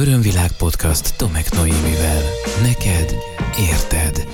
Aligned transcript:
Örömvilág 0.00 0.52
podcast 0.52 1.16
Tomek 1.16 1.52
Noémivel. 1.52 2.22
Neked 2.62 3.14
érted. 3.70 4.28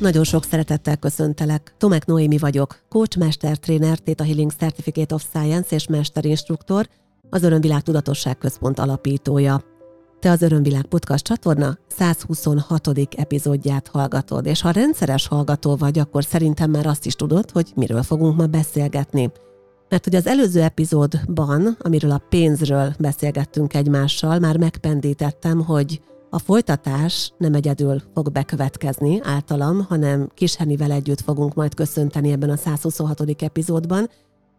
Nagyon 0.00 0.24
sok 0.24 0.44
szeretettel 0.44 0.96
köszöntelek. 0.96 1.74
Tomek 1.78 2.06
Noémi 2.06 2.38
vagyok, 2.38 2.78
coach, 2.88 3.18
mestertréner, 3.18 3.98
Theta 3.98 4.24
Healing 4.24 4.52
Certificate 4.52 5.14
of 5.14 5.24
Science 5.32 5.74
és 5.74 5.86
mesterinstruktor, 5.86 6.88
az 7.30 7.42
Örömvilág 7.42 7.82
Tudatosság 7.82 8.38
Központ 8.38 8.78
alapítója. 8.78 9.62
Te 10.20 10.30
az 10.30 10.42
Örömvilág 10.42 10.84
Podcast 10.84 11.24
csatorna 11.24 11.78
126. 11.86 12.88
epizódját 13.16 13.88
hallgatod, 13.88 14.46
és 14.46 14.60
ha 14.60 14.70
rendszeres 14.70 15.26
hallgató 15.26 15.76
vagy, 15.76 15.98
akkor 15.98 16.24
szerintem 16.24 16.70
már 16.70 16.86
azt 16.86 17.06
is 17.06 17.14
tudod, 17.14 17.50
hogy 17.50 17.72
miről 17.74 18.02
fogunk 18.02 18.36
ma 18.36 18.46
beszélgetni. 18.46 19.32
Mert 19.94 20.06
hogy 20.06 20.14
az 20.14 20.26
előző 20.26 20.62
epizódban, 20.62 21.76
amiről 21.80 22.10
a 22.10 22.22
pénzről 22.28 22.94
beszélgettünk 22.98 23.74
egymással, 23.74 24.38
már 24.38 24.56
megpendítettem, 24.56 25.64
hogy 25.64 26.00
a 26.30 26.38
folytatás 26.38 27.32
nem 27.38 27.54
egyedül 27.54 28.02
fog 28.14 28.32
bekövetkezni 28.32 29.20
általam, 29.22 29.84
hanem 29.88 30.30
Kishenivel 30.34 30.90
együtt 30.90 31.20
fogunk 31.20 31.54
majd 31.54 31.74
köszönteni 31.74 32.32
ebben 32.32 32.50
a 32.50 32.56
126. 32.56 33.42
epizódban, 33.42 34.10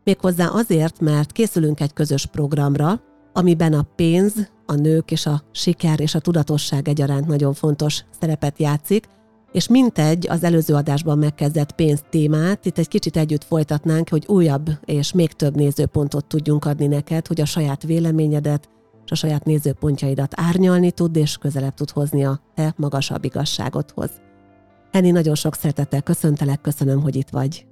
méghozzá 0.04 0.48
azért, 0.48 1.00
mert 1.00 1.32
készülünk 1.32 1.80
egy 1.80 1.94
közös 1.94 2.26
programra, 2.26 3.02
amiben 3.34 3.74
a 3.74 3.88
pénz, 3.96 4.34
a 4.66 4.74
nők 4.74 5.12
és 5.12 5.26
a 5.26 5.44
siker 5.52 6.00
és 6.00 6.16
a 6.16 6.20
tudatosság 6.20 6.88
egyaránt 6.88 7.28
nagyon 7.28 7.54
fontos 7.54 8.04
szerepet 8.20 8.60
játszik, 8.60 9.06
és 9.56 9.68
mintegy 9.68 10.28
az 10.30 10.44
előző 10.44 10.74
adásban 10.74 11.18
megkezdett 11.18 11.72
pénz 11.72 12.04
témát, 12.10 12.66
itt 12.66 12.78
egy 12.78 12.88
kicsit 12.88 13.18
együtt 13.18 13.44
folytatnánk, 13.44 14.10
hogy 14.10 14.24
újabb 14.28 14.70
és 14.86 15.14
még 15.14 15.32
több 15.32 15.56
nézőpontot 15.56 16.26
tudjunk 16.26 16.66
adni 16.66 16.88
neked, 16.88 17.28
hogy 17.28 17.42
a 17.42 17.46
saját 17.46 17.84
véleményedet 17.84 18.70
és 19.06 19.12
a 19.12 19.16
saját 19.16 19.46
nézőpontjaidat 19.46 20.34
árnyalni 20.36 20.92
tud, 20.92 21.16
és 21.16 21.38
közelebb 21.38 21.74
tud 21.74 21.90
hozni 21.90 22.26
a 22.26 22.40
te 22.56 22.74
magasabb 22.78 23.24
igazságodhoz. 23.24 24.10
Henni, 24.92 25.12
nagyon 25.12 25.36
sok 25.36 25.56
szeretettel 25.56 26.02
köszöntelek, 26.02 26.62
köszönöm, 26.62 27.02
hogy 27.02 27.16
itt 27.16 27.30
vagy. 27.30 27.66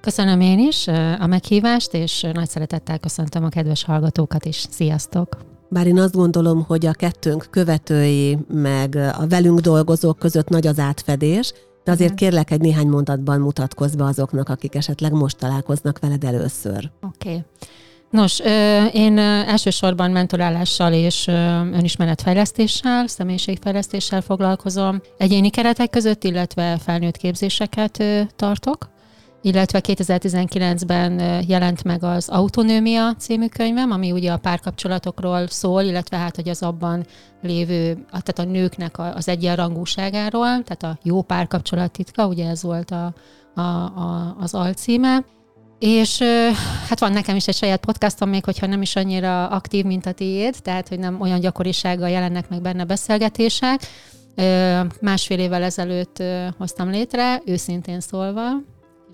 Köszönöm 0.00 0.40
én 0.40 0.58
is 0.58 0.86
a 1.18 1.26
meghívást, 1.26 1.94
és 1.94 2.26
nagy 2.32 2.48
szeretettel 2.48 2.98
köszöntöm 2.98 3.44
a 3.44 3.48
kedves 3.48 3.84
hallgatókat 3.84 4.44
is. 4.44 4.66
Sziasztok! 4.70 5.51
Bár 5.72 5.86
én 5.86 5.98
azt 5.98 6.14
gondolom, 6.14 6.64
hogy 6.64 6.86
a 6.86 6.92
kettőnk 6.92 7.46
követői, 7.50 8.38
meg 8.48 8.96
a 8.96 9.26
velünk 9.28 9.60
dolgozók 9.60 10.18
között 10.18 10.48
nagy 10.48 10.66
az 10.66 10.78
átfedés, 10.78 11.52
de 11.84 11.92
azért 11.92 12.14
kérlek 12.14 12.50
egy 12.50 12.60
néhány 12.60 12.86
mondatban 12.86 13.40
mutatkozz 13.40 13.94
be 13.94 14.04
azoknak, 14.04 14.48
akik 14.48 14.74
esetleg 14.74 15.12
most 15.12 15.38
találkoznak 15.38 15.98
veled 15.98 16.24
először. 16.24 16.90
Oké. 17.02 17.28
Okay. 17.28 17.44
Nos, 18.10 18.38
én 18.92 19.18
elsősorban 19.18 20.10
mentorálással 20.10 20.92
és 20.92 21.26
önismeretfejlesztéssel, 21.72 23.06
személyiségfejlesztéssel 23.06 24.20
foglalkozom. 24.20 25.00
Egyéni 25.18 25.50
keretek 25.50 25.90
között, 25.90 26.24
illetve 26.24 26.78
felnőtt 26.78 27.16
képzéseket 27.16 28.04
tartok 28.36 28.90
illetve 29.42 29.80
2019-ben 29.82 31.44
jelent 31.46 31.84
meg 31.84 32.04
az 32.04 32.28
Autonómia 32.28 33.14
című 33.18 33.46
könyvem, 33.46 33.90
ami 33.90 34.12
ugye 34.12 34.32
a 34.32 34.36
párkapcsolatokról 34.36 35.46
szól, 35.46 35.82
illetve 35.82 36.16
hát, 36.16 36.36
hogy 36.36 36.48
az 36.48 36.62
abban 36.62 37.06
lévő, 37.42 37.94
tehát 38.10 38.38
a 38.38 38.44
nőknek 38.44 38.98
az 38.98 39.28
egyenrangúságáról, 39.28 40.62
tehát 40.62 40.82
a 40.82 40.98
jó 41.02 41.22
párkapcsolat 41.22 41.92
titka, 41.92 42.26
ugye 42.26 42.48
ez 42.48 42.62
volt 42.62 42.90
a, 42.90 43.14
a, 43.54 43.60
a, 43.60 44.36
az 44.40 44.54
alcíme. 44.54 45.24
És 45.78 46.18
hát 46.88 47.00
van 47.00 47.12
nekem 47.12 47.36
is 47.36 47.48
egy 47.48 47.54
saját 47.54 47.84
podcastom, 47.84 48.28
még 48.28 48.44
hogyha 48.44 48.66
nem 48.66 48.82
is 48.82 48.96
annyira 48.96 49.48
aktív, 49.48 49.84
mint 49.84 50.06
a 50.06 50.12
tiéd, 50.12 50.54
tehát 50.62 50.88
hogy 50.88 50.98
nem 50.98 51.20
olyan 51.20 51.40
gyakorisággal 51.40 52.08
jelennek 52.08 52.48
meg 52.48 52.62
benne 52.62 52.84
beszélgetések. 52.84 53.80
Másfél 55.00 55.38
évvel 55.38 55.62
ezelőtt 55.62 56.22
hoztam 56.58 56.90
létre, 56.90 57.42
őszintén 57.44 58.00
szólva, 58.00 58.50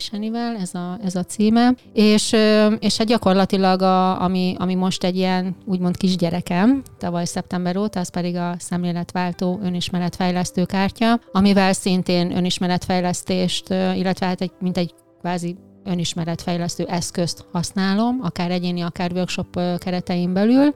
Senivel, 0.01 0.57
ez 0.57 0.75
a, 0.75 0.99
ez 1.05 1.15
a 1.15 1.25
címe, 1.25 1.75
és, 1.93 2.33
és 2.79 2.97
hát 2.97 3.07
gyakorlatilag, 3.07 3.83
a, 3.83 4.23
ami, 4.23 4.55
ami 4.59 4.75
most 4.75 5.05
egy 5.05 5.17
ilyen 5.17 5.57
úgymond 5.65 5.97
kisgyerekem, 5.97 6.83
tavaly 6.99 7.25
szeptember 7.25 7.77
óta, 7.77 8.01
az 8.01 8.09
pedig 8.09 8.37
a 8.37 8.55
szemléletváltó 8.59 9.61
önismeretfejlesztő 9.63 10.65
kártya, 10.65 11.21
amivel 11.33 11.73
szintén 11.73 12.37
önismeretfejlesztést, 12.37 13.69
illetve 13.71 14.27
hát 14.27 14.41
egy, 14.41 14.53
mint 14.61 14.77
egy 14.77 14.95
kvázi 15.21 15.57
önismeretfejlesztő 15.85 16.85
eszközt 16.85 17.47
használom, 17.53 18.19
akár 18.23 18.51
egyéni, 18.51 18.81
akár 18.81 19.13
workshop 19.13 19.61
keretein 19.79 20.33
belül. 20.33 20.75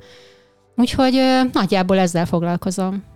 Úgyhogy 0.76 1.20
nagyjából 1.52 1.98
ezzel 1.98 2.26
foglalkozom 2.26 3.10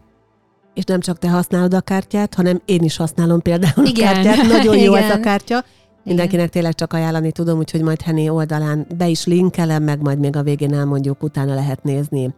és 0.77 0.85
nem 0.85 1.01
csak 1.01 1.19
te 1.19 1.29
használod 1.29 1.75
a 1.75 1.81
kártyát, 1.81 2.35
hanem 2.35 2.61
én 2.65 2.83
is 2.83 2.97
használom 2.97 3.43
például 3.43 3.87
Igen. 3.87 4.09
a 4.09 4.13
kártyát. 4.13 4.47
Nagyon 4.47 4.77
jó 4.77 4.93
Igen. 4.97 5.11
ez 5.11 5.17
a 5.17 5.21
kártya. 5.21 5.65
Mindenkinek 6.07 6.51
tényleg 6.51 6.75
csak 6.75 6.93
ajánlani 6.93 7.33
tudom, 7.33 7.59
úgyhogy 7.59 7.83
majd 7.83 8.03
Henné 8.03 8.29
oldalán 8.29 8.87
be 8.97 9.09
is 9.09 9.27
linkelem, 9.27 9.83
meg 9.83 10.03
majd 10.03 10.19
még 10.19 10.37
a 10.37 10.43
végén 10.43 10.75
elmondjuk, 10.75 11.23
utána 11.23 11.55
lehet 11.55 11.83
nézni 11.83 12.35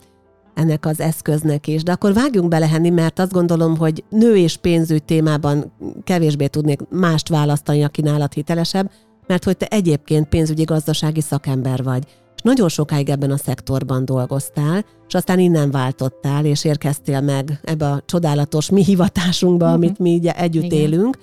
ennek 0.55 0.87
az 0.87 1.01
eszköznek 1.01 1.67
is. 1.67 1.83
De 1.83 1.93
akkor 1.93 2.13
vágjunk 2.13 2.49
bele, 2.49 2.69
Henni, 2.69 2.91
mert 2.91 3.19
azt 3.19 3.33
gondolom, 3.33 3.77
hogy 3.77 4.05
nő 4.11 4.37
és 4.37 4.57
pénzügy 4.57 5.05
témában 5.05 5.73
kevésbé 6.05 6.47
tudnék 6.47 6.81
mást 6.91 7.29
választani, 7.29 7.83
aki 7.83 8.03
nálad 8.03 8.33
hitelesebb, 8.33 8.91
mert 9.27 9.45
hogy 9.45 9.57
te 9.57 9.67
egyébként 9.67 10.29
pénzügyi 10.29 10.65
gazdasági 10.65 11.21
szakember 11.21 11.83
vagy. 11.83 12.05
És 12.37 12.43
nagyon 12.43 12.69
sokáig 12.69 13.09
ebben 13.09 13.31
a 13.31 13.37
szektorban 13.37 14.05
dolgoztál, 14.05 14.85
és 15.09 15.15
aztán 15.15 15.39
innen 15.39 15.71
váltottál, 15.71 16.45
és 16.45 16.65
érkeztél 16.65 17.21
meg 17.21 17.61
ebbe 17.63 17.87
a 17.87 18.03
csodálatos 18.07 18.71
mi 18.71 18.85
hivatásunkba, 18.85 19.65
uh-huh. 19.65 19.81
amit 19.81 19.99
mi 19.99 20.11
így 20.11 20.27
együtt 20.27 20.63
Igen. 20.63 20.79
élünk 20.79 21.19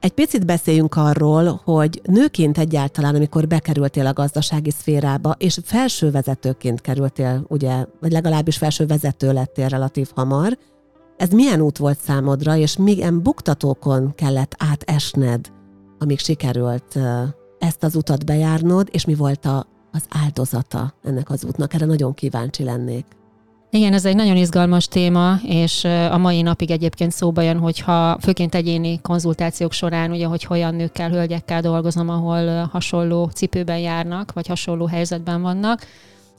egy 0.00 0.12
picit 0.12 0.46
beszéljünk 0.46 0.96
arról, 0.96 1.60
hogy 1.64 2.00
nőként 2.04 2.58
egyáltalán, 2.58 3.14
amikor 3.14 3.46
bekerültél 3.46 4.06
a 4.06 4.12
gazdasági 4.12 4.70
szférába, 4.70 5.34
és 5.38 5.58
felső 5.64 6.10
vezetőként 6.10 6.80
kerültél, 6.80 7.44
ugye, 7.48 7.84
vagy 8.00 8.12
legalábbis 8.12 8.56
felső 8.56 8.86
vezető 8.86 9.32
lettél 9.32 9.68
relatív 9.68 10.10
hamar, 10.14 10.58
ez 11.16 11.30
milyen 11.30 11.60
út 11.60 11.78
volt 11.78 12.00
számodra, 12.00 12.56
és 12.56 12.76
milyen 12.76 13.22
buktatókon 13.22 14.14
kellett 14.14 14.54
átesned, 14.58 15.52
amíg 15.98 16.18
sikerült 16.18 16.98
ezt 17.58 17.82
az 17.82 17.94
utat 17.94 18.24
bejárnod, 18.24 18.88
és 18.90 19.04
mi 19.04 19.14
volt 19.14 19.44
a, 19.44 19.66
az 19.92 20.04
áldozata 20.08 20.94
ennek 21.02 21.30
az 21.30 21.44
útnak? 21.44 21.74
Erre 21.74 21.86
nagyon 21.86 22.14
kíváncsi 22.14 22.64
lennék. 22.64 23.06
Igen, 23.72 23.92
ez 23.92 24.04
egy 24.04 24.14
nagyon 24.14 24.36
izgalmas 24.36 24.86
téma, 24.86 25.36
és 25.42 25.84
a 26.10 26.18
mai 26.18 26.42
napig 26.42 26.70
egyébként 26.70 27.12
szóba 27.12 27.42
jön, 27.42 27.58
hogyha 27.58 28.18
főként 28.20 28.54
egyéni 28.54 29.00
konzultációk 29.02 29.72
során, 29.72 30.10
ugye, 30.10 30.26
hogy 30.26 30.46
olyan 30.48 30.74
nőkkel, 30.74 31.10
hölgyekkel 31.10 31.60
dolgozom, 31.60 32.08
ahol 32.08 32.68
hasonló 32.72 33.28
cipőben 33.34 33.78
járnak, 33.78 34.32
vagy 34.32 34.46
hasonló 34.46 34.86
helyzetben 34.86 35.42
vannak, 35.42 35.86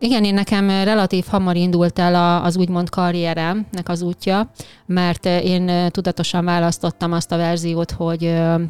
igen, 0.03 0.23
én 0.23 0.33
nekem 0.33 0.69
relatív 0.69 1.25
hamar 1.29 1.55
indult 1.55 1.99
el 1.99 2.43
az 2.43 2.57
úgymond 2.57 2.89
karrieremnek 2.89 3.89
az 3.89 4.01
útja, 4.01 4.51
mert 4.85 5.25
én 5.25 5.91
tudatosan 5.91 6.45
választottam 6.45 7.11
azt 7.11 7.31
a 7.31 7.37
verziót, 7.37 7.91
hogy 7.91 8.25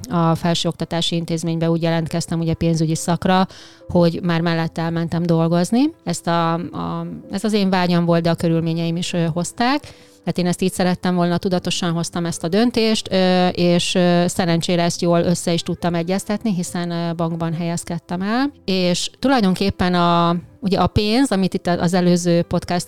a 0.10 0.36
felsőoktatási 0.36 1.16
intézménybe 1.16 1.70
úgy 1.70 1.82
jelentkeztem 1.82 2.40
ugye 2.40 2.54
pénzügyi 2.54 2.96
szakra, 2.96 3.48
hogy 3.88 4.20
már 4.24 4.42
mellett 4.42 4.78
elmentem 4.78 5.24
dolgozni. 5.24 5.94
Ezt, 6.04 6.28
a, 6.28 6.54
a, 6.54 7.08
ez 7.32 7.44
az 7.44 7.54
én 7.54 7.70
vágyam 7.70 8.06
volt, 8.06 8.22
de 8.22 8.30
a 8.30 8.36
körülményeim 8.36 8.96
is 8.96 9.16
hozták. 9.34 9.80
Tehát 10.24 10.38
én 10.38 10.48
ezt 10.48 10.62
így 10.62 10.72
szerettem 10.72 11.16
volna, 11.16 11.38
tudatosan 11.38 11.92
hoztam 11.92 12.26
ezt 12.26 12.44
a 12.44 12.48
döntést, 12.48 13.08
és 13.52 13.98
szerencsére 14.26 14.84
ezt 14.84 15.02
jól 15.02 15.20
össze 15.20 15.54
is 15.54 15.62
tudtam 15.62 15.96
egyeztetni, 15.96 16.54
hiszen 16.54 17.16
bankban 17.16 17.54
helyezkedtem 17.54 18.22
el. 18.22 18.52
És 18.66 19.10
tulajdonképpen 19.20 19.94
a, 19.94 20.36
ugye 20.60 20.80
a 20.80 20.88
pénz, 20.88 21.32
amit 21.32 21.54
itt 21.54 21.68
az 21.68 21.94
előző 21.94 22.42
podcast 22.42 22.88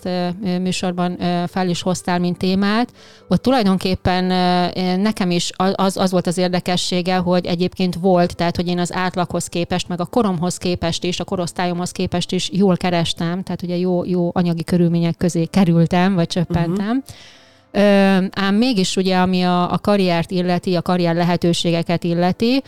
műsorban 0.62 1.18
fel 1.48 1.70
is 1.70 1.82
hoztál, 1.82 2.20
mint 2.20 2.38
témát, 2.38 2.92
ott 3.28 3.42
tulajdonképpen 3.42 4.24
nekem 5.00 5.32
is 5.32 5.52
az, 5.56 5.98
az 5.98 6.12
volt 6.12 6.28
az 6.28 6.38
érdekessége, 6.38 7.16
hogy 7.16 7.46
egyébként 7.46 7.96
volt, 7.96 8.36
tehát 8.36 8.56
hogy 8.56 8.68
én 8.68 8.80
az 8.80 8.94
átlaghoz 8.94 9.48
képest, 9.48 9.88
meg 9.88 10.02
a 10.02 10.06
koromhoz 10.06 10.58
képest 10.58 11.04
is, 11.04 11.20
a 11.20 11.24
korosztályomhoz 11.24 11.92
képest 11.92 12.32
is 12.32 12.50
jól 12.52 12.78
kerestem, 12.78 13.44
tehát 13.44 13.62
ugye 13.62 13.76
jó, 13.76 14.06
jó 14.06 14.30
anyagi 14.34 14.64
körülmények 14.64 15.18
közé 15.18 15.46
kerültem, 15.46 16.16
vagy 16.16 16.28
csöppentem. 16.28 16.88
Uh-huh 16.88 17.04
ám 18.32 18.56
mégis 18.56 18.96
ugye, 18.96 19.18
ami 19.18 19.42
a, 19.42 19.72
a 19.72 19.78
karriert 19.78 20.32
illeti, 20.32 20.76
a 20.76 20.82
karrier 20.82 21.16
lehetőségeket 21.16 22.04
illeti, 22.04 22.64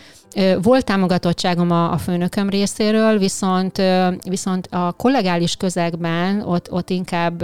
volt 0.61 0.85
támogatottságom 0.85 1.71
a, 1.71 1.91
a 1.91 1.97
főnököm 1.97 2.49
részéről, 2.49 3.17
viszont, 3.17 3.81
viszont 4.29 4.67
a 4.71 4.91
kollegális 4.91 5.55
közegben 5.55 6.41
ott, 6.41 6.71
ott 6.71 6.89
inkább, 6.89 7.41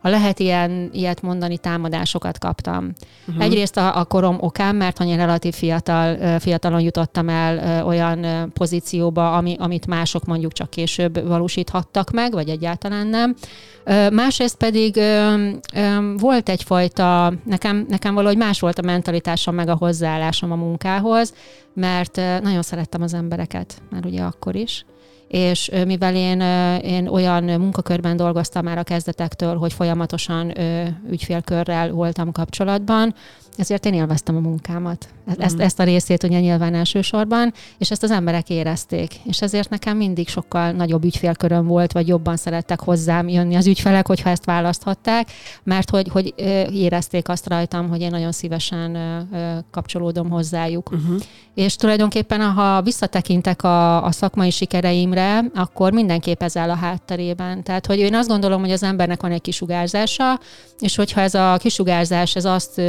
ha 0.00 0.08
lehet 0.08 0.38
ilyen, 0.38 0.90
ilyet 0.92 1.22
mondani, 1.22 1.58
támadásokat 1.58 2.38
kaptam. 2.38 2.92
Uh-huh. 3.26 3.44
Egyrészt 3.44 3.76
a, 3.76 3.98
a 3.98 4.04
korom 4.04 4.36
okán, 4.40 4.74
mert 4.76 5.00
annyira 5.00 5.24
relatív 5.24 5.54
fiatal, 5.54 6.38
fiatalon 6.38 6.80
jutottam 6.80 7.28
el 7.28 7.84
olyan 7.86 8.50
pozícióba, 8.52 9.36
ami, 9.36 9.56
amit 9.58 9.86
mások 9.86 10.24
mondjuk 10.24 10.52
csak 10.52 10.70
később 10.70 11.26
valósíthattak 11.26 12.10
meg, 12.10 12.32
vagy 12.32 12.48
egyáltalán 12.48 13.06
nem. 13.06 13.34
Másrészt 14.10 14.56
pedig 14.56 15.00
volt 16.16 16.48
egyfajta, 16.48 17.01
nekem, 17.44 17.86
nekem 17.88 18.14
valahogy 18.14 18.36
más 18.36 18.60
volt 18.60 18.78
a 18.78 18.82
mentalitásom, 18.82 19.54
meg 19.54 19.68
a 19.68 19.76
hozzáállásom 19.76 20.52
a 20.52 20.56
munkához, 20.56 21.34
mert 21.74 22.16
nagyon 22.16 22.62
szerettem 22.62 23.02
az 23.02 23.14
embereket, 23.14 23.82
már 23.90 24.04
ugye 24.06 24.22
akkor 24.22 24.56
is. 24.56 24.84
És 25.28 25.70
mivel 25.86 26.14
én, 26.14 26.40
én 26.80 27.06
olyan 27.06 27.44
munkakörben 27.44 28.16
dolgoztam 28.16 28.64
már 28.64 28.78
a 28.78 28.82
kezdetektől, 28.82 29.56
hogy 29.56 29.72
folyamatosan 29.72 30.52
ügyfélkörrel 31.10 31.90
voltam 31.90 32.32
kapcsolatban, 32.32 33.14
ezért 33.56 33.86
én 33.86 33.94
élveztem 33.94 34.36
a 34.36 34.40
munkámat. 34.40 35.08
E-, 35.26 35.34
ezt, 35.38 35.56
mm. 35.56 35.60
ezt 35.60 35.80
a 35.80 35.84
részét 35.84 36.22
ugye 36.22 36.40
nyilván 36.40 36.74
elsősorban, 36.74 37.52
és 37.78 37.90
ezt 37.90 38.02
az 38.02 38.10
emberek 38.10 38.50
érezték. 38.50 39.14
És 39.24 39.42
ezért 39.42 39.70
nekem 39.70 39.96
mindig 39.96 40.28
sokkal 40.28 40.70
nagyobb 40.72 41.04
ügyfélköröm 41.04 41.66
volt, 41.66 41.92
vagy 41.92 42.08
jobban 42.08 42.36
szerettek 42.36 42.80
hozzám 42.80 43.28
jönni 43.28 43.54
az 43.54 43.66
ügyfelek, 43.66 44.06
hogyha 44.06 44.30
ezt 44.30 44.44
választhatták, 44.44 45.30
mert 45.62 45.90
hogy, 45.90 46.08
hogy 46.08 46.34
érezték 46.72 47.28
azt 47.28 47.48
rajtam, 47.48 47.88
hogy 47.88 48.00
én 48.00 48.10
nagyon 48.10 48.32
szívesen 48.32 48.98
kapcsolódom 49.70 50.30
hozzájuk. 50.30 50.90
Uh-huh. 50.92 51.20
És 51.54 51.76
tulajdonképpen, 51.76 52.40
ha 52.40 52.82
visszatekintek 52.82 53.62
a, 53.62 54.04
a 54.04 54.12
szakmai 54.12 54.50
sikereimre, 54.50 55.44
akkor 55.54 55.92
mindenképp 55.92 56.42
ez 56.42 56.56
áll 56.56 56.70
a 56.70 56.74
hátterében. 56.74 57.62
Tehát, 57.62 57.86
hogy 57.86 57.98
én 57.98 58.14
azt 58.14 58.28
gondolom, 58.28 58.60
hogy 58.60 58.70
az 58.70 58.82
embernek 58.82 59.22
van 59.22 59.32
egy 59.32 59.40
kisugárzása, 59.40 60.40
és 60.78 60.96
hogyha 60.96 61.20
ez 61.20 61.34
a 61.34 61.56
kisugárzás 61.58 62.36
ez 62.36 62.44
azt 62.44 62.80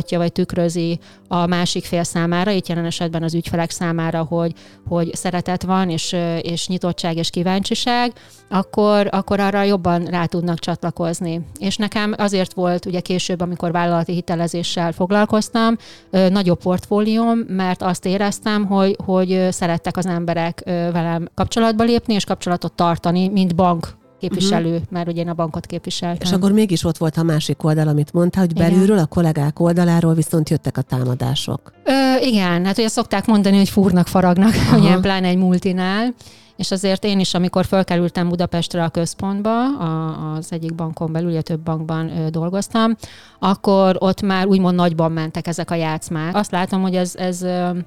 mutatja, 0.00 0.18
vagy 0.18 0.32
tükrözi 0.32 0.98
a 1.28 1.46
másik 1.46 1.84
fél 1.84 2.02
számára, 2.02 2.50
itt 2.50 2.68
jelen 2.68 2.84
esetben 2.84 3.22
az 3.22 3.34
ügyfelek 3.34 3.70
számára, 3.70 4.22
hogy, 4.22 4.52
hogy 4.88 5.14
szeretet 5.14 5.62
van, 5.62 5.90
és, 5.90 6.16
és 6.40 6.68
nyitottság, 6.68 7.16
és 7.16 7.30
kíváncsiság, 7.30 8.12
akkor, 8.48 9.08
akkor 9.10 9.40
arra 9.40 9.62
jobban 9.62 10.04
rá 10.04 10.24
tudnak 10.24 10.58
csatlakozni. 10.58 11.40
És 11.58 11.76
nekem 11.76 12.14
azért 12.16 12.52
volt 12.52 12.86
ugye 12.86 13.00
később, 13.00 13.40
amikor 13.40 13.72
vállalati 13.72 14.12
hitelezéssel 14.12 14.92
foglalkoztam, 14.92 15.76
nagyobb 16.10 16.62
portfólióm, 16.62 17.38
mert 17.48 17.82
azt 17.82 18.06
éreztem, 18.06 18.66
hogy, 18.66 18.96
hogy 19.04 19.46
szerettek 19.50 19.96
az 19.96 20.06
emberek 20.06 20.62
velem 20.64 21.28
kapcsolatba 21.34 21.84
lépni, 21.84 22.14
és 22.14 22.24
kapcsolatot 22.24 22.72
tartani, 22.72 23.28
mint 23.28 23.54
bank 23.54 23.98
képviselő, 24.20 24.70
uh-huh. 24.70 24.90
mert 24.90 25.08
ugye 25.08 25.20
én 25.20 25.28
a 25.28 25.34
bankot 25.34 25.66
képviseltem. 25.66 26.28
És 26.28 26.32
akkor 26.32 26.52
mégis 26.52 26.84
ott 26.84 26.96
volt 26.96 27.16
a 27.16 27.22
másik 27.22 27.64
oldal, 27.64 27.88
amit 27.88 28.12
mondta, 28.12 28.40
hogy 28.40 28.54
belülről, 28.54 28.84
igen. 28.84 28.98
a 28.98 29.06
kollégák 29.06 29.60
oldaláról 29.60 30.14
viszont 30.14 30.50
jöttek 30.50 30.76
a 30.76 30.82
támadások. 30.82 31.72
Ö, 31.84 32.26
igen, 32.26 32.64
hát 32.64 32.78
ugye 32.78 32.88
szokták 32.88 33.26
mondani, 33.26 33.56
hogy 33.56 33.68
fúrnak, 33.68 34.06
faragnak, 34.06 34.54
ugye 34.78 34.96
pláne 34.96 35.28
egy 35.28 35.36
multinál, 35.36 36.14
és 36.60 36.70
azért 36.70 37.04
én 37.04 37.20
is, 37.20 37.34
amikor 37.34 37.64
felkerültem 37.64 38.28
Budapestre 38.28 38.84
a 38.84 38.88
központba, 38.88 39.78
a, 39.78 40.34
az 40.34 40.52
egyik 40.52 40.74
bankon 40.74 41.12
belül, 41.12 41.28
ugye 41.28 41.40
több 41.40 41.60
bankban 41.60 42.12
dolgoztam, 42.30 42.96
akkor 43.38 43.96
ott 43.98 44.22
már 44.22 44.46
úgymond 44.46 44.74
nagyban 44.74 45.12
mentek 45.12 45.46
ezek 45.46 45.70
a 45.70 45.74
játszmák. 45.74 46.36
Azt 46.36 46.50
látom, 46.50 46.82
hogy 46.82 46.96
ez, 46.96 47.16
ez, 47.16 47.42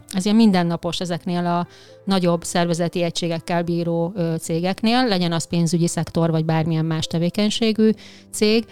ez 0.08 0.25
ilyen 0.25 0.36
mindennapos 0.36 1.00
ezeknél 1.00 1.46
a 1.46 1.68
nagyobb 2.06 2.44
szervezeti 2.44 3.04
egységekkel 3.04 3.64
bíró 3.64 4.14
cégeknél, 4.40 5.08
legyen 5.08 5.31
az 5.31 5.48
pénzügyi 5.48 5.88
szektor, 5.88 6.31
vagy 6.31 6.46
bármilyen 6.46 6.86
más 6.86 7.08
tevékenységű 7.08 7.90
cég, 8.31 8.66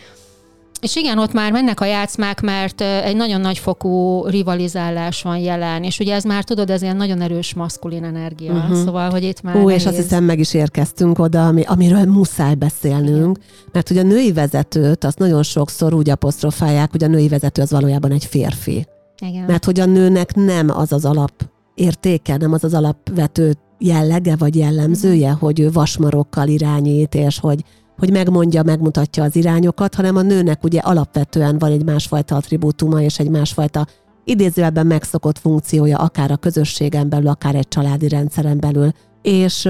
és 0.82 0.96
igen, 0.96 1.18
ott 1.18 1.34
már 1.34 1.52
mennek 1.52 1.80
a 1.80 1.86
játszmák, 1.86 2.42
mert 2.42 2.82
egy 2.82 3.16
nagyon 3.16 3.42
nagy 3.42 3.58
fokú 3.58 4.26
rivalizálás 4.26 5.22
van 5.22 5.38
jelen, 5.38 5.84
és 5.84 6.00
ugye 6.00 6.14
ez 6.14 6.24
már 6.24 6.44
tudod, 6.44 6.70
ez 6.70 6.82
ilyen 6.82 6.96
nagyon 6.96 7.22
erős 7.22 7.54
maszkulin 7.54 8.04
energia, 8.04 8.54
uh-huh. 8.54 8.78
szóval, 8.78 9.10
hogy 9.10 9.24
itt 9.24 9.42
már 9.42 9.56
Ó, 9.56 9.64
nehéz. 9.64 9.80
és 9.80 9.86
azt 9.86 9.96
hiszem 9.96 10.24
meg 10.24 10.40
is 10.40 10.54
érkeztünk 10.54 11.20
oda, 11.20 11.48
ami, 11.48 11.64
amiről 11.66 12.06
muszáj 12.06 12.56
beszélnünk, 12.56 13.38
igen. 13.38 13.70
mert 13.72 13.90
ugye 13.90 14.02
a 14.02 14.04
női 14.04 14.32
vezetőt 14.32 15.04
azt 15.04 15.18
nagyon 15.18 15.44
sokszor 15.44 15.94
úgy 15.94 16.10
apostrofálják, 16.10 16.92
hogy 16.92 17.04
a 17.04 17.08
női 17.08 17.28
vezető 17.28 17.62
az 17.62 17.72
valójában 17.72 18.12
egy 18.12 18.26
férfi. 18.26 18.86
Igen. 19.26 19.44
Mert 19.46 19.66
hogy 19.66 19.80
a 19.80 19.86
nőnek 19.86 20.36
nem 20.36 20.70
az 20.70 20.92
az 20.92 21.06
alap 21.06 21.34
értéke, 21.76 22.38
nem 22.38 22.54
az 22.54 22.64
az 22.64 22.74
alapvető 22.74 23.54
jellege 23.78 24.36
vagy 24.36 24.56
jellemzője, 24.56 25.28
uh-huh. 25.28 25.42
hogy 25.42 25.60
ő 25.60 25.72
vasmarokkal 25.72 26.48
irányít, 26.48 27.16
és 27.16 27.40
hogy 27.40 27.64
hogy 28.02 28.12
megmondja, 28.12 28.64
megmutatja 28.64 29.24
az 29.24 29.36
irányokat, 29.36 29.96
hanem 29.96 30.16
a 30.16 30.22
nőnek 30.22 30.64
ugye 30.64 30.80
alapvetően 30.80 31.58
van 31.58 31.72
egy 31.72 31.86
másfajta 31.86 32.36
attribútuma 32.36 33.02
és 33.02 33.20
egy 33.20 33.30
másfajta 33.30 33.88
idézőjelben 34.24 34.88
megszokott 34.88 35.38
funkciója, 35.38 35.98
akár 35.98 36.32
a 36.32 36.38
közösségen 36.38 37.10
belül, 37.10 37.28
akár 37.28 37.56
egy 37.56 37.68
családi 37.68 38.08
rendszeren 38.08 38.60
belül. 38.60 38.92
És, 39.22 39.70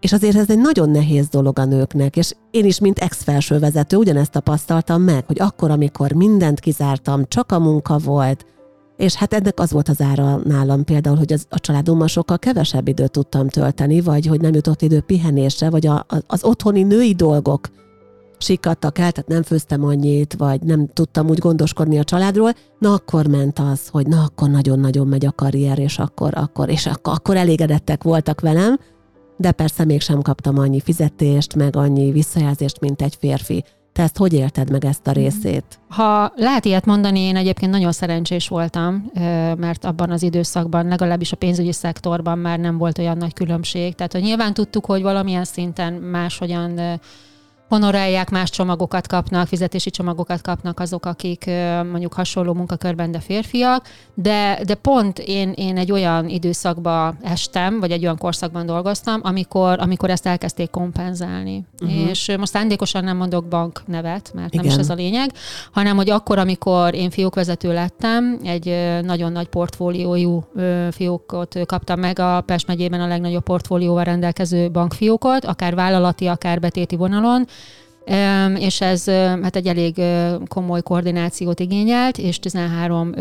és 0.00 0.12
azért 0.12 0.36
ez 0.36 0.50
egy 0.50 0.58
nagyon 0.58 0.90
nehéz 0.90 1.28
dolog 1.28 1.58
a 1.58 1.64
nőknek, 1.64 2.16
és 2.16 2.34
én 2.50 2.64
is, 2.64 2.78
mint 2.78 2.98
ex-felsővezető 2.98 3.96
ugyanezt 3.96 4.30
tapasztaltam 4.30 5.02
meg, 5.02 5.26
hogy 5.26 5.40
akkor, 5.40 5.70
amikor 5.70 6.12
mindent 6.12 6.60
kizártam, 6.60 7.24
csak 7.28 7.52
a 7.52 7.58
munka 7.58 7.98
volt, 7.98 8.46
és 9.02 9.14
hát 9.14 9.34
ennek 9.34 9.60
az 9.60 9.70
volt 9.70 9.88
az 9.88 10.00
ára 10.00 10.40
nálam 10.44 10.84
például, 10.84 11.16
hogy 11.16 11.32
az, 11.32 11.46
a 11.48 11.60
családommal 11.60 12.06
sokkal 12.06 12.38
kevesebb 12.38 12.88
időt 12.88 13.10
tudtam 13.10 13.48
tölteni, 13.48 14.00
vagy 14.00 14.26
hogy 14.26 14.40
nem 14.40 14.54
jutott 14.54 14.82
idő 14.82 15.00
pihenésre, 15.00 15.70
vagy 15.70 15.86
a, 15.86 15.94
a, 15.94 16.16
az 16.26 16.44
otthoni 16.44 16.82
női 16.82 17.14
dolgok 17.14 17.68
sikadtak 18.38 18.98
el, 18.98 19.12
tehát 19.12 19.28
nem 19.28 19.42
főztem 19.42 19.84
annyit, 19.84 20.34
vagy 20.34 20.62
nem 20.62 20.86
tudtam 20.86 21.28
úgy 21.28 21.38
gondoskodni 21.38 21.98
a 21.98 22.04
családról, 22.04 22.52
na 22.78 22.92
akkor 22.92 23.26
ment 23.26 23.58
az, 23.58 23.88
hogy 23.88 24.06
na 24.06 24.22
akkor 24.22 24.50
nagyon-nagyon 24.50 25.06
megy 25.06 25.26
a 25.26 25.32
karrier, 25.32 25.78
és 25.78 25.98
akkor, 25.98 26.32
akkor, 26.34 26.68
és 26.68 26.86
akkor, 26.86 27.12
akkor 27.12 27.36
elégedettek 27.36 28.02
voltak 28.02 28.40
velem, 28.40 28.78
de 29.36 29.52
persze 29.52 29.84
mégsem 29.84 30.22
kaptam 30.22 30.58
annyi 30.58 30.80
fizetést, 30.80 31.54
meg 31.54 31.76
annyi 31.76 32.10
visszajelzést, 32.10 32.80
mint 32.80 33.02
egy 33.02 33.16
férfi. 33.18 33.64
Te 33.92 34.02
ezt 34.02 34.16
hogy 34.16 34.32
élted 34.32 34.70
meg 34.70 34.84
ezt 34.84 35.06
a 35.06 35.10
mm. 35.10 35.14
részét? 35.14 35.64
Ha 35.88 36.32
lehet 36.36 36.64
ilyet 36.64 36.84
mondani, 36.84 37.20
én 37.20 37.36
egyébként 37.36 37.70
nagyon 37.70 37.92
szerencsés 37.92 38.48
voltam, 38.48 39.10
mert 39.56 39.84
abban 39.84 40.10
az 40.10 40.22
időszakban, 40.22 40.86
legalábbis 40.86 41.32
a 41.32 41.36
pénzügyi 41.36 41.72
szektorban 41.72 42.38
már 42.38 42.58
nem 42.58 42.78
volt 42.78 42.98
olyan 42.98 43.16
nagy 43.16 43.32
különbség. 43.34 43.94
Tehát, 43.94 44.12
hogy 44.12 44.22
nyilván 44.22 44.54
tudtuk, 44.54 44.84
hogy 44.84 45.02
valamilyen 45.02 45.44
szinten 45.44 45.92
máshogyan 45.92 47.00
honorálják, 47.72 48.30
más 48.30 48.50
csomagokat 48.50 49.06
kapnak, 49.06 49.46
fizetési 49.46 49.90
csomagokat 49.90 50.40
kapnak 50.40 50.80
azok, 50.80 51.06
akik 51.06 51.50
mondjuk 51.90 52.12
hasonló 52.12 52.52
munkakörben, 52.52 53.10
de 53.10 53.20
férfiak, 53.20 53.86
de, 54.14 54.60
de 54.64 54.74
pont 54.74 55.18
én, 55.18 55.52
én 55.56 55.76
egy 55.76 55.92
olyan 55.92 56.28
időszakba 56.28 57.14
estem, 57.22 57.80
vagy 57.80 57.90
egy 57.90 58.02
olyan 58.02 58.18
korszakban 58.18 58.66
dolgoztam, 58.66 59.20
amikor, 59.22 59.80
amikor 59.80 60.10
ezt 60.10 60.26
elkezdték 60.26 60.70
kompenzálni. 60.70 61.64
Uh-huh. 61.82 62.08
És 62.08 62.34
most 62.38 62.52
szándékosan 62.52 63.04
nem 63.04 63.16
mondok 63.16 63.48
bank 63.48 63.82
nevet, 63.86 64.30
mert 64.34 64.54
Igen. 64.54 64.64
nem 64.64 64.74
is 64.74 64.80
ez 64.80 64.90
a 64.90 64.94
lényeg, 64.94 65.30
hanem 65.72 65.96
hogy 65.96 66.10
akkor, 66.10 66.38
amikor 66.38 66.94
én 66.94 67.10
fiókvezető 67.10 67.72
lettem, 67.72 68.38
egy 68.44 68.98
nagyon 69.02 69.32
nagy 69.32 69.48
portfóliójú 69.48 70.44
fiókot 70.90 71.58
kaptam 71.66 72.00
meg 72.00 72.18
a 72.18 72.40
Pest 72.40 72.66
megyében 72.66 73.00
a 73.00 73.06
legnagyobb 73.06 73.42
portfólióval 73.42 74.04
rendelkező 74.04 74.70
bankfiókot, 74.70 75.44
akár 75.44 75.74
vállalati, 75.74 76.26
akár 76.26 76.60
betéti 76.60 76.96
vonalon, 76.96 77.46
és 78.58 78.80
ez 78.80 79.04
hát 79.42 79.56
egy 79.56 79.66
elég 79.66 80.00
komoly 80.48 80.82
koordinációt 80.82 81.60
igényelt, 81.60 82.18
és 82.18 82.38
13 82.38 83.14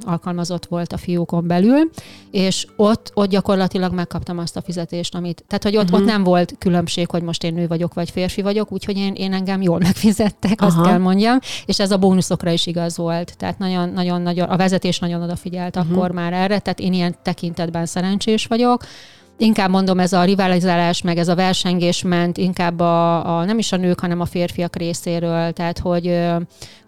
alkalmazott 0.00 0.66
volt 0.66 0.92
a 0.92 0.96
fiókon 0.96 1.46
belül, 1.46 1.90
és 2.30 2.66
ott, 2.76 3.10
ott 3.14 3.28
gyakorlatilag 3.28 3.92
megkaptam 3.92 4.38
azt 4.38 4.56
a 4.56 4.62
fizetést, 4.62 5.14
amit, 5.14 5.44
tehát 5.46 5.62
hogy 5.62 5.76
ott, 5.76 5.84
uh-huh. 5.84 6.00
ott 6.00 6.06
nem 6.06 6.22
volt 6.24 6.54
különbség, 6.58 7.10
hogy 7.10 7.22
most 7.22 7.44
én 7.44 7.54
nő 7.54 7.66
vagyok, 7.66 7.94
vagy 7.94 8.10
férfi 8.10 8.42
vagyok, 8.42 8.72
úgyhogy 8.72 8.96
én, 8.96 9.12
én 9.14 9.32
engem 9.32 9.62
jól 9.62 9.78
megfizettek, 9.78 10.60
Aha. 10.60 10.66
azt 10.66 10.88
kell 10.88 10.98
mondjam, 10.98 11.38
és 11.66 11.80
ez 11.80 11.90
a 11.90 11.96
bónuszokra 11.96 12.50
is 12.50 12.66
igaz 12.66 12.96
volt, 12.96 13.36
tehát 13.36 13.58
nagyon, 13.58 13.88
nagyon, 13.88 14.22
nagyon 14.22 14.48
a 14.48 14.56
vezetés 14.56 14.98
nagyon 14.98 15.22
odafigyelt 15.22 15.76
uh-huh. 15.76 15.96
akkor 15.96 16.10
már 16.10 16.32
erre, 16.32 16.58
tehát 16.58 16.80
én 16.80 16.92
ilyen 16.92 17.16
tekintetben 17.22 17.86
szerencsés 17.86 18.46
vagyok, 18.46 18.84
inkább 19.38 19.70
mondom, 19.70 19.98
ez 19.98 20.12
a 20.12 20.24
rivalizálás, 20.24 21.02
meg 21.02 21.18
ez 21.18 21.28
a 21.28 21.34
versengés 21.34 22.02
ment 22.02 22.36
inkább 22.36 22.80
a, 22.80 23.38
a 23.38 23.44
nem 23.44 23.58
is 23.58 23.72
a 23.72 23.76
nők, 23.76 24.00
hanem 24.00 24.20
a 24.20 24.24
férfiak 24.24 24.76
részéről, 24.76 25.52
tehát 25.52 25.78
hogy, 25.78 26.18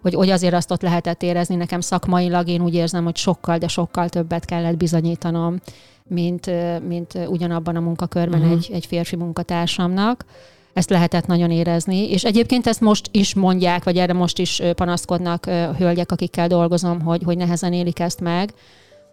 hogy, 0.01 0.13
hogy 0.13 0.29
azért 0.29 0.53
azt 0.53 0.71
ott 0.71 0.81
lehetett 0.81 1.23
érezni 1.23 1.55
nekem 1.55 1.81
szakmailag, 1.81 2.47
én 2.47 2.61
úgy 2.61 2.73
érzem, 2.73 3.03
hogy 3.03 3.17
sokkal, 3.17 3.57
de 3.57 3.67
sokkal 3.67 4.09
többet 4.09 4.45
kellett 4.45 4.77
bizonyítanom, 4.77 5.59
mint, 6.07 6.51
mint 6.87 7.13
ugyanabban 7.27 7.75
a 7.75 7.79
munkakörben 7.79 8.39
uh-huh. 8.39 8.55
egy, 8.55 8.69
egy 8.73 8.85
férfi 8.85 9.15
munkatársamnak. 9.15 10.25
ezt 10.73 10.89
lehetett 10.89 11.25
nagyon 11.25 11.51
érezni. 11.51 12.11
És 12.11 12.23
egyébként 12.23 12.67
ezt 12.67 12.81
most 12.81 13.09
is 13.11 13.33
mondják, 13.33 13.83
vagy 13.83 13.97
erre 13.97 14.13
most 14.13 14.39
is 14.39 14.61
panaszkodnak 14.75 15.45
hölgyek, 15.77 16.11
akikkel 16.11 16.47
dolgozom, 16.47 17.01
hogy, 17.01 17.21
hogy 17.23 17.37
nehezen 17.37 17.73
élik 17.73 17.99
ezt 17.99 18.21
meg. 18.21 18.53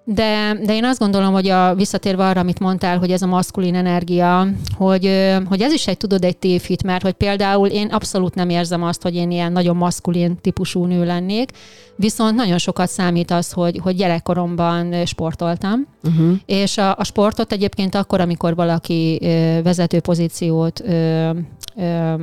De, 0.08 0.58
de 0.64 0.74
én 0.74 0.84
azt 0.84 0.98
gondolom, 0.98 1.32
hogy 1.32 1.48
a, 1.48 1.74
visszatérve 1.74 2.26
arra, 2.26 2.40
amit 2.40 2.60
mondtál, 2.60 2.98
hogy 2.98 3.10
ez 3.10 3.22
a 3.22 3.26
maszkulin 3.26 3.74
energia, 3.74 4.46
hogy, 4.76 5.10
hogy 5.48 5.60
ez 5.60 5.72
is 5.72 5.86
egy, 5.86 5.96
tudod, 5.96 6.24
egy 6.24 6.36
tévhit, 6.36 6.82
mert 6.82 7.02
hogy 7.02 7.12
például 7.12 7.68
én 7.68 7.88
abszolút 7.88 8.34
nem 8.34 8.48
érzem 8.48 8.82
azt, 8.82 9.02
hogy 9.02 9.14
én 9.14 9.30
ilyen 9.30 9.52
nagyon 9.52 9.76
maszkulin 9.76 10.36
típusú 10.40 10.84
nő 10.84 11.04
lennék, 11.04 11.50
viszont 11.96 12.36
nagyon 12.36 12.58
sokat 12.58 12.88
számít 12.88 13.30
az, 13.30 13.52
hogy, 13.52 13.78
hogy 13.82 13.96
gyerekkoromban 13.96 15.04
sportoltam, 15.04 15.86
uh-huh. 16.02 16.36
és 16.44 16.78
a, 16.78 16.96
a 16.96 17.04
sportot 17.04 17.52
egyébként 17.52 17.94
akkor, 17.94 18.20
amikor 18.20 18.54
valaki 18.54 19.18
vezető 19.62 20.00
pozíciót 20.00 20.80
ö, 20.80 21.30
ö, 21.76 22.14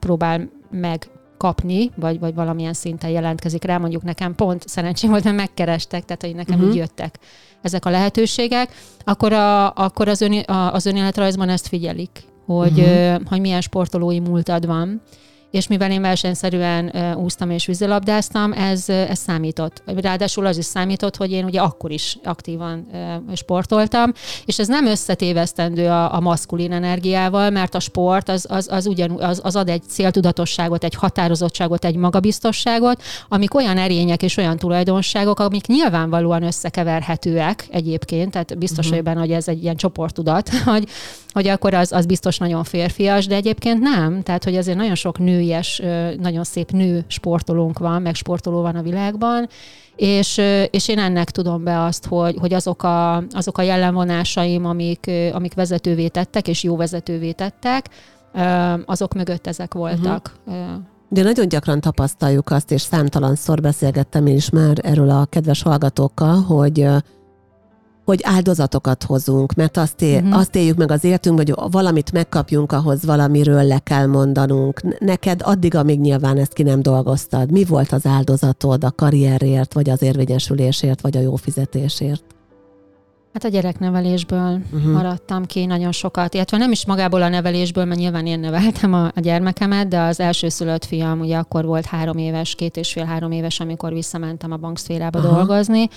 próbál 0.00 0.48
meg 0.70 1.08
kapni, 1.36 1.90
vagy, 1.96 2.18
vagy 2.18 2.34
valamilyen 2.34 2.72
szinten 2.72 3.10
jelentkezik 3.10 3.64
rá, 3.64 3.78
mondjuk 3.78 4.02
nekem 4.02 4.34
pont 4.34 4.68
szerencsém 4.68 5.10
volt, 5.10 5.24
mert 5.24 5.36
megkerestek, 5.36 6.04
tehát 6.04 6.22
hogy 6.22 6.34
nekem 6.34 6.54
uh-huh. 6.54 6.70
így 6.70 6.76
jöttek 6.76 7.18
ezek 7.62 7.84
a 7.84 7.90
lehetőségek, 7.90 8.72
akkor, 9.04 9.32
a, 9.32 9.72
akkor 9.72 10.08
az, 10.08 10.20
ön, 10.20 10.32
a, 10.32 10.72
az 10.72 10.86
önéletrajzban 10.86 11.48
ezt 11.48 11.68
figyelik, 11.68 12.24
hogy, 12.46 12.78
uh-huh. 12.78 13.22
hogy 13.28 13.40
milyen 13.40 13.60
sportolói 13.60 14.20
múltad 14.20 14.66
van 14.66 15.02
és 15.50 15.66
mivel 15.66 15.90
én 15.90 16.00
versenyszerűen 16.00 17.14
úsztam 17.16 17.50
és 17.50 17.66
vízilabdáztam, 17.66 18.52
ez, 18.52 18.88
ez 18.88 19.18
számított. 19.18 19.82
Ráadásul 19.86 20.46
az 20.46 20.58
is 20.58 20.64
számított, 20.64 21.16
hogy 21.16 21.32
én 21.32 21.44
ugye 21.44 21.60
akkor 21.60 21.90
is 21.90 22.18
aktívan 22.24 22.86
sportoltam, 23.34 24.12
és 24.44 24.58
ez 24.58 24.68
nem 24.68 24.86
összetévesztendő 24.86 25.88
a, 25.88 26.14
a 26.14 26.20
maszkulin 26.20 26.72
energiával, 26.72 27.50
mert 27.50 27.74
a 27.74 27.80
sport 27.80 28.28
az, 28.28 28.46
az, 28.48 28.68
az, 28.70 28.86
ugyan, 28.86 29.10
az, 29.10 29.40
az 29.42 29.56
ad 29.56 29.68
egy 29.68 29.82
céltudatosságot, 29.88 30.84
egy 30.84 30.94
határozottságot, 30.94 31.84
egy 31.84 31.96
magabiztosságot, 31.96 33.02
amik 33.28 33.54
olyan 33.54 33.78
erények 33.78 34.22
és 34.22 34.36
olyan 34.36 34.56
tulajdonságok, 34.56 35.40
amik 35.40 35.66
nyilvánvalóan 35.66 36.42
összekeverhetőek 36.42 37.66
egyébként, 37.70 38.30
tehát 38.30 38.58
biztos 38.58 38.86
uh-huh. 38.86 39.02
benne, 39.02 39.20
hogy 39.20 39.32
ez 39.32 39.48
egy 39.48 39.62
ilyen 39.62 39.76
csoporttudat, 39.76 40.48
hogy, 40.64 40.88
hogy 41.32 41.48
akkor 41.48 41.74
az, 41.74 41.92
az 41.92 42.06
biztos 42.06 42.38
nagyon 42.38 42.64
férfias, 42.64 43.26
de 43.26 43.34
egyébként 43.34 43.80
nem. 43.80 44.22
Tehát, 44.22 44.44
hogy 44.44 44.56
azért 44.56 44.76
nagyon 44.76 44.94
sok 44.94 45.18
nőies, 45.36 45.82
nagyon 46.20 46.44
szép 46.44 46.70
nő 46.70 47.04
sportolónk 47.06 47.78
van, 47.78 48.02
meg 48.02 48.14
sportoló 48.14 48.60
van 48.60 48.76
a 48.76 48.82
világban, 48.82 49.48
és, 49.96 50.40
és 50.70 50.88
én 50.88 50.98
ennek 50.98 51.30
tudom 51.30 51.64
be 51.64 51.82
azt, 51.82 52.06
hogy, 52.06 52.36
hogy 52.40 52.52
azok, 52.54 52.82
a, 52.82 53.16
azok 53.16 53.58
a 53.58 53.62
jellemvonásaim, 53.62 54.64
amik, 54.64 55.10
amik 55.32 55.54
vezetővé 55.54 56.08
tettek, 56.08 56.48
és 56.48 56.62
jó 56.62 56.76
vezetővé 56.76 57.32
tettek, 57.32 57.88
azok 58.84 59.14
mögött 59.14 59.46
ezek 59.46 59.74
voltak. 59.74 60.36
Uh-huh. 60.46 60.62
De 61.08 61.22
nagyon 61.22 61.48
gyakran 61.48 61.80
tapasztaljuk 61.80 62.50
azt, 62.50 62.70
és 62.70 62.80
számtalanszor 62.80 63.60
beszélgettem 63.60 64.26
én 64.26 64.34
is 64.34 64.50
már 64.50 64.76
erről 64.82 65.10
a 65.10 65.24
kedves 65.24 65.62
hallgatókkal, 65.62 66.42
hogy 66.42 66.88
hogy 68.06 68.20
áldozatokat 68.22 69.02
hozunk, 69.02 69.54
mert 69.54 69.76
azt, 69.76 70.02
él, 70.02 70.22
uh-huh. 70.22 70.38
azt 70.38 70.54
éljük 70.54 70.76
meg 70.76 70.90
az 70.90 71.04
életünk, 71.04 71.36
hogy 71.36 71.54
valamit 71.70 72.12
megkapjunk, 72.12 72.72
ahhoz 72.72 73.04
valamiről 73.04 73.62
le 73.62 73.78
kell 73.78 74.06
mondanunk. 74.06 74.98
Neked 74.98 75.40
addig, 75.44 75.74
amíg 75.74 76.00
nyilván 76.00 76.36
ezt 76.36 76.52
ki 76.52 76.62
nem 76.62 76.82
dolgoztad, 76.82 77.50
mi 77.50 77.64
volt 77.64 77.92
az 77.92 78.06
áldozatod 78.06 78.84
a 78.84 78.90
karrierért, 78.90 79.72
vagy 79.72 79.90
az 79.90 80.02
érvényesülésért, 80.02 81.00
vagy 81.00 81.16
a 81.16 81.20
jó 81.20 81.36
fizetésért? 81.36 82.24
Hát 83.32 83.44
a 83.44 83.48
gyereknevelésből 83.48 84.60
uh-huh. 84.72 84.92
maradtam 84.92 85.44
ki 85.44 85.64
nagyon 85.64 85.92
sokat, 85.92 86.34
illetve 86.34 86.56
nem 86.56 86.70
is 86.70 86.86
magából 86.86 87.22
a 87.22 87.28
nevelésből, 87.28 87.84
mert 87.84 88.00
nyilván 88.00 88.26
én 88.26 88.40
neveltem 88.40 88.92
a, 88.92 89.04
a 89.04 89.20
gyermekemet, 89.20 89.88
de 89.88 90.00
az 90.00 90.20
első 90.20 90.48
szülött 90.48 90.84
fiam 90.84 91.20
ugye 91.20 91.36
akkor 91.36 91.64
volt 91.64 91.86
három 91.86 92.18
éves, 92.18 92.54
két 92.54 92.76
és 92.76 92.92
fél-három 92.92 93.30
éves, 93.30 93.60
amikor 93.60 93.92
visszamentem 93.92 94.52
a 94.52 94.56
bankszférába 94.56 95.18
Aha. 95.18 95.34
dolgozni, 95.34 95.88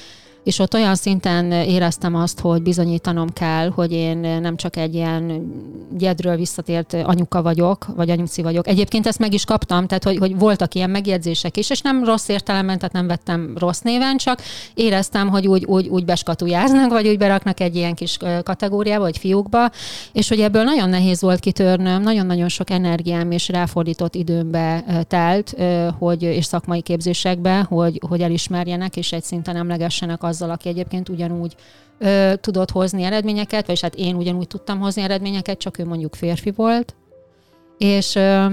és 0.43 0.59
ott 0.59 0.73
olyan 0.73 0.95
szinten 0.95 1.51
éreztem 1.51 2.15
azt, 2.15 2.39
hogy 2.39 2.61
bizonyítanom 2.61 3.29
kell, 3.33 3.69
hogy 3.69 3.91
én 3.91 4.17
nem 4.17 4.55
csak 4.55 4.75
egy 4.75 4.93
ilyen 4.93 5.51
gyedről 5.97 6.35
visszatért 6.35 6.93
anyuka 6.93 7.41
vagyok, 7.41 7.85
vagy 7.95 8.09
anyuci 8.09 8.41
vagyok. 8.41 8.67
Egyébként 8.67 9.07
ezt 9.07 9.19
meg 9.19 9.33
is 9.33 9.45
kaptam, 9.45 9.87
tehát 9.87 10.03
hogy, 10.03 10.17
hogy 10.17 10.37
voltak 10.37 10.73
ilyen 10.75 10.89
megjegyzések 10.89 11.57
is, 11.57 11.69
és 11.69 11.81
nem 11.81 12.03
rossz 12.03 12.27
értelemben, 12.27 12.77
tehát 12.77 12.93
nem 12.93 13.07
vettem 13.07 13.53
rossz 13.57 13.79
néven, 13.79 14.17
csak 14.17 14.41
éreztem, 14.73 15.27
hogy 15.27 15.47
úgy, 15.47 15.65
úgy, 15.65 15.87
úgy 15.87 16.05
beskatujáznak, 16.05 16.91
vagy 16.91 17.07
úgy 17.07 17.17
beraknak 17.17 17.59
egy 17.59 17.75
ilyen 17.75 17.95
kis 17.95 18.17
kategóriába, 18.43 19.03
vagy 19.03 19.17
fiúkba, 19.17 19.69
és 20.11 20.29
hogy 20.29 20.39
ebből 20.39 20.63
nagyon 20.63 20.89
nehéz 20.89 21.21
volt 21.21 21.39
kitörnöm, 21.39 22.01
nagyon-nagyon 22.01 22.49
sok 22.49 22.69
energiám 22.69 23.31
és 23.31 23.49
ráfordított 23.49 24.15
időmbe 24.15 24.83
telt, 25.07 25.55
hogy, 25.97 26.23
és 26.23 26.45
szakmai 26.45 26.81
képzésekbe, 26.81 27.65
hogy, 27.69 28.01
hogy 28.07 28.21
elismerjenek, 28.21 28.97
és 28.97 29.11
egy 29.11 29.23
szinten 29.23 29.55
emlegessenek 29.55 30.23
azzal, 30.29 30.49
aki 30.49 30.69
egyébként 30.69 31.09
ugyanúgy 31.09 31.55
ö, 31.97 32.33
tudott 32.41 32.71
hozni 32.71 33.03
eredményeket, 33.03 33.67
vagy 33.67 33.81
hát 33.81 33.95
én 33.95 34.15
ugyanúgy 34.15 34.47
tudtam 34.47 34.79
hozni 34.79 35.01
eredményeket, 35.01 35.57
csak 35.57 35.77
ő 35.77 35.85
mondjuk 35.85 36.15
férfi 36.15 36.51
volt. 36.51 36.95
És, 37.77 38.15
ö, 38.15 38.45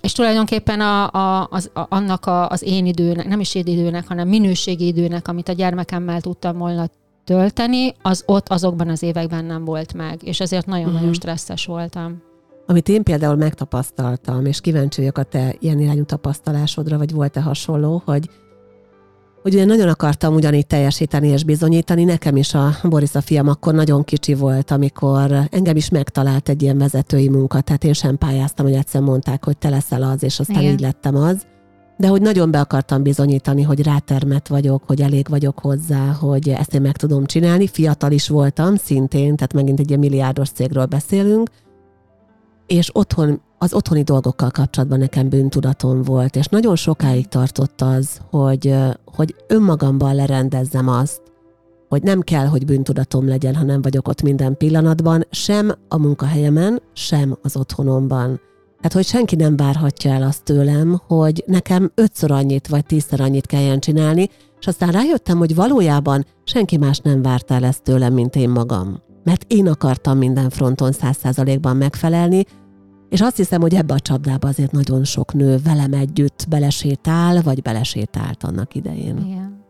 és 0.00 0.12
tulajdonképpen 0.12 0.80
a, 0.80 1.10
a, 1.10 1.48
az, 1.50 1.70
a, 1.74 1.86
annak 1.88 2.26
a, 2.26 2.48
az 2.48 2.62
én 2.62 2.86
időnek, 2.86 3.28
nem 3.28 3.40
is 3.40 3.54
én 3.54 3.66
időnek, 3.66 4.08
hanem 4.08 4.28
minőségi 4.28 4.86
időnek, 4.86 5.28
amit 5.28 5.48
a 5.48 5.52
gyermekemmel 5.52 6.20
tudtam 6.20 6.58
volna 6.58 6.88
tölteni, 7.24 7.94
az 8.02 8.22
ott 8.26 8.48
azokban 8.48 8.88
az 8.88 9.02
években 9.02 9.44
nem 9.44 9.64
volt 9.64 9.94
meg, 9.94 10.20
és 10.22 10.40
ezért 10.40 10.66
nagyon-nagyon 10.66 11.00
uh-huh. 11.00 11.14
stresszes 11.14 11.66
voltam. 11.66 12.22
Amit 12.66 12.88
én 12.88 13.02
például 13.02 13.36
megtapasztaltam, 13.36 14.46
és 14.46 14.60
kíváncsi 14.60 15.00
vagyok 15.00 15.18
a 15.18 15.22
te 15.22 15.54
ilyen 15.58 15.80
irányú 15.80 16.04
tapasztalásodra, 16.04 16.98
vagy 16.98 17.12
volt-e 17.12 17.40
hasonló, 17.40 18.02
hogy 18.04 18.30
hogy 19.42 19.54
ugye 19.54 19.64
nagyon 19.64 19.88
akartam 19.88 20.34
ugyanígy 20.34 20.66
teljesíteni 20.66 21.28
és 21.28 21.44
bizonyítani. 21.44 22.04
Nekem 22.04 22.36
is 22.36 22.54
a 22.54 22.70
Boris 22.82 23.14
a 23.14 23.20
fiam 23.20 23.48
akkor 23.48 23.74
nagyon 23.74 24.04
kicsi 24.04 24.34
volt, 24.34 24.70
amikor 24.70 25.48
engem 25.50 25.76
is 25.76 25.88
megtalált 25.88 26.48
egy 26.48 26.62
ilyen 26.62 26.78
vezetői 26.78 27.28
munka, 27.28 27.60
tehát 27.60 27.84
én 27.84 27.92
sem 27.92 28.18
pályáztam, 28.18 28.66
hogy 28.66 28.74
egyszer 28.74 29.00
mondták, 29.00 29.44
hogy 29.44 29.58
te 29.58 29.68
leszel 29.68 30.02
az, 30.02 30.22
és 30.22 30.40
aztán 30.40 30.60
Igen. 30.60 30.72
így 30.72 30.80
lettem 30.80 31.16
az. 31.16 31.46
De 31.96 32.08
hogy 32.08 32.22
nagyon 32.22 32.50
be 32.50 32.60
akartam 32.60 33.02
bizonyítani, 33.02 33.62
hogy 33.62 33.82
rátermet 33.82 34.48
vagyok, 34.48 34.82
hogy 34.86 35.02
elég 35.02 35.28
vagyok 35.28 35.58
hozzá, 35.58 36.12
hogy 36.12 36.48
ezt 36.48 36.74
én 36.74 36.80
meg 36.80 36.96
tudom 36.96 37.24
csinálni. 37.24 37.66
Fiatal 37.66 38.12
is 38.12 38.28
voltam 38.28 38.76
szintén, 38.76 39.36
tehát 39.36 39.52
megint 39.52 39.80
egy 39.80 39.88
ilyen 39.88 40.00
milliárdos 40.00 40.50
cégről 40.50 40.86
beszélünk, 40.86 41.50
és 42.66 42.90
otthon 42.92 43.40
az 43.62 43.74
otthoni 43.74 44.02
dolgokkal 44.02 44.50
kapcsolatban 44.50 44.98
nekem 44.98 45.28
bűntudatom 45.28 46.02
volt, 46.02 46.36
és 46.36 46.46
nagyon 46.46 46.76
sokáig 46.76 47.28
tartott 47.28 47.80
az, 47.80 48.20
hogy, 48.30 48.74
hogy 49.04 49.34
önmagamban 49.48 50.14
lerendezzem 50.14 50.88
azt, 50.88 51.20
hogy 51.88 52.02
nem 52.02 52.20
kell, 52.20 52.46
hogy 52.46 52.64
bűntudatom 52.64 53.28
legyen, 53.28 53.54
ha 53.54 53.64
nem 53.64 53.82
vagyok 53.82 54.08
ott 54.08 54.22
minden 54.22 54.56
pillanatban, 54.56 55.26
sem 55.30 55.72
a 55.88 55.98
munkahelyemen, 55.98 56.82
sem 56.92 57.38
az 57.42 57.56
otthonomban. 57.56 58.40
Hát, 58.80 58.92
hogy 58.92 59.06
senki 59.06 59.36
nem 59.36 59.56
várhatja 59.56 60.12
el 60.12 60.22
azt 60.22 60.44
tőlem, 60.44 61.00
hogy 61.06 61.44
nekem 61.46 61.92
ötször 61.94 62.30
annyit 62.30 62.68
vagy 62.68 62.86
tízszer 62.86 63.20
annyit 63.20 63.46
kelljen 63.46 63.80
csinálni, 63.80 64.28
és 64.60 64.66
aztán 64.66 64.90
rájöttem, 64.90 65.38
hogy 65.38 65.54
valójában 65.54 66.26
senki 66.44 66.76
más 66.76 66.98
nem 66.98 67.22
várta 67.22 67.54
el 67.54 67.64
ezt 67.64 67.82
tőlem, 67.82 68.12
mint 68.12 68.36
én 68.36 68.50
magam. 68.50 69.02
Mert 69.24 69.44
én 69.48 69.68
akartam 69.68 70.18
minden 70.18 70.50
fronton 70.50 70.92
száz 70.92 71.16
százalékban 71.16 71.76
megfelelni, 71.76 72.44
és 73.12 73.20
azt 73.20 73.36
hiszem, 73.36 73.60
hogy 73.60 73.74
ebbe 73.74 73.94
a 73.94 74.00
csapdába 74.00 74.48
azért 74.48 74.72
nagyon 74.72 75.04
sok 75.04 75.34
nő 75.34 75.58
velem 75.64 75.92
együtt 75.92 76.46
belesétál, 76.48 77.42
vagy 77.42 77.62
belesétált 77.62 78.44
annak 78.44 78.74
idején. 78.74 79.16
Igen. 79.16 79.61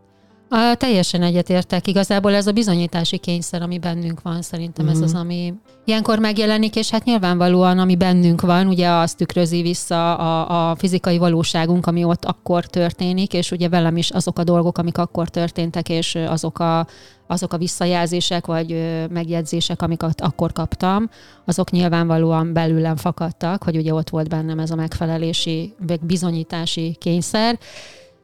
A, 0.54 0.75
teljesen 0.75 1.23
egyetértek. 1.23 1.87
Igazából 1.87 2.35
ez 2.35 2.47
a 2.47 2.52
bizonyítási 2.52 3.18
kényszer, 3.18 3.62
ami 3.62 3.78
bennünk 3.78 4.23
van, 4.23 4.42
szerintem 4.42 4.85
uh-huh. 4.87 5.00
ez 5.00 5.06
az, 5.06 5.12
mhm. 5.12 5.21
ami 5.21 5.54
ilyenkor 5.85 6.18
megjelenik, 6.18 6.76
és 6.76 6.90
hát 6.90 7.04
nyilvánvalóan, 7.04 7.78
ami 7.78 7.97
bennünk 7.97 8.40
van, 8.40 8.66
ugye 8.66 8.88
azt 8.88 9.16
tükrözi 9.16 9.62
vissza 9.62 10.16
a, 10.16 10.71
a 10.71 10.76
fizikai 10.76 11.18
valóságunk, 11.18 11.87
ami 11.87 12.04
ott 12.04 12.25
akkor 12.25 12.66
történik, 12.66 13.32
és 13.32 13.50
ugye 13.50 13.68
velem 13.68 13.97
is 13.97 14.11
azok 14.11 14.38
a 14.38 14.44
dolgok, 14.44 14.78
amik 14.78 14.99
akkor 14.99 15.28
történtek, 15.28 15.88
és 15.88 16.14
azok 16.14 16.59
a, 16.59 16.87
azok 17.26 17.52
a 17.52 17.59
visszajelzések 17.59 18.47
vagy 18.47 18.76
megjegyzések, 19.11 19.82
amiket 19.82 20.21
akkor 20.21 20.52
kaptam, 20.52 21.11
azok 21.44 21.71
nyilvánvalóan 21.71 22.52
belőlem 22.52 22.97
fakadtak, 22.97 23.62
hogy 23.62 23.76
ugye 23.76 23.94
ott 23.94 24.11
volt 24.11 24.28
bennem 24.28 24.59
ez 24.59 24.71
a 24.71 24.75
megfelelési, 24.75 25.75
vagy 25.87 26.00
bizonyítási 26.00 26.97
kényszer, 27.00 27.59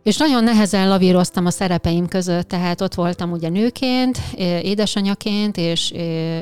és 0.02 0.16
nagyon 0.16 0.44
nehezen 0.44 0.88
lavíroztam 0.88 1.46
a 1.46 1.50
szerepeim 1.50 2.06
között, 2.06 2.48
tehát 2.48 2.80
ott 2.80 2.94
voltam 2.94 3.30
ugye 3.30 3.48
nőként, 3.48 4.18
édesanyaként 4.62 5.56
és, 5.56 5.90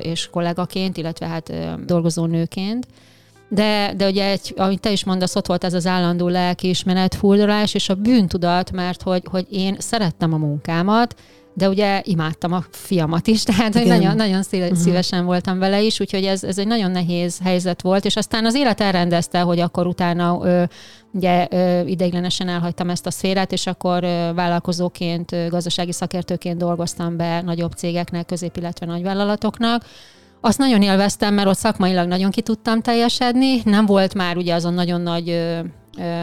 és 0.00 0.28
kollégaként, 0.30 0.96
illetve 0.96 1.26
hát 1.26 1.52
dolgozó 1.84 2.24
nőként. 2.24 2.86
De, 3.48 3.92
de 3.96 4.08
ugye, 4.08 4.30
egy, 4.30 4.54
amit 4.56 4.80
te 4.80 4.92
is 4.92 5.04
mondasz, 5.04 5.36
ott 5.36 5.46
volt 5.46 5.64
ez 5.64 5.74
az 5.74 5.86
állandó 5.86 6.28
lelkiismeret, 6.28 7.14
furdalás 7.14 7.74
és 7.74 7.88
a 7.88 7.94
bűntudat, 7.94 8.72
mert 8.72 9.02
hogy, 9.02 9.22
hogy 9.30 9.46
én 9.50 9.76
szerettem 9.78 10.32
a 10.32 10.36
munkámat, 10.36 11.14
de 11.56 11.68
ugye 11.68 12.00
imádtam 12.04 12.52
a 12.52 12.64
fiamat 12.70 13.26
is, 13.26 13.42
tehát 13.56 13.74
hogy 13.74 13.86
nagyon, 13.86 14.16
nagyon 14.16 14.42
uh-huh. 14.52 14.76
szívesen 14.76 15.24
voltam 15.24 15.58
vele 15.58 15.82
is, 15.82 16.00
úgyhogy 16.00 16.24
ez, 16.24 16.44
ez 16.44 16.58
egy 16.58 16.66
nagyon 16.66 16.90
nehéz 16.90 17.38
helyzet 17.42 17.82
volt, 17.82 18.04
és 18.04 18.16
aztán 18.16 18.44
az 18.44 18.54
élet 18.54 18.80
elrendezte, 18.80 19.40
hogy 19.40 19.60
akkor 19.60 19.86
utána 19.86 20.38
ö, 20.42 20.62
ugye 21.12 21.46
ö, 21.50 21.80
ideiglenesen 21.80 22.48
elhagytam 22.48 22.90
ezt 22.90 23.06
a 23.06 23.10
szférát, 23.10 23.52
és 23.52 23.66
akkor 23.66 24.04
ö, 24.04 24.30
vállalkozóként, 24.34 25.32
ö, 25.32 25.46
gazdasági 25.48 25.92
szakértőként 25.92 26.58
dolgoztam 26.58 27.16
be 27.16 27.40
nagyobb 27.40 27.72
cégeknek, 27.72 28.26
közép, 28.26 28.56
illetve 28.56 28.86
nagyvállalatoknak, 28.86 29.84
azt 30.40 30.58
nagyon 30.58 30.82
élveztem, 30.82 31.34
mert 31.34 31.48
ott 31.48 31.58
szakmailag 31.58 32.08
nagyon 32.08 32.30
ki 32.30 32.40
tudtam 32.40 32.80
teljesedni. 32.80 33.60
Nem 33.64 33.86
volt 33.86 34.14
már 34.14 34.36
ugye 34.36 34.54
azon 34.54 34.74
nagyon 34.74 35.00
nagy 35.00 35.28
ö, 35.28 35.60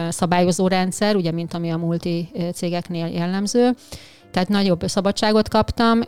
szabályozó 0.08 0.68
rendszer, 0.68 1.16
ugye, 1.16 1.32
mint 1.32 1.54
ami 1.54 1.70
a 1.70 1.76
multi 1.76 2.30
cégeknél 2.54 3.06
jellemző. 3.06 3.74
Tehát 4.34 4.48
nagyobb 4.48 4.82
szabadságot 4.86 5.48
kaptam. 5.48 6.00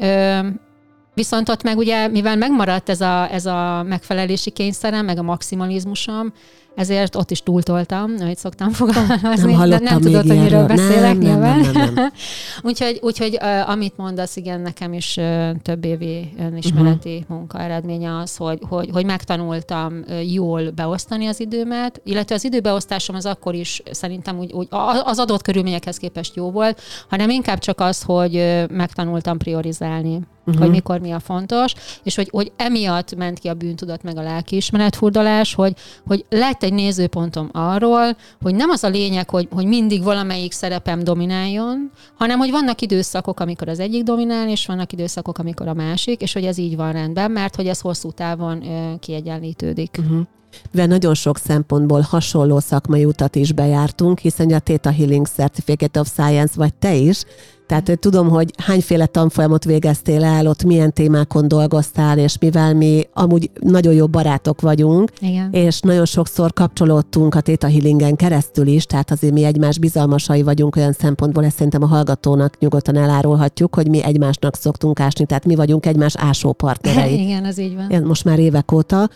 Viszont 1.14 1.48
ott 1.48 1.62
meg 1.62 1.76
ugye, 1.76 2.08
mivel 2.08 2.36
megmaradt 2.36 2.88
ez 2.88 3.00
a, 3.00 3.32
ez 3.32 3.46
a 3.46 3.82
megfelelési 3.82 4.50
kényszerem, 4.50 5.04
meg 5.04 5.18
a 5.18 5.22
maximalizmusom, 5.22 6.32
ezért 6.76 7.16
ott 7.16 7.30
is 7.30 7.42
túltoltam, 7.42 8.14
ahogy 8.20 8.36
szoktam 8.36 8.70
fogalmazni. 8.70 9.52
Nem, 9.52 9.68
de 9.68 9.78
nem 9.78 10.00
tudod, 10.00 10.26
hogy 10.26 10.38
miről 10.38 10.66
beszélek 10.66 11.00
nem, 11.00 11.18
nyilván. 11.18 11.60
Nem, 11.60 11.72
nem, 11.72 11.94
nem. 11.94 12.12
úgyhogy, 12.68 12.98
úgyhogy 13.02 13.38
amit 13.66 13.96
mondasz, 13.96 14.36
igen, 14.36 14.60
nekem 14.60 14.92
is 14.92 15.18
több 15.62 15.84
évi 15.84 16.32
önismereti 16.38 17.14
uh-huh. 17.14 17.36
munka 17.36 17.60
eredménye 17.60 18.16
az, 18.16 18.36
hogy, 18.36 18.58
hogy, 18.68 18.88
hogy 18.92 19.04
megtanultam 19.04 20.04
jól 20.26 20.70
beosztani 20.70 21.26
az 21.26 21.40
időmet, 21.40 22.00
illetve 22.04 22.34
az 22.34 22.44
időbeosztásom 22.44 23.16
az 23.16 23.26
akkor 23.26 23.54
is 23.54 23.82
szerintem 23.90 24.38
úgy, 24.38 24.52
úgy 24.52 24.68
az 25.04 25.18
adott 25.18 25.42
körülményekhez 25.42 25.96
képest 25.96 26.36
jó 26.36 26.50
volt, 26.50 26.80
hanem 27.08 27.30
inkább 27.30 27.58
csak 27.58 27.80
az, 27.80 28.02
hogy 28.02 28.64
megtanultam 28.70 29.38
priorizálni 29.38 30.20
uh-huh. 30.46 30.62
hogy 30.62 30.70
mikor 30.70 31.00
mi 31.00 31.10
a 31.10 31.20
fontos, 31.20 31.74
és 32.02 32.14
hogy, 32.14 32.28
hogy 32.32 32.52
emiatt 32.56 33.14
ment 33.14 33.38
ki 33.38 33.48
a 33.48 33.54
bűntudat 33.54 34.02
meg 34.02 34.16
a 34.16 34.22
lelkiismeret 34.22 34.96
furdalás, 34.96 35.54
hogy, 35.54 35.72
hogy 36.06 36.24
lett 36.28 36.62
egy 36.66 36.72
nézőpontom 36.72 37.48
arról, 37.52 38.16
hogy 38.42 38.54
nem 38.54 38.70
az 38.70 38.84
a 38.84 38.88
lényeg, 38.88 39.30
hogy, 39.30 39.48
hogy 39.50 39.66
mindig 39.66 40.02
valamelyik 40.02 40.52
szerepem 40.52 41.04
domináljon, 41.04 41.90
hanem 42.14 42.38
hogy 42.38 42.50
vannak 42.50 42.80
időszakok, 42.80 43.40
amikor 43.40 43.68
az 43.68 43.78
egyik 43.80 44.02
dominál, 44.02 44.48
és 44.48 44.66
vannak 44.66 44.92
időszakok, 44.92 45.38
amikor 45.38 45.68
a 45.68 45.74
másik, 45.74 46.20
és 46.20 46.32
hogy 46.32 46.44
ez 46.44 46.58
így 46.58 46.76
van 46.76 46.92
rendben, 46.92 47.30
mert 47.30 47.56
hogy 47.56 47.66
ez 47.66 47.80
hosszú 47.80 48.10
távon 48.10 48.64
kiegyenlítődik. 49.00 49.96
Uh-huh 49.98 50.26
mivel 50.70 50.86
nagyon 50.86 51.14
sok 51.14 51.38
szempontból 51.38 52.00
hasonló 52.00 52.58
szakmai 52.58 53.04
utat 53.04 53.34
is 53.34 53.52
bejártunk, 53.52 54.18
hiszen 54.18 54.52
a 54.52 54.58
Theta 54.58 54.92
Healing 54.92 55.26
Certificate 55.26 56.00
of 56.00 56.08
Science 56.08 56.52
vagy 56.56 56.74
te 56.74 56.94
is, 56.94 57.22
tehát 57.66 57.98
tudom, 57.98 58.28
hogy 58.28 58.50
hányféle 58.62 59.06
tanfolyamot 59.06 59.64
végeztél 59.64 60.24
el, 60.24 60.46
ott 60.46 60.64
milyen 60.64 60.92
témákon 60.92 61.48
dolgoztál, 61.48 62.18
és 62.18 62.38
mivel 62.38 62.74
mi 62.74 63.02
amúgy 63.12 63.50
nagyon 63.60 63.94
jó 63.94 64.06
barátok 64.06 64.60
vagyunk, 64.60 65.10
Igen. 65.20 65.52
és 65.52 65.80
nagyon 65.80 66.04
sokszor 66.04 66.52
kapcsolódtunk 66.52 67.34
a 67.34 67.40
Theta 67.40 67.68
Healingen 67.68 68.16
keresztül 68.16 68.66
is, 68.66 68.84
tehát 68.84 69.10
azért 69.10 69.32
mi 69.32 69.44
egymás 69.44 69.78
bizalmasai 69.78 70.42
vagyunk 70.42 70.76
olyan 70.76 70.92
szempontból, 70.92 71.44
ezt 71.44 71.56
szerintem 71.56 71.82
a 71.82 71.86
hallgatónak 71.86 72.58
nyugodtan 72.58 72.96
elárulhatjuk, 72.96 73.74
hogy 73.74 73.88
mi 73.88 74.02
egymásnak 74.02 74.56
szoktunk 74.56 75.00
ásni, 75.00 75.26
tehát 75.26 75.44
mi 75.44 75.54
vagyunk 75.54 75.86
egymás 75.86 76.14
ásópartnerei. 76.16 77.20
Igen, 77.26 77.44
az 77.44 77.58
így 77.58 77.74
van. 77.74 78.02
Most 78.02 78.24
már 78.24 78.38
évek 78.38 78.72
óta 78.72 79.08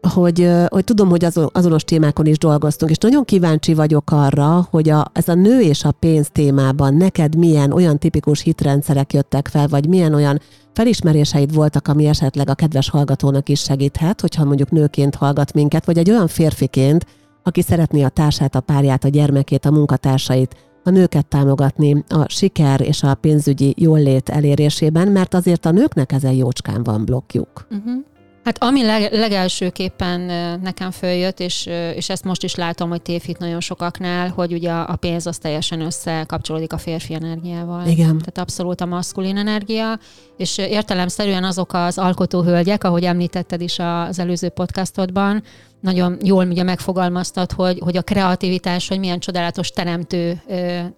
hogy, 0.00 0.50
hogy 0.68 0.84
tudom, 0.84 1.08
hogy 1.08 1.24
azon, 1.24 1.50
azonos 1.52 1.84
témákon 1.84 2.26
is 2.26 2.38
dolgoztunk, 2.38 2.90
és 2.90 2.96
nagyon 2.96 3.24
kíváncsi 3.24 3.74
vagyok 3.74 4.10
arra, 4.10 4.66
hogy 4.70 4.88
a, 4.88 5.10
ez 5.12 5.28
a 5.28 5.34
nő 5.34 5.60
és 5.60 5.84
a 5.84 5.92
pénz 5.92 6.28
témában 6.32 6.94
neked 6.94 7.36
milyen 7.36 7.72
olyan 7.72 7.98
tipikus 7.98 8.40
hitrendszerek 8.40 9.12
jöttek 9.12 9.48
fel, 9.48 9.68
vagy 9.68 9.88
milyen 9.88 10.14
olyan 10.14 10.40
felismeréseid 10.72 11.54
voltak, 11.54 11.88
ami 11.88 12.06
esetleg 12.06 12.48
a 12.48 12.54
kedves 12.54 12.90
hallgatónak 12.90 13.48
is 13.48 13.60
segíthet, 13.60 14.20
hogyha 14.20 14.44
mondjuk 14.44 14.70
nőként 14.70 15.14
hallgat 15.14 15.52
minket, 15.52 15.84
vagy 15.84 15.98
egy 15.98 16.10
olyan 16.10 16.26
férfiként, 16.26 17.06
aki 17.42 17.62
szeretné 17.62 18.02
a 18.02 18.08
társát, 18.08 18.54
a 18.54 18.60
párját, 18.60 19.04
a 19.04 19.08
gyermekét, 19.08 19.64
a 19.64 19.70
munkatársait, 19.70 20.56
a 20.84 20.90
nőket 20.90 21.26
támogatni 21.26 22.04
a 22.08 22.28
siker 22.28 22.80
és 22.80 23.02
a 23.02 23.14
pénzügyi 23.14 23.74
jólét 23.76 24.28
elérésében, 24.28 25.08
mert 25.08 25.34
azért 25.34 25.66
a 25.66 25.70
nőknek 25.70 26.12
ezen 26.12 26.32
jócskán 26.32 26.82
van 26.82 27.04
blokkjuk. 27.04 27.66
Uh-huh. 27.70 28.04
Hát 28.44 28.62
ami 28.62 28.84
leg, 28.84 29.12
legelsőképpen 29.12 30.20
nekem 30.62 30.90
följött, 30.90 31.40
és, 31.40 31.66
és 31.94 32.08
ezt 32.08 32.24
most 32.24 32.42
is 32.42 32.54
látom, 32.54 32.88
hogy 32.88 33.02
tévhit 33.02 33.38
nagyon 33.38 33.60
sokaknál, 33.60 34.28
hogy 34.28 34.52
ugye 34.52 34.72
a 34.72 34.96
pénz 34.96 35.26
az 35.26 35.38
teljesen 35.38 35.80
összekapcsolódik 35.80 36.72
a 36.72 36.78
férfi 36.78 37.14
energiával. 37.14 37.86
Igen. 37.86 38.18
Tehát 38.18 38.38
abszolút 38.38 38.80
a 38.80 38.86
maszkulin 38.86 39.36
energia, 39.36 39.98
és 40.36 40.58
értelemszerűen 40.58 41.44
azok 41.44 41.72
az 41.72 41.98
alkotóhölgyek, 41.98 42.84
ahogy 42.84 43.04
említetted 43.04 43.60
is 43.60 43.78
az 43.78 44.18
előző 44.18 44.48
podcastodban, 44.48 45.42
nagyon 45.80 46.18
jól 46.22 46.46
ugye 46.46 46.62
megfogalmaztad, 46.62 47.52
hogy, 47.52 47.78
hogy 47.78 47.96
a 47.96 48.02
kreativitás, 48.02 48.88
hogy 48.88 48.98
milyen 48.98 49.18
csodálatos 49.18 49.70
teremtő 49.70 50.42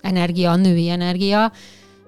energia, 0.00 0.50
a 0.50 0.56
női 0.56 0.88
energia, 0.88 1.52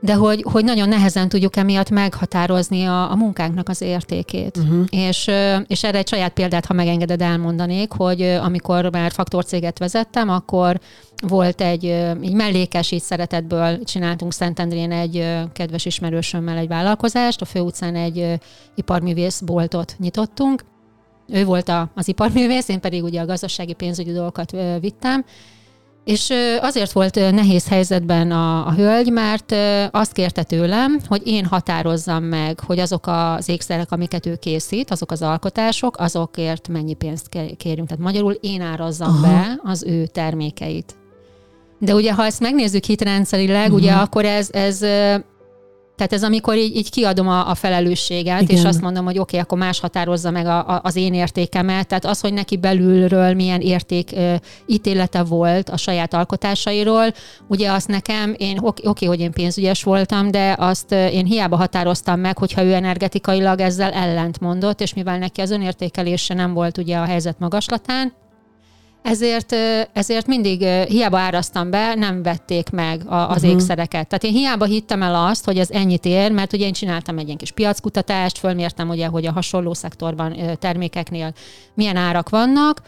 de 0.04 0.14
hogy, 0.14 0.44
hogy 0.52 0.64
nagyon 0.64 0.88
nehezen 0.88 1.28
tudjuk 1.28 1.56
emiatt 1.56 1.90
meghatározni 1.90 2.84
a, 2.84 3.10
a 3.10 3.14
munkánknak 3.14 3.68
az 3.68 3.80
értékét. 3.80 4.56
Uh-huh. 4.56 4.84
És, 4.90 5.30
és 5.66 5.84
erre 5.84 5.98
egy 5.98 6.08
saját 6.08 6.32
példát, 6.32 6.66
ha 6.66 6.74
megengeded, 6.74 7.22
elmondanék, 7.22 7.92
hogy 7.92 8.22
amikor 8.22 8.90
már 8.90 9.12
faktorcéget 9.12 9.78
vezettem, 9.78 10.28
akkor 10.28 10.80
volt 11.26 11.60
egy, 11.60 11.84
egy 12.22 12.32
mellékes, 12.32 12.90
így 12.90 13.02
szeretetből 13.02 13.84
csináltunk 13.84 14.32
Szentendrén 14.32 14.92
egy 14.92 15.28
kedves 15.52 15.84
ismerősömmel 15.84 16.56
egy 16.56 16.68
vállalkozást, 16.68 17.40
a 17.40 17.44
főutcán 17.44 17.94
egy 17.94 18.40
iparművész 18.74 19.40
boltot 19.40 19.94
nyitottunk, 19.98 20.64
ő 21.28 21.44
volt 21.44 21.68
a, 21.68 21.90
az 21.94 22.08
iparművész, 22.08 22.68
én 22.68 22.80
pedig 22.80 23.02
ugye 23.02 23.20
a 23.20 23.26
gazdasági 23.26 23.72
pénzügyi 23.72 24.12
dolgokat 24.12 24.56
vittem, 24.80 25.24
és 26.04 26.32
azért 26.60 26.92
volt 26.92 27.14
nehéz 27.14 27.68
helyzetben 27.68 28.30
a, 28.30 28.66
a 28.66 28.72
hölgy, 28.72 29.10
mert 29.10 29.54
azt 29.90 30.12
kérte 30.12 30.42
tőlem, 30.42 30.98
hogy 31.08 31.22
én 31.24 31.44
határozzam 31.44 32.24
meg, 32.24 32.60
hogy 32.60 32.78
azok 32.78 33.06
az 33.06 33.48
ékszerek, 33.48 33.92
amiket 33.92 34.26
ő 34.26 34.36
készít, 34.36 34.90
azok 34.90 35.10
az 35.10 35.22
alkotások, 35.22 35.96
azokért 35.98 36.68
mennyi 36.68 36.94
pénzt 36.94 37.28
kérünk. 37.56 37.88
Tehát 37.88 38.04
magyarul 38.04 38.32
én 38.32 38.60
árazzam 38.60 39.08
Aha. 39.08 39.20
be 39.20 39.58
az 39.62 39.84
ő 39.84 40.06
termékeit. 40.06 40.94
De 41.78 41.94
ugye, 41.94 42.12
ha 42.12 42.24
ezt 42.24 42.40
megnézzük 42.40 42.84
hitrendszerileg, 42.84 43.62
uh-huh. 43.62 43.76
ugye 43.76 43.92
akkor 43.92 44.24
ez, 44.24 44.48
ez 44.52 44.80
tehát 45.96 46.12
ez 46.12 46.22
amikor 46.22 46.56
így, 46.56 46.76
így 46.76 46.90
kiadom 46.90 47.28
a, 47.28 47.48
a 47.48 47.54
felelősséget, 47.54 48.40
Igen. 48.40 48.56
és 48.56 48.64
azt 48.64 48.80
mondom, 48.80 49.04
hogy 49.04 49.18
oké, 49.18 49.22
okay, 49.22 49.40
akkor 49.40 49.58
más 49.58 49.80
határozza 49.80 50.30
meg 50.30 50.46
a, 50.46 50.68
a, 50.68 50.80
az 50.84 50.96
én 50.96 51.14
értékemet. 51.14 51.86
Tehát 51.86 52.04
az, 52.04 52.20
hogy 52.20 52.32
neki 52.32 52.56
belülről 52.56 53.34
milyen 53.34 53.60
érték 53.60 54.10
ö, 54.14 54.34
ítélete 54.66 55.22
volt 55.22 55.68
a 55.68 55.76
saját 55.76 56.14
alkotásairól, 56.14 57.12
ugye 57.46 57.70
azt 57.70 57.88
nekem, 57.88 58.34
én 58.38 58.58
oké, 58.60 58.88
okay, 58.88 59.08
hogy 59.08 59.20
én 59.20 59.32
pénzügyes 59.32 59.82
voltam, 59.82 60.30
de 60.30 60.54
azt 60.58 60.92
én 60.92 61.24
hiába 61.24 61.56
határoztam 61.56 62.20
meg, 62.20 62.38
hogyha 62.38 62.62
ő 62.62 62.72
energetikailag 62.72 63.60
ezzel 63.60 63.92
ellent 63.92 64.40
mondott, 64.40 64.80
és 64.80 64.94
mivel 64.94 65.18
neki 65.18 65.40
az 65.40 65.50
önértékelése 65.50 66.34
nem 66.34 66.52
volt 66.52 66.78
ugye 66.78 66.96
a 66.96 67.04
helyzet 67.04 67.38
magaslatán, 67.38 68.12
ezért, 69.02 69.54
ezért 69.92 70.26
mindig 70.26 70.62
hiába 70.88 71.18
árasztam 71.18 71.70
be, 71.70 71.94
nem 71.94 72.22
vették 72.22 72.70
meg 72.70 73.02
a, 73.06 73.14
az 73.14 73.36
uh-huh. 73.36 73.50
ékszereket. 73.50 74.08
Tehát 74.08 74.24
én 74.24 74.32
hiába 74.32 74.64
hittem 74.64 75.02
el 75.02 75.26
azt, 75.26 75.44
hogy 75.44 75.58
ez 75.58 75.70
ennyit 75.70 76.04
ér, 76.04 76.32
mert 76.32 76.52
ugye 76.52 76.66
én 76.66 76.72
csináltam 76.72 77.18
egy 77.18 77.26
ilyen 77.26 77.36
kis 77.36 77.50
piackutatást, 77.50 78.38
fölmértem 78.38 78.88
ugye, 78.88 79.06
hogy 79.06 79.26
a 79.26 79.32
hasonló 79.32 79.74
szektorban 79.74 80.36
termékeknél 80.58 81.32
milyen 81.74 81.96
árak 81.96 82.28
vannak. 82.28 82.82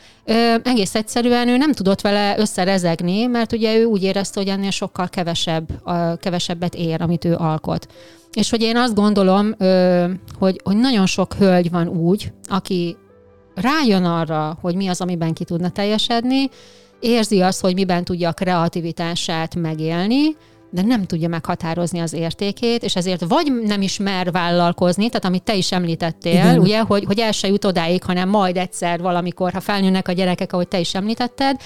Egész 0.65 0.95
egyszerűen 0.95 1.49
ő 1.49 1.57
nem 1.57 1.73
tudott 1.73 2.01
vele 2.01 2.39
összerezegni, 2.39 3.27
mert 3.27 3.53
ugye 3.53 3.77
ő 3.77 3.85
úgy 3.85 4.03
érezte, 4.03 4.41
hogy 4.41 4.49
ennél 4.49 4.71
sokkal 4.71 5.09
kevesebb, 5.09 5.69
kevesebbet 6.21 6.75
ér, 6.75 7.03
amit 7.03 7.25
ő 7.25 7.35
alkot. 7.35 7.87
És 8.33 8.51
hogy 8.51 8.63
én 8.63 8.77
azt 8.77 8.95
gondolom, 8.95 9.55
hogy, 10.39 10.61
hogy 10.65 10.77
nagyon 10.77 11.07
sok 11.07 11.35
hölgy 11.35 11.71
van 11.71 11.89
úgy, 11.89 12.33
aki 12.49 12.97
rájön 13.55 14.05
arra, 14.05 14.59
hogy 14.61 14.75
mi 14.75 14.89
az, 14.89 15.01
amiben 15.01 15.33
ki 15.33 15.45
tudna 15.45 15.69
teljesedni, 15.71 16.49
érzi 17.01 17.41
azt, 17.41 17.61
hogy 17.61 17.75
miben 17.75 18.05
tudja 18.05 18.29
a 18.29 18.33
kreativitását 18.33 19.55
megélni, 19.55 20.37
de 20.71 20.83
nem 20.83 21.05
tudja 21.05 21.29
meghatározni 21.29 21.99
az 21.99 22.13
értékét, 22.13 22.83
és 22.83 22.97
ezért 22.97 23.25
vagy 23.29 23.53
nem 23.65 23.83
is 23.83 23.99
mer 23.99 24.33
vállalkozni, 24.33 25.09
tehát 25.09 25.25
amit 25.25 25.43
te 25.43 25.55
is 25.55 25.73
említettél, 25.73 26.33
Igen. 26.33 26.59
ugye, 26.59 26.81
hogy, 26.81 27.05
hogy 27.05 27.19
el 27.19 27.33
se 27.33 27.49
jut 27.49 27.65
odáig, 27.65 28.03
hanem 28.03 28.29
majd 28.29 28.57
egyszer 28.57 29.01
valamikor, 29.01 29.53
ha 29.53 29.61
felnőnek 29.61 30.09
a 30.09 30.13
gyerekek, 30.13 30.53
ahogy 30.53 30.69
te 30.69 30.79
is 30.79 30.95
említetted. 30.95 31.61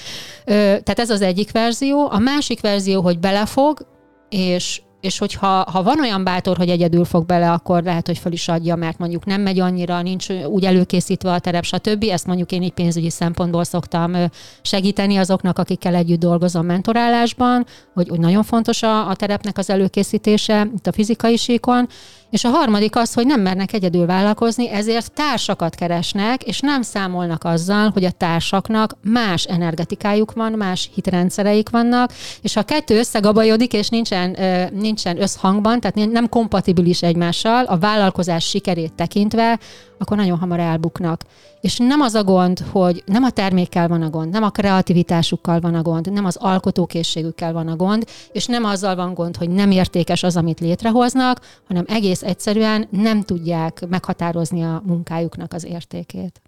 Ö, 0.45 0.53
tehát 0.53 0.99
ez 0.99 1.09
az 1.09 1.21
egyik 1.21 1.51
verzió. 1.51 2.09
A 2.11 2.19
másik 2.19 2.61
verzió, 2.61 3.01
hogy 3.01 3.19
belefog, 3.19 3.87
és 4.29 4.81
és 5.01 5.17
hogyha 5.17 5.47
ha 5.47 5.83
van 5.83 5.99
olyan 5.99 6.23
bátor, 6.23 6.57
hogy 6.57 6.69
egyedül 6.69 7.05
fog 7.05 7.25
bele, 7.25 7.51
akkor 7.51 7.83
lehet, 7.83 8.05
hogy 8.05 8.17
fel 8.17 8.31
is 8.31 8.47
adja, 8.47 8.75
mert 8.75 8.97
mondjuk 8.97 9.25
nem 9.25 9.41
megy 9.41 9.59
annyira, 9.59 10.01
nincs 10.01 10.29
úgy 10.29 10.65
előkészítve 10.65 11.31
a 11.31 11.39
terep, 11.39 11.63
stb. 11.63 12.03
Ezt 12.03 12.25
mondjuk 12.25 12.51
én 12.51 12.61
így 12.61 12.71
pénzügyi 12.71 13.09
szempontból 13.09 13.63
szoktam 13.63 14.15
segíteni 14.61 15.17
azoknak, 15.17 15.59
akikkel 15.59 15.95
együtt 15.95 16.19
dolgozom 16.19 16.65
mentorálásban, 16.65 17.65
hogy, 17.93 18.09
hogy 18.09 18.19
nagyon 18.19 18.43
fontos 18.43 18.83
a, 18.83 19.09
a 19.09 19.15
terepnek 19.15 19.57
az 19.57 19.69
előkészítése 19.69 20.67
itt 20.75 20.87
a 20.87 20.91
fizikai 20.91 21.37
síkon, 21.37 21.87
és 22.29 22.43
a 22.43 22.49
harmadik 22.49 22.95
az, 22.95 23.13
hogy 23.13 23.25
nem 23.25 23.41
mernek 23.41 23.73
egyedül 23.73 24.05
vállalkozni, 24.05 24.69
ezért 24.69 25.11
társakat 25.13 25.75
keresnek, 25.75 26.43
és 26.43 26.59
nem 26.59 26.81
számolnak 26.81 27.43
azzal, 27.43 27.89
hogy 27.93 28.03
a 28.03 28.11
társaknak 28.11 28.97
más 29.01 29.43
energetikájuk 29.43 30.33
van, 30.33 30.51
más 30.51 30.89
hitrendszereik 30.93 31.69
vannak, 31.69 32.11
és 32.41 32.53
ha 32.53 32.59
a 32.59 32.63
kettő 32.63 32.97
összegabajodik, 32.97 33.73
és 33.73 33.89
nincsen, 33.89 34.37
nincsen 34.73 35.21
összhangban, 35.21 35.79
tehát 35.79 36.11
nem 36.11 36.29
kompatibilis 36.29 37.01
egymással, 37.01 37.65
a 37.65 37.77
vállalkozás 37.77 38.45
sikerét 38.45 38.93
tekintve, 38.93 39.59
akkor 39.99 40.17
nagyon 40.17 40.37
hamar 40.37 40.59
elbuknak. 40.59 41.23
És 41.61 41.77
nem 41.77 42.01
az 42.01 42.13
a 42.13 42.23
gond, 42.23 42.59
hogy 42.59 43.03
nem 43.05 43.23
a 43.23 43.29
termékkel 43.29 43.87
van 43.87 44.01
a 44.01 44.09
gond, 44.09 44.29
nem 44.29 44.43
a 44.43 44.49
kreativitásukkal 44.49 45.59
van 45.59 45.75
a 45.75 45.81
gond, 45.81 46.11
nem 46.11 46.25
az 46.25 46.35
alkotókészségükkel 46.35 47.53
van 47.53 47.67
a 47.67 47.75
gond, 47.75 48.05
és 48.31 48.45
nem 48.45 48.63
azzal 48.63 48.95
van 48.95 49.13
gond, 49.13 49.37
hogy 49.37 49.49
nem 49.49 49.71
értékes 49.71 50.23
az, 50.23 50.37
amit 50.37 50.59
létrehoznak, 50.59 51.39
hanem 51.67 51.85
egész 51.87 52.23
egyszerűen 52.23 52.87
nem 52.89 53.21
tudják 53.21 53.87
meghatározni 53.89 54.63
a 54.63 54.81
munkájuknak 54.85 55.53
az 55.53 55.65
értékét. 55.65 56.41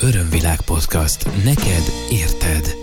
Örömvilág 0.00 0.60
podcast. 0.60 1.44
Neked 1.44 1.82
érted. 2.10 2.74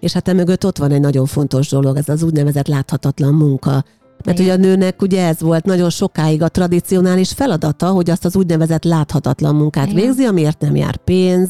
És 0.00 0.12
hát 0.12 0.32
mögött 0.32 0.64
ott 0.64 0.78
van 0.78 0.90
egy 0.90 1.00
nagyon 1.00 1.26
fontos 1.26 1.68
dolog, 1.68 1.96
ez 1.96 2.08
az 2.08 2.22
úgynevezett 2.22 2.66
láthatatlan 2.66 3.34
munka. 3.34 3.84
Mert 4.24 4.38
ugye 4.38 4.52
a 4.52 4.56
nőnek 4.56 5.02
ugye 5.02 5.26
ez 5.26 5.40
volt 5.40 5.64
nagyon 5.64 5.90
sokáig 5.90 6.42
a 6.42 6.48
tradicionális 6.48 7.32
feladata, 7.32 7.86
hogy 7.88 8.10
azt 8.10 8.24
az 8.24 8.36
úgynevezett 8.36 8.84
láthatatlan 8.84 9.54
munkát 9.54 9.90
Igen. 9.90 10.04
végzi, 10.04 10.24
amiért 10.24 10.60
nem 10.60 10.76
jár 10.76 10.96
pénz, 10.96 11.48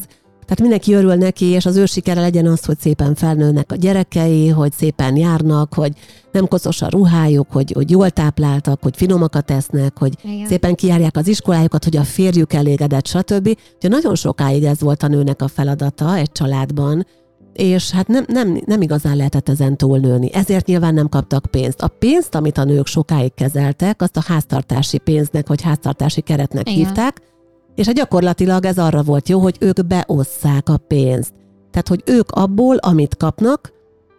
tehát 0.49 0.63
mindenki 0.63 0.93
örül 0.93 1.15
neki, 1.15 1.45
és 1.45 1.65
az 1.65 1.75
ő 1.75 1.85
sikere 1.85 2.21
legyen 2.21 2.45
az, 2.45 2.65
hogy 2.65 2.79
szépen 2.79 3.15
felnőnek 3.15 3.71
a 3.71 3.75
gyerekei, 3.75 4.47
hogy 4.47 4.71
szépen 4.71 5.15
járnak, 5.15 5.73
hogy 5.73 5.91
nem 6.31 6.47
koszos 6.47 6.81
a 6.81 6.89
ruhájuk, 6.89 7.51
hogy, 7.51 7.71
hogy 7.71 7.89
jól 7.89 8.09
tápláltak, 8.09 8.83
hogy 8.83 8.97
finomakat 8.97 9.51
esznek, 9.51 9.97
hogy 9.97 10.13
Igen. 10.23 10.47
szépen 10.47 10.75
kijárják 10.75 11.17
az 11.17 11.27
iskolájukat, 11.27 11.83
hogy 11.83 11.97
a 11.97 12.03
férjük 12.03 12.53
elégedett, 12.53 13.07
stb. 13.07 13.57
Ugye 13.77 13.87
nagyon 13.87 14.15
sokáig 14.15 14.63
ez 14.63 14.81
volt 14.81 15.03
a 15.03 15.07
nőnek 15.07 15.41
a 15.41 15.47
feladata 15.47 16.15
egy 16.15 16.31
családban, 16.31 17.05
és 17.59 17.91
hát 17.91 18.07
nem, 18.07 18.25
nem, 18.27 18.61
nem 18.65 18.81
igazán 18.81 19.15
lehetett 19.15 19.49
ezen 19.49 19.77
túlnőni. 19.77 20.33
Ezért 20.33 20.65
nyilván 20.65 20.93
nem 20.93 21.09
kaptak 21.09 21.45
pénzt. 21.45 21.81
A 21.81 21.87
pénzt, 21.87 22.35
amit 22.35 22.57
a 22.57 22.63
nők 22.63 22.85
sokáig 22.85 23.33
kezeltek, 23.33 24.01
azt 24.01 24.17
a 24.17 24.23
háztartási 24.27 24.97
pénznek, 24.97 25.47
vagy 25.47 25.61
háztartási 25.61 26.21
keretnek 26.21 26.69
Igen. 26.69 26.85
hívták, 26.85 27.21
és 27.75 27.85
hát 27.85 27.95
gyakorlatilag 27.95 28.65
ez 28.65 28.77
arra 28.77 29.03
volt 29.03 29.29
jó, 29.29 29.39
hogy 29.39 29.55
ők 29.59 29.85
beosszák 29.85 30.69
a 30.69 30.77
pénzt. 30.77 31.33
Tehát, 31.71 31.87
hogy 31.87 32.03
ők 32.05 32.31
abból, 32.31 32.75
amit 32.75 33.17
kapnak, 33.17 33.73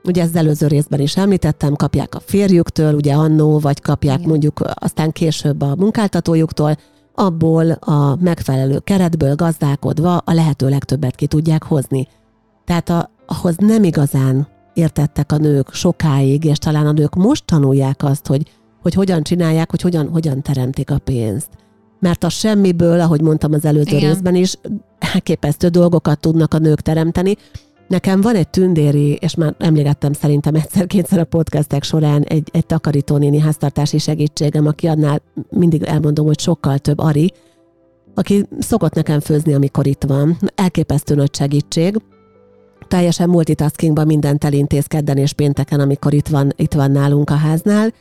ugye 0.04 0.22
ezt 0.22 0.36
előző 0.36 0.66
részben 0.66 1.00
is 1.00 1.16
említettem, 1.16 1.74
kapják 1.74 2.14
a 2.14 2.20
férjüktől, 2.20 2.94
ugye 2.94 3.14
annó, 3.14 3.58
vagy 3.58 3.80
kapják 3.80 4.18
Igen. 4.18 4.28
mondjuk 4.28 4.60
aztán 4.74 5.12
később 5.12 5.62
a 5.62 5.74
munkáltatójuktól, 5.76 6.76
abból 7.14 7.70
a 7.70 8.16
megfelelő 8.20 8.78
keretből 8.78 9.34
gazdálkodva 9.34 10.16
a 10.16 10.32
lehető 10.32 10.68
legtöbbet 10.68 11.14
ki 11.14 11.26
tudják 11.26 11.62
hozni. 11.62 12.08
Tehát 12.64 12.88
a, 12.88 13.10
ahhoz 13.30 13.56
nem 13.56 13.84
igazán 13.84 14.48
értettek 14.74 15.32
a 15.32 15.36
nők 15.36 15.72
sokáig, 15.72 16.44
és 16.44 16.58
talán 16.58 16.86
a 16.86 16.92
nők 16.92 17.14
most 17.14 17.44
tanulják 17.44 18.02
azt, 18.02 18.26
hogy, 18.26 18.42
hogy 18.82 18.94
hogyan 18.94 19.22
csinálják, 19.22 19.70
hogy 19.70 19.80
hogyan, 19.80 20.08
hogyan 20.08 20.42
teremtik 20.42 20.90
a 20.90 20.98
pénzt. 20.98 21.48
Mert 22.00 22.24
a 22.24 22.28
semmiből, 22.28 23.00
ahogy 23.00 23.20
mondtam 23.20 23.52
az 23.52 23.64
előző 23.64 23.96
Igen. 23.96 24.10
részben 24.10 24.34
is, 24.34 24.56
elképesztő 24.98 25.68
dolgokat 25.68 26.20
tudnak 26.20 26.54
a 26.54 26.58
nők 26.58 26.80
teremteni. 26.80 27.36
Nekem 27.88 28.20
van 28.20 28.34
egy 28.34 28.48
tündéri, 28.48 29.12
és 29.12 29.34
már 29.34 29.54
emlékeztem 29.58 30.12
szerintem 30.12 30.54
egyszer-kétszer 30.54 31.18
a 31.18 31.24
podcastek 31.24 31.82
során 31.82 32.22
egy, 32.22 32.48
egy 32.52 32.66
takarítónéni 32.66 33.38
háztartási 33.38 33.98
segítségem, 33.98 34.66
aki 34.66 34.86
annál 34.86 35.22
mindig 35.50 35.82
elmondom, 35.82 36.26
hogy 36.26 36.40
sokkal 36.40 36.78
több 36.78 36.98
Ari, 36.98 37.32
aki 38.14 38.46
szokott 38.58 38.94
nekem 38.94 39.20
főzni, 39.20 39.54
amikor 39.54 39.86
itt 39.86 40.04
van. 40.04 40.38
Elképesztő 40.54 41.14
nagy 41.14 41.34
segítség 41.34 41.96
teljesen 42.90 43.28
multitaskingban 43.28 44.06
mindent 44.06 44.44
elintéz 44.44 44.86
kedden 44.86 45.16
és 45.16 45.32
pénteken, 45.32 45.80
amikor 45.80 46.12
itt 46.14 46.28
van, 46.28 46.52
itt 46.56 46.72
van 46.72 46.90
nálunk 46.90 47.30
a 47.30 47.34
háznál, 47.34 47.92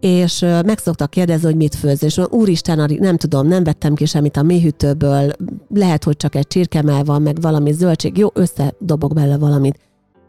és 0.00 0.40
meg 0.40 0.78
szoktak 0.78 1.10
kérdezni, 1.10 1.46
hogy 1.46 1.56
mit 1.56 1.74
főz, 1.74 2.02
és 2.02 2.20
úristen, 2.30 2.96
nem 2.98 3.16
tudom, 3.16 3.46
nem 3.46 3.64
vettem 3.64 3.94
ki 3.94 4.04
semmit 4.04 4.36
a 4.36 4.42
méhűtőből, 4.42 5.32
lehet, 5.74 6.04
hogy 6.04 6.16
csak 6.16 6.34
egy 6.34 6.46
csirkemel 6.46 7.04
van, 7.04 7.22
meg 7.22 7.40
valami 7.40 7.72
zöldség, 7.72 8.18
jó, 8.18 8.28
összedobok 8.34 9.14
bele 9.14 9.38
valamit. 9.38 9.78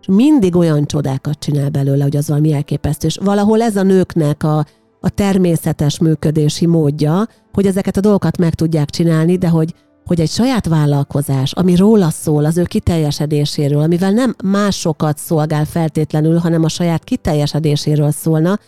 És 0.02 0.08
mindig 0.08 0.56
olyan 0.56 0.86
csodákat 0.86 1.39
csinál 1.39 1.69
belőle, 1.69 2.04
hogy 2.04 2.15
az 2.15 2.28
valami 2.28 2.54
elképesztő. 2.54 3.08
És 3.08 3.17
valahol 3.23 3.62
ez 3.62 3.76
a 3.76 3.84
nőknek 3.84 4.43
a, 4.43 4.65
a 5.02 5.10
természetes 5.10 5.99
működési 5.99 6.65
módja, 6.65 7.28
hogy 7.54 7.65
ezeket 7.65 7.97
a 7.97 8.02
dolgokat 8.02 8.38
meg 8.38 8.54
tudják 8.54 8.89
csinálni, 8.89 9.38
de 9.38 9.49
hogy 9.49 9.73
hogy 10.05 10.19
egy 10.19 10.29
saját 10.29 10.67
vállalkozás, 10.67 11.51
ami 11.51 11.75
róla 11.75 12.09
szól, 12.09 12.45
az 12.45 12.57
ő 12.57 12.63
kiteljesedéséről, 12.63 13.81
amivel 13.81 14.11
nem 14.11 14.35
másokat 14.43 15.17
szolgál 15.17 15.65
feltétlenül, 15.65 16.37
hanem 16.37 16.63
a 16.63 16.69
saját 16.69 17.03
kiteljesedéséről 17.03 18.11
szólna, 18.11 18.59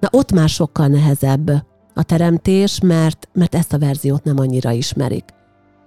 na 0.00 0.08
ott 0.10 0.32
már 0.32 0.48
sokkal 0.48 0.86
nehezebb 0.86 1.50
a 1.94 2.02
teremtés, 2.02 2.80
mert, 2.80 3.28
mert 3.32 3.54
ezt 3.54 3.72
a 3.72 3.78
verziót 3.78 4.24
nem 4.24 4.38
annyira 4.38 4.70
ismerik. 4.70 5.24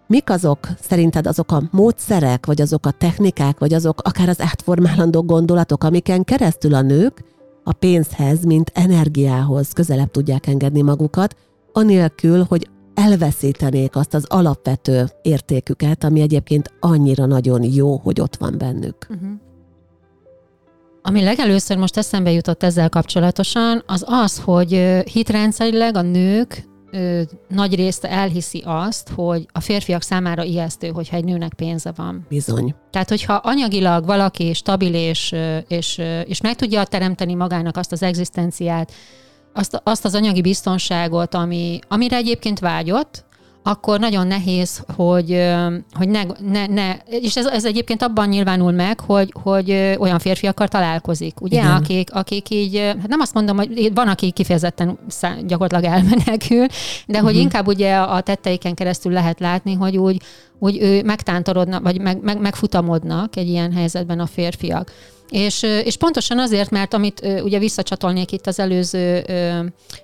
Mik 0.08 0.30
azok 0.30 0.68
szerinted 0.82 1.28
azok 1.28 1.52
a 1.52 1.64
módszerek, 1.72 2.46
vagy 2.46 2.62
azok 2.62 2.86
a 2.86 2.92
technikák, 2.92 3.60
vagy 3.60 3.74
azok 3.74 4.02
akár 4.02 4.30
az 4.30 4.42
átformálandó 4.42 5.24
gondolatok, 5.24 5.84
amiken 5.84 6.24
keresztül 6.24 6.74
a 6.74 6.82
nők 6.82 7.24
a 7.64 7.74
pénzhez, 7.74 8.44
mint 8.44 8.72
energiához 8.74 9.72
közelebb 9.72 10.12
tudják 10.12 10.48
engedni 10.48 10.82
magukat, 10.82 11.36
anélkül, 11.74 12.46
hogy 12.50 12.70
elveszítenék 13.00 13.96
azt 13.96 14.14
az 14.14 14.26
alapvető 14.28 15.10
értéküket, 15.22 16.04
ami 16.04 16.22
egyébként 16.22 16.74
annyira 16.80 17.26
nagyon 17.26 17.64
jó, 17.64 17.98
hogy 17.98 18.22
ott 18.22 18.36
van 18.36 18.56
bennük. 18.58 19.08
Uh-huh. 19.10 19.30
Ami 21.02 21.24
legelőször 21.24 21.78
most 21.78 21.98
eszembe 21.98 22.32
jutott 22.32 22.64
ezzel 22.64 22.90
kapcsolatosan, 22.90 23.84
az 23.88 24.04
az, 24.08 24.40
hogy 24.40 25.02
hitrendszerileg 25.12 25.96
a 25.96 26.02
nők 26.02 26.68
ö, 26.92 27.22
nagy 27.48 27.76
részt 27.76 28.06
elhiszi 28.06 28.64
azt, 28.66 29.10
hogy 29.10 29.46
a 29.52 29.60
férfiak 29.60 30.02
számára 30.02 30.44
ijesztő, 30.44 30.88
hogyha 30.88 31.16
egy 31.16 31.24
nőnek 31.24 31.54
pénze 31.54 31.92
van. 31.96 32.26
Bizony. 32.30 32.76
Tehát, 32.92 33.10
hogyha 33.10 33.34
anyagilag 33.34 34.06
valaki 34.06 34.54
stabil 34.54 34.94
és, 34.94 35.36
és, 35.68 36.02
és 36.26 36.42
meg 36.42 36.56
tudja 36.56 36.84
teremteni 36.84 37.34
magának 37.34 37.78
azt 37.78 37.92
az 37.92 38.04
egzisztenciát, 38.04 38.92
azt, 39.60 39.82
azt 39.84 40.06
az 40.06 40.16
anyagi 40.16 40.42
biztonságot, 40.42 41.36
ami, 41.36 41.80
amire 41.88 42.16
egyébként 42.16 42.60
vágyott, 42.60 43.28
akkor 43.64 44.00
nagyon 44.00 44.28
nehéz, 44.28 44.84
hogy, 44.96 45.46
hogy 45.94 46.10
ne, 46.10 46.22
ne, 46.52 46.66
ne 46.68 46.96
és 47.10 47.38
ez, 47.38 47.46
ez 47.46 47.66
egyébként 47.66 48.02
abban 48.02 48.28
nyilvánul 48.28 48.72
meg, 48.72 49.00
hogy, 49.00 49.34
hogy 49.44 49.72
olyan 50.00 50.20
férfiakkal 50.20 50.68
találkozik, 50.68 51.42
ugye, 51.42 51.60
Igen. 51.60 51.72
akik, 51.72 52.14
akik 52.14 52.50
így, 52.50 52.78
hát 52.78 53.08
nem 53.08 53.20
azt 53.20 53.34
mondom, 53.34 53.58
hogy 53.58 53.94
van, 53.94 54.08
aki 54.08 54.32
kifejezetten 54.32 55.00
gyakorlatilag 55.46 55.94
elmenekül, 55.96 56.66
de 57.08 57.18
hogy 57.18 57.28
uh-huh. 57.28 57.42
inkább 57.42 57.68
ugye 57.68 57.96
a 57.96 58.22
tetteiken 58.22 58.74
keresztül 58.74 59.12
lehet 59.12 59.40
látni, 59.40 59.74
hogy 59.74 59.98
úgy, 59.98 60.22
úgy 60.60 60.82
ő 60.82 61.04
megtántorodnak, 61.04 61.84
vagy 61.84 62.02
meg, 62.02 62.22
meg, 62.22 62.40
megfutamodnak 62.40 63.36
egy 63.36 63.48
ilyen 63.48 63.74
helyzetben 63.74 64.20
a 64.20 64.26
férfiak. 64.26 64.92
És, 65.30 65.64
és 65.64 65.98
pontosan 65.98 66.40
azért, 66.40 66.70
mert 66.70 66.94
amit 66.94 67.28
ugye 67.44 67.60
visszacsatolnék 67.60 68.32
itt 68.32 68.48
az 68.48 68.60
előző 68.60 69.24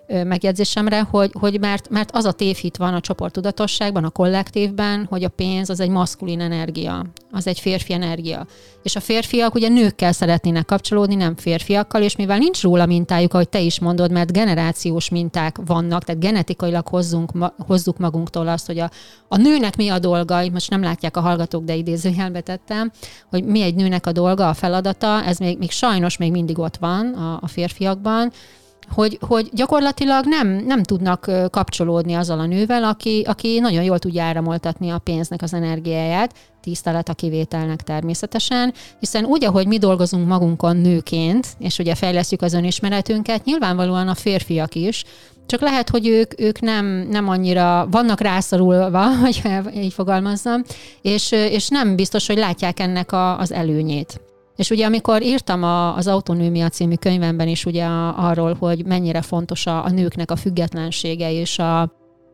megjegyzésemre, 0.08 1.02
hogy, 1.02 1.32
hogy 1.40 1.60
mert, 1.60 1.90
mert 1.90 2.10
az 2.14 2.26
a 2.26 2.32
tévhit 2.32 2.78
van 2.78 2.94
a 2.94 3.00
csoporttudatosságban, 3.00 4.04
a 4.04 4.10
kollektívben, 4.10 5.06
hogy 5.10 5.24
a 5.24 5.30
pénz 5.30 5.70
az 5.70 5.80
egy 5.80 5.90
maszkulin 5.90 6.40
energia, 6.40 7.06
az 7.32 7.48
egy 7.48 7.60
férfi 7.60 7.94
energia. 7.94 8.46
És 8.84 8.96
a 8.96 9.00
férfiak 9.00 9.56
ugye 9.56 9.68
nőkkel 9.68 10.12
szeretnének 10.12 10.66
kapcsolódni, 10.66 11.16
nem 11.16 11.36
férfiakkal, 11.36 12.02
és 12.02 12.16
mivel 12.16 12.38
nincs 12.38 12.62
róla 12.62 12.86
mintájuk, 12.86 13.34
ahogy 13.34 13.50
te 13.50 13.60
is 13.60 13.80
mondod, 13.80 14.12
mert 14.12 14.32
generációs 14.32 15.10
minták 15.10 15.58
vannak, 15.66 16.04
tehát 16.04 16.22
genetikailag 16.22 16.88
hozzunk, 16.88 17.32
hozzuk 17.58 17.98
magunktól 17.98 18.48
azt, 18.48 18.66
hogy 18.66 18.80
a, 18.80 18.92
a 19.28 19.38
nőnek 19.38 19.76
mi 19.76 19.90
a 19.90 20.00
dolga, 20.00 20.50
most 20.52 20.70
nem 20.70 20.82
látják 20.82 21.18
a 21.18 21.22
hallgatók, 21.22 21.64
de 21.64 21.76
idézőjelbe 21.76 22.42
tettem, 22.42 22.92
hogy 23.30 23.44
mi 23.44 23.62
egy 23.62 23.76
nőnek 23.76 24.06
a 24.06 24.12
dolga, 24.12 24.50
a 24.50 24.54
feladata, 24.54 25.15
ez 25.24 25.38
még, 25.38 25.58
még 25.58 25.72
sajnos 25.72 26.18
még 26.18 26.32
mindig 26.32 26.60
ott 26.60 26.78
van 26.78 27.14
a, 27.14 27.40
a 27.42 27.48
férfiakban, 27.48 28.32
hogy, 28.90 29.18
hogy 29.22 29.50
gyakorlatilag 29.54 30.26
nem, 30.26 30.48
nem 30.48 30.84
tudnak 30.84 31.32
kapcsolódni 31.50 32.14
azzal 32.14 32.40
a 32.40 32.46
nővel, 32.46 32.84
aki, 32.84 33.24
aki 33.28 33.60
nagyon 33.60 33.84
jól 33.84 34.00
tudja 34.00 34.24
áramoltatni 34.24 34.90
a 34.90 34.98
pénznek 34.98 35.42
az 35.42 35.54
energiáját, 35.54 36.34
tisztelet 36.62 37.10
a 37.10 37.14
kivételnek 37.14 37.82
természetesen, 37.82 38.74
hiszen 39.00 39.26
úgy, 39.26 39.46
ahogy 39.46 39.68
mi 39.68 39.78
dolgozunk 39.78 40.28
magunkon 40.28 40.78
nőként, 40.78 41.48
és 41.60 41.80
ugye 41.80 41.96
fejlesztjük 41.96 42.42
az 42.42 42.54
önismeretünket, 42.54 43.46
nyilvánvalóan 43.46 44.08
a 44.08 44.16
férfiak 44.16 44.76
is, 44.76 45.04
csak 45.46 45.62
lehet, 45.62 45.90
hogy 45.90 46.08
ők, 46.08 46.42
ők 46.42 46.60
nem, 46.60 46.86
nem 47.10 47.30
annyira 47.30 47.88
vannak 47.92 48.22
rászorulva, 48.22 49.16
hogy 49.24 49.42
így 49.76 49.94
fogalmazzam, 49.94 50.64
és, 51.02 51.32
és 51.32 51.68
nem 51.68 51.96
biztos, 51.96 52.28
hogy 52.28 52.38
látják 52.38 52.80
ennek 52.80 53.12
a, 53.12 53.40
az 53.40 53.52
előnyét. 53.52 54.22
És 54.56 54.70
ugye 54.70 54.86
amikor 54.86 55.22
írtam 55.22 55.64
a, 55.64 55.96
az 55.96 56.08
Autonómia 56.08 56.70
című 56.70 56.96
könyvemben 56.96 57.48
is 57.48 57.66
ugye 57.66 57.86
arról, 58.16 58.56
hogy 58.60 58.86
mennyire 58.86 59.22
fontos 59.22 59.66
a, 59.66 59.86
a 59.86 59.90
nőknek 59.90 60.32
a 60.32 60.36
függetlensége 60.36 61.32
és 61.32 61.60
a, 61.60 61.82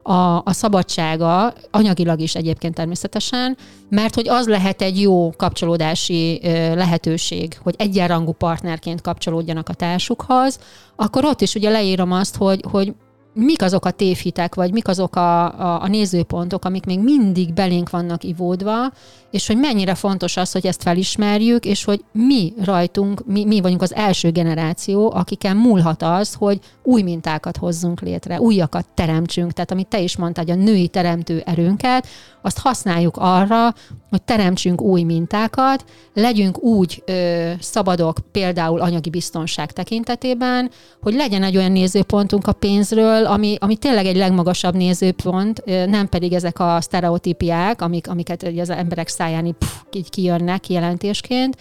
a, 0.03 0.41
a 0.43 0.51
szabadsága, 0.53 1.53
anyagilag 1.71 2.19
is 2.19 2.35
egyébként 2.35 2.75
természetesen, 2.75 3.57
mert 3.89 4.15
hogy 4.15 4.29
az 4.29 4.47
lehet 4.47 4.81
egy 4.81 5.01
jó 5.01 5.31
kapcsolódási 5.37 6.39
lehetőség, 6.75 7.57
hogy 7.63 7.75
egyenrangú 7.77 8.31
partnerként 8.31 9.01
kapcsolódjanak 9.01 9.69
a 9.69 9.73
társukhoz, 9.73 10.59
akkor 10.95 11.25
ott 11.25 11.41
is 11.41 11.55
ugye 11.55 11.69
leírom 11.69 12.11
azt, 12.11 12.35
hogy, 12.35 12.63
hogy 12.71 12.93
mik 13.33 13.61
azok 13.61 13.85
a 13.85 13.91
tévhitek, 13.91 14.55
vagy 14.55 14.71
mik 14.71 14.87
azok 14.87 15.15
a, 15.15 15.43
a, 15.43 15.81
a 15.81 15.87
nézőpontok, 15.87 16.65
amik 16.65 16.85
még 16.85 16.99
mindig 16.99 17.53
belénk 17.53 17.89
vannak 17.89 18.23
ivódva, 18.23 18.91
és 19.31 19.47
hogy 19.47 19.57
mennyire 19.57 19.95
fontos 19.95 20.37
az, 20.37 20.51
hogy 20.51 20.67
ezt 20.67 20.83
felismerjük, 20.83 21.65
és 21.65 21.83
hogy 21.83 22.03
mi 22.11 22.53
rajtunk, 22.63 23.25
mi, 23.25 23.45
mi 23.45 23.61
vagyunk 23.61 23.81
az 23.81 23.95
első 23.95 24.31
generáció, 24.31 25.11
akiken 25.13 25.57
múlhat 25.57 26.03
az, 26.03 26.33
hogy 26.33 26.59
új 26.83 27.01
mintákat 27.01 27.57
hozzunk 27.57 28.01
létre, 28.01 28.39
újakat 28.39 28.85
teremtsünk. 28.93 29.51
Tehát 29.51 29.71
amit 29.71 29.87
te 29.87 29.99
is 29.99 30.17
mondtad, 30.17 30.49
a 30.49 30.55
női 30.55 30.87
teremtő 30.87 31.41
erőnket, 31.45 32.07
azt 32.41 32.59
használjuk 32.59 33.17
arra, 33.17 33.73
hogy 34.09 34.21
teremtsünk 34.21 34.81
új 34.81 35.03
mintákat, 35.03 35.85
legyünk 36.13 36.63
úgy 36.63 37.03
ö, 37.05 37.51
szabadok 37.59 38.17
például 38.31 38.81
anyagi 38.81 39.09
biztonság 39.09 39.71
tekintetében, 39.71 40.69
hogy 41.01 41.13
legyen 41.13 41.43
egy 41.43 41.57
olyan 41.57 41.71
nézőpontunk 41.71 42.47
a 42.47 42.51
pénzről, 42.51 43.25
ami, 43.25 43.55
ami 43.59 43.75
tényleg 43.75 44.05
egy 44.05 44.15
legmagasabb 44.15 44.75
nézőpont, 44.75 45.61
ö, 45.65 45.85
nem 45.85 46.09
pedig 46.09 46.33
ezek 46.33 46.59
a 46.59 46.81
sztereotípiák, 46.81 47.81
amik, 47.81 48.09
amiket 48.09 48.43
az 48.57 48.69
emberek 48.69 49.07
száján 49.21 49.55
pff, 49.57 49.81
így 49.91 50.09
kijönnek 50.09 50.69
jelentésként, 50.69 51.57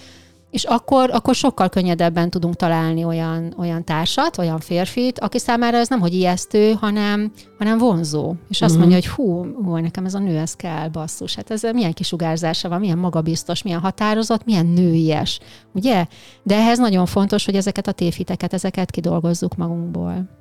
és 0.50 0.64
akkor, 0.64 1.10
akkor 1.10 1.34
sokkal 1.34 1.68
könnyedebben 1.68 2.30
tudunk 2.30 2.56
találni 2.56 3.04
olyan, 3.04 3.54
olyan 3.58 3.84
társat, 3.84 4.38
olyan 4.38 4.58
férfit, 4.58 5.18
aki 5.18 5.38
számára 5.38 5.76
ez 5.76 5.88
nem 5.88 6.00
hogy 6.00 6.14
ijesztő, 6.14 6.72
hanem, 6.72 7.32
hanem 7.58 7.78
vonzó. 7.78 8.34
És 8.48 8.62
azt 8.62 8.74
uh-huh. 8.74 8.88
mondja, 8.88 8.96
hogy 8.96 9.06
hú, 9.06 9.54
hú, 9.64 9.76
nekem 9.76 10.04
ez 10.04 10.14
a 10.14 10.18
nő, 10.18 10.38
ez 10.38 10.54
kell, 10.54 10.88
basszus. 10.88 11.34
Hát 11.34 11.50
ez 11.50 11.62
milyen 11.62 11.92
kisugárzása 11.92 12.68
van, 12.68 12.80
milyen 12.80 12.98
magabiztos, 12.98 13.62
milyen 13.62 13.80
határozott, 13.80 14.44
milyen 14.44 14.66
nőies, 14.66 15.38
ugye? 15.72 16.06
De 16.42 16.54
ehhez 16.54 16.78
nagyon 16.78 17.06
fontos, 17.06 17.44
hogy 17.44 17.56
ezeket 17.56 17.86
a 17.86 17.92
tévhiteket, 17.92 18.52
ezeket 18.52 18.90
kidolgozzuk 18.90 19.56
magunkból. 19.56 20.39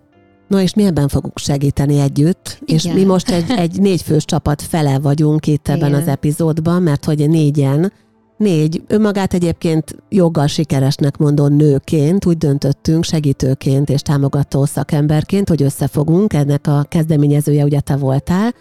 Na 0.50 0.62
és 0.62 0.74
mi 0.74 0.84
ebben 0.84 1.08
fogunk 1.08 1.38
segíteni 1.38 2.00
együtt, 2.00 2.58
Igen. 2.62 2.76
és 2.76 2.84
mi 2.84 3.04
most 3.04 3.30
egy, 3.30 3.52
egy 3.58 3.82
négyfős 3.82 4.26
csapat 4.26 4.62
fele 4.62 5.00
vagyunk 5.00 5.48
itt 5.48 5.68
ebben 5.68 5.90
Igen. 5.90 6.02
az 6.02 6.08
epizódban, 6.08 6.82
mert 6.82 7.06
hogy 7.06 7.30
négyen 7.30 7.92
Négy, 8.40 8.84
önmagát 8.88 9.34
egyébként 9.34 9.96
joggal 10.10 10.48
sikeresnek 10.48 11.18
mondó 11.18 11.48
nőként 11.48 12.26
úgy 12.26 12.38
döntöttünk 12.38 13.04
segítőként 13.04 13.90
és 13.90 14.02
támogató 14.02 14.66
szakemberként, 14.66 15.50
hogy 15.50 15.62
összefogunk, 15.62 16.34
ennek 16.34 16.68
a 16.68 16.86
kezdeményezője 16.90 17.64
ugye 17.64 17.80
te 17.80 17.96
voltál, 17.96 18.54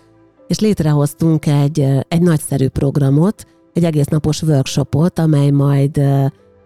és 0.47 0.59
létrehoztunk 0.59 1.47
egy, 1.47 1.87
egy 2.09 2.23
nagyszerű 2.23 2.69
programot, 2.69 3.45
egy 3.73 3.85
egész 3.85 4.07
napos 4.07 4.43
workshopot, 4.43 5.19
amely 5.19 5.51
majd 5.51 6.01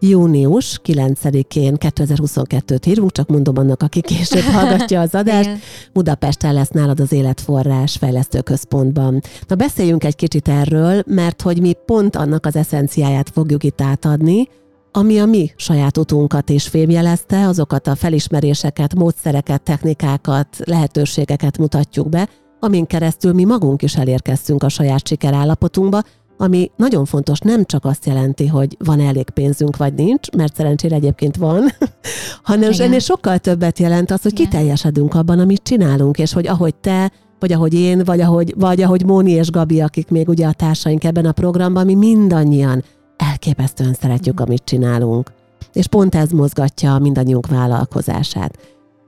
június 0.08 0.80
9-én 0.84 1.76
2022-t 1.78 2.86
írunk, 2.86 3.12
csak 3.12 3.28
mondom 3.28 3.58
annak, 3.58 3.82
aki 3.82 4.00
később 4.00 4.42
hallgatja 4.54 5.00
az 5.00 5.14
adást. 5.14 5.50
Budapesten 5.92 6.54
lesz 6.54 6.68
nálad 6.68 7.00
az 7.00 7.12
Életforrás 7.12 7.96
Fejlesztő 7.96 8.40
Központban. 8.40 9.20
Na 9.46 9.54
beszéljünk 9.54 10.04
egy 10.04 10.16
kicsit 10.16 10.48
erről, 10.48 11.02
mert 11.06 11.42
hogy 11.42 11.60
mi 11.60 11.72
pont 11.86 12.16
annak 12.16 12.46
az 12.46 12.56
eszenciáját 12.56 13.30
fogjuk 13.30 13.64
itt 13.64 13.80
átadni, 13.80 14.48
ami 14.92 15.18
a 15.18 15.26
mi 15.26 15.52
saját 15.56 15.98
utunkat 15.98 16.50
is 16.50 16.68
fémjelezte, 16.68 17.46
azokat 17.46 17.86
a 17.86 17.94
felismeréseket, 17.94 18.94
módszereket, 18.94 19.62
technikákat, 19.62 20.46
lehetőségeket 20.64 21.58
mutatjuk 21.58 22.08
be, 22.08 22.28
amin 22.60 22.86
keresztül 22.86 23.32
mi 23.32 23.44
magunk 23.44 23.82
is 23.82 23.96
elérkeztünk 23.96 24.62
a 24.62 24.68
saját 24.68 25.06
sikerállapotunkba, 25.06 26.02
ami 26.42 26.70
nagyon 26.76 27.05
fontos, 27.05 27.38
nem 27.38 27.64
csak 27.64 27.85
azt 27.85 28.07
jelenti, 28.07 28.46
hogy 28.46 28.76
van 28.85 29.00
elég 29.00 29.31
pénzünk, 29.31 29.76
vagy 29.76 29.94
nincs, 29.94 30.31
mert 30.31 30.55
szerencsére 30.55 30.94
egyébként 30.94 31.37
van, 31.37 31.64
hanem 32.42 32.70
Igen. 32.70 32.87
ennél 32.87 32.98
sokkal 32.98 33.38
többet 33.38 33.78
jelent 33.78 34.11
az, 34.11 34.22
hogy 34.22 34.33
Igen. 34.33 34.44
kiteljesedünk 34.44 35.14
abban, 35.14 35.38
amit 35.38 35.62
csinálunk, 35.62 36.18
és 36.18 36.33
hogy 36.33 36.46
ahogy 36.46 36.74
te, 36.74 37.12
vagy 37.38 37.52
ahogy 37.52 37.74
én, 37.74 38.02
vagy 38.05 38.20
ahogy, 38.20 38.55
vagy 38.59 38.83
ahogy 38.83 39.05
Móni 39.05 39.31
és 39.31 39.50
Gabi, 39.50 39.81
akik 39.81 40.09
még 40.09 40.28
ugye 40.28 40.46
a 40.46 40.52
társaink 40.52 41.05
ebben 41.05 41.26
a 41.26 41.33
programban, 41.33 41.85
mi 41.85 41.94
mindannyian 41.94 42.85
elképesztően 43.16 43.92
szeretjük, 43.92 44.40
amit 44.40 44.64
csinálunk. 44.64 45.33
És 45.72 45.87
pont 45.87 46.14
ez 46.14 46.31
mozgatja 46.31 46.98
mindannyiunk 46.98 47.46
vállalkozását. 47.46 48.59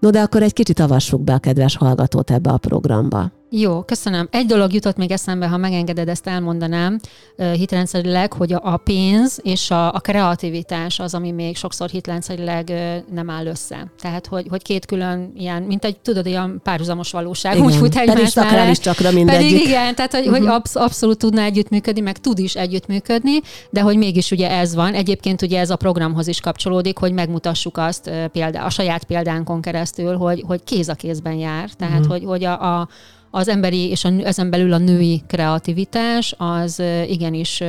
No, 0.01 0.11
de 0.11 0.21
akkor 0.21 0.43
egy 0.43 0.53
kicsit 0.53 0.81
avassuk 0.81 1.21
be 1.21 1.33
a 1.33 1.39
kedves 1.39 1.77
hallgatót 1.77 2.31
ebbe 2.31 2.51
a 2.51 2.59
programba. 2.59 3.33
Jó, 3.57 3.83
köszönöm. 3.83 4.29
Egy 4.31 4.47
dolog 4.47 4.73
jutott 4.73 4.97
még 4.97 5.11
eszembe, 5.11 5.49
ha 5.49 5.57
megengeded, 5.57 6.09
ezt 6.09 6.27
elmondanám 6.27 6.99
hitrendszerileg, 7.37 8.33
hogy 8.33 8.53
a 8.53 8.77
pénz 8.77 9.41
és 9.43 9.71
a, 9.71 9.93
a 9.93 10.01
kreativitás 10.01 11.01
az, 11.01 11.15
ami 11.15 11.31
még 11.31 11.57
sokszor 11.57 11.89
hitrendszerileg 11.89 12.73
nem 13.13 13.31
áll 13.31 13.47
össze. 13.47 13.93
Tehát, 14.01 14.27
hogy, 14.27 14.47
hogy 14.49 14.63
két 14.63 14.87
külön 14.87 15.33
ilyen, 15.37 15.63
mint 15.63 15.85
egy, 15.85 15.97
tudod, 16.01 16.27
ilyen 16.27 16.61
párhuzamos 16.63 17.11
valóság, 17.11 17.55
igen. 17.55 17.67
úgy 17.67 17.75
fut 17.75 17.97
egymás 17.97 18.35
mellett. 18.35 18.77
csakra 18.77 19.11
mindegyik. 19.11 19.51
Pedig 19.51 19.67
igen, 19.67 19.95
tehát, 19.95 20.13
hogy, 20.13 20.21
uh-huh. 20.21 20.37
hogy 20.37 20.47
mhm. 20.47 20.55
absz- 20.55 20.77
abszolút 20.77 21.19
tudna 21.19 21.43
együttműködni, 21.43 22.01
meg 22.01 22.19
tud 22.19 22.39
is 22.39 22.55
együttműködni, 22.55 23.41
de 23.71 23.81
hogy 23.81 23.97
mégis 23.97 24.31
ugye 24.31 24.51
ez 24.51 24.75
van. 24.75 24.95
Egyébként 24.95 25.43
ugye 25.43 25.59
ez 25.59 25.71
a 25.71 25.77
programhoz 25.77 26.27
is 26.27 26.41
kapcsolódik, 26.41 26.99
hogy 26.99 27.13
megmutassuk 27.13 27.77
azt 27.77 28.11
példa, 28.33 28.65
a 28.65 28.71
saját 28.71 29.05
példánkon 29.05 29.61
keresztül, 29.61 30.17
hogy, 30.17 30.45
hogy 30.47 30.65
kéz 30.65 30.89
a 30.89 30.95
kézben 30.95 31.35
jár. 31.35 31.71
Tehát, 31.79 31.99
uh-huh. 31.99 32.13
hogy, 32.13 32.25
hogy 32.25 32.45
a, 32.45 32.81
a 32.81 32.89
az 33.35 33.49
emberi 33.49 33.89
és 33.89 34.05
a, 34.05 34.09
ezen 34.09 34.51
belül 34.51 34.73
a 34.73 34.79
női 34.79 35.23
kreativitás 35.27 36.35
az 36.39 36.83
igenis 37.07 37.63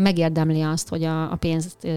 megérdemli 0.00 0.60
azt, 0.60 0.88
hogy 0.88 1.04
a, 1.04 1.32
a 1.32 1.36
pénzt 1.36 1.88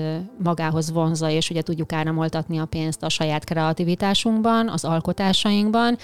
magához 0.43 0.91
vonza, 0.91 1.29
és 1.29 1.49
ugye 1.49 1.61
tudjuk 1.61 1.93
áramoltatni 1.93 2.57
a 2.57 2.65
pénzt 2.65 3.03
a 3.03 3.09
saját 3.09 3.43
kreativitásunkban, 3.43 4.69
az 4.69 4.85
alkotásainkban, 4.85 5.97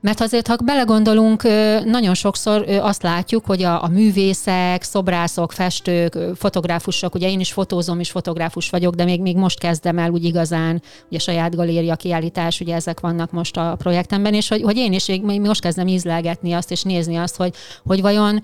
mert 0.00 0.20
azért, 0.20 0.46
ha 0.46 0.56
belegondolunk, 0.64 1.42
nagyon 1.84 2.14
sokszor 2.14 2.64
azt 2.80 3.02
látjuk, 3.02 3.44
hogy 3.46 3.62
a, 3.62 3.82
a 3.82 3.88
művészek, 3.88 4.82
szobrászok, 4.82 5.52
festők, 5.52 6.18
fotográfusok, 6.34 7.14
ugye 7.14 7.30
én 7.30 7.40
is 7.40 7.52
fotózom, 7.52 8.00
és 8.00 8.10
fotográfus 8.10 8.70
vagyok, 8.70 8.94
de 8.94 9.04
még, 9.04 9.20
még 9.20 9.36
most 9.36 9.58
kezdem 9.58 9.98
el 9.98 10.10
úgy 10.10 10.24
igazán, 10.24 10.82
ugye 11.08 11.18
saját 11.18 11.54
galéria 11.54 11.96
kiállítás, 11.96 12.60
ugye 12.60 12.74
ezek 12.74 13.00
vannak 13.00 13.30
most 13.30 13.56
a 13.56 13.74
projektemben, 13.78 14.34
és 14.34 14.48
hogy, 14.48 14.62
hogy 14.62 14.76
én 14.76 14.92
is 14.92 15.06
még 15.06 15.40
most 15.40 15.60
kezdem 15.60 15.88
ízlelgetni 15.88 16.52
azt, 16.52 16.70
és 16.70 16.82
nézni 16.82 17.16
azt, 17.16 17.36
hogy, 17.36 17.54
hogy 17.84 18.00
vajon 18.00 18.42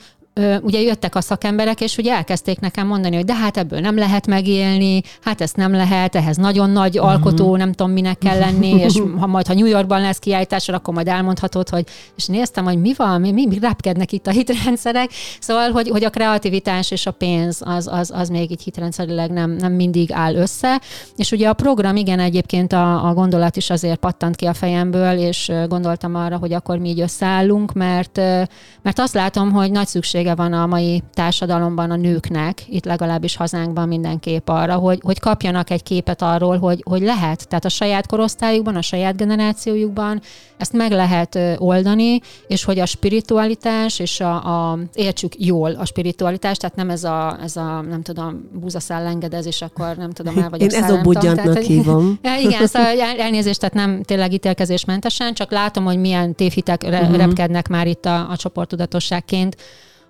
ugye 0.61 0.81
jöttek 0.81 1.15
a 1.15 1.21
szakemberek, 1.21 1.81
és 1.81 1.97
ugye 1.97 2.13
elkezdték 2.13 2.61
nekem 2.61 2.87
mondani, 2.87 3.17
hogy 3.17 3.25
de 3.25 3.35
hát 3.35 3.57
ebből 3.57 3.81
nem 3.81 3.97
lehet 3.97 4.27
megélni, 4.27 5.03
hát 5.21 5.41
ezt 5.41 5.57
nem 5.57 5.73
lehet, 5.73 6.15
ehhez 6.15 6.37
nagyon 6.37 6.71
nagy 6.71 6.99
uh-huh. 6.99 7.13
alkotó, 7.13 7.57
nem 7.57 7.73
tudom 7.73 7.93
minek 7.93 8.19
kell 8.19 8.39
lenni, 8.47 8.69
és 8.69 9.03
ha 9.19 9.27
majd, 9.27 9.47
ha 9.47 9.55
New 9.55 9.67
Yorkban 9.67 10.01
lesz 10.01 10.19
kiállítás, 10.19 10.69
akkor 10.69 10.95
majd 10.95 11.09
elmondhatod, 11.09 11.69
hogy, 11.69 11.85
és 12.17 12.27
néztem, 12.27 12.65
hogy 12.65 12.81
mi 12.81 12.93
van, 12.97 13.21
mi, 13.21 13.33
mi, 13.33 13.47
mi 13.47 13.59
repkednek 13.59 14.13
itt 14.13 14.27
a 14.27 14.31
hitrendszerek, 14.31 15.11
szóval, 15.41 15.71
hogy, 15.71 15.89
hogy 15.89 16.05
a 16.05 16.11
kreativitás 16.11 16.91
és 16.91 17.07
a 17.07 17.11
pénz 17.11 17.61
az, 17.65 17.87
az, 17.87 18.11
az 18.15 18.29
még 18.29 18.51
így 18.51 18.63
hitrendszerileg 18.63 19.31
nem, 19.31 19.51
nem 19.51 19.73
mindig 19.73 20.13
áll 20.13 20.35
össze, 20.35 20.81
és 21.17 21.33
ugye 21.33 21.49
a 21.49 21.53
program, 21.53 21.97
igen, 21.97 22.19
egyébként 22.19 22.73
a, 22.73 23.09
a 23.09 23.15
gondolat 23.15 23.57
is 23.57 23.71
azért 23.71 23.99
pattant 23.99 24.37
ki 24.37 24.47
a 24.47 24.55
fejemből, 24.55 25.19
és 25.19 25.53
gondoltam 25.69 26.15
arra, 26.15 26.37
hogy 26.37 26.53
akkor 26.53 26.79
mi 26.79 26.89
így 26.89 27.01
összeállunk, 27.01 27.73
mert, 27.73 28.17
mert 28.83 28.99
azt 28.99 29.15
látom, 29.15 29.51
hogy 29.51 29.71
nagy 29.71 29.87
szükség 29.87 30.22
lehetősége 30.23 30.35
van 30.35 30.53
a 30.53 30.67
mai 30.67 31.03
társadalomban 31.15 31.91
a 31.91 31.97
nőknek, 31.97 32.65
itt 32.69 32.85
legalábbis 32.85 33.37
hazánkban 33.37 33.89
mindenképp 33.89 34.49
arra, 34.49 34.75
hogy, 34.75 35.01
hogy 35.03 35.21
kapjanak 35.21 35.71
egy 35.71 35.83
képet 35.83 36.23
arról, 36.23 36.59
hogy, 36.59 36.83
hogy 36.89 37.03
lehet, 37.03 37.49
tehát 37.49 37.65
a 37.65 37.69
saját 37.69 38.07
korosztályukban, 38.07 38.77
a 38.77 38.83
saját 38.83 39.17
generációjukban 39.17 40.21
ezt 40.57 40.73
meg 40.73 40.91
lehet 40.91 41.39
oldani, 41.59 42.21
és 42.47 42.65
hogy 42.65 42.79
a 42.79 42.87
spiritualitás, 42.87 43.99
és 43.99 44.21
a, 44.21 44.35
a 44.71 44.79
értsük 44.95 45.33
jól 45.39 45.71
a 45.73 45.85
spiritualitást, 45.85 46.61
tehát 46.61 46.77
nem 46.77 46.91
ez 46.91 47.05
a, 47.05 47.39
ez 47.43 47.57
a 47.57 47.81
nem 47.81 48.03
tudom, 48.03 48.49
búzaszállengedez, 48.53 49.47
és 49.47 49.63
akkor 49.63 49.97
nem 49.97 50.11
tudom, 50.11 50.39
el 50.39 50.51
vagyok 50.51 50.73
Én 50.73 50.83
ezobudjantnak 50.83 51.59
hívom. 51.59 52.19
Ja, 52.23 52.37
igen, 52.37 52.67
szóval 52.67 53.01
elnézést, 53.19 53.61
tehát 53.61 53.75
nem 53.75 54.03
tényleg 54.03 54.33
ítélkezésmentesen, 54.33 55.35
csak 55.35 55.51
látom, 55.51 55.85
hogy 55.85 55.99
milyen 55.99 56.35
tévhitek 56.35 56.83
uh-huh. 56.83 57.17
repkednek 57.17 57.69
már 57.69 57.87
itt 57.87 58.05
a, 58.05 58.31
a 58.31 58.37
csoportudatosságként 58.37 59.57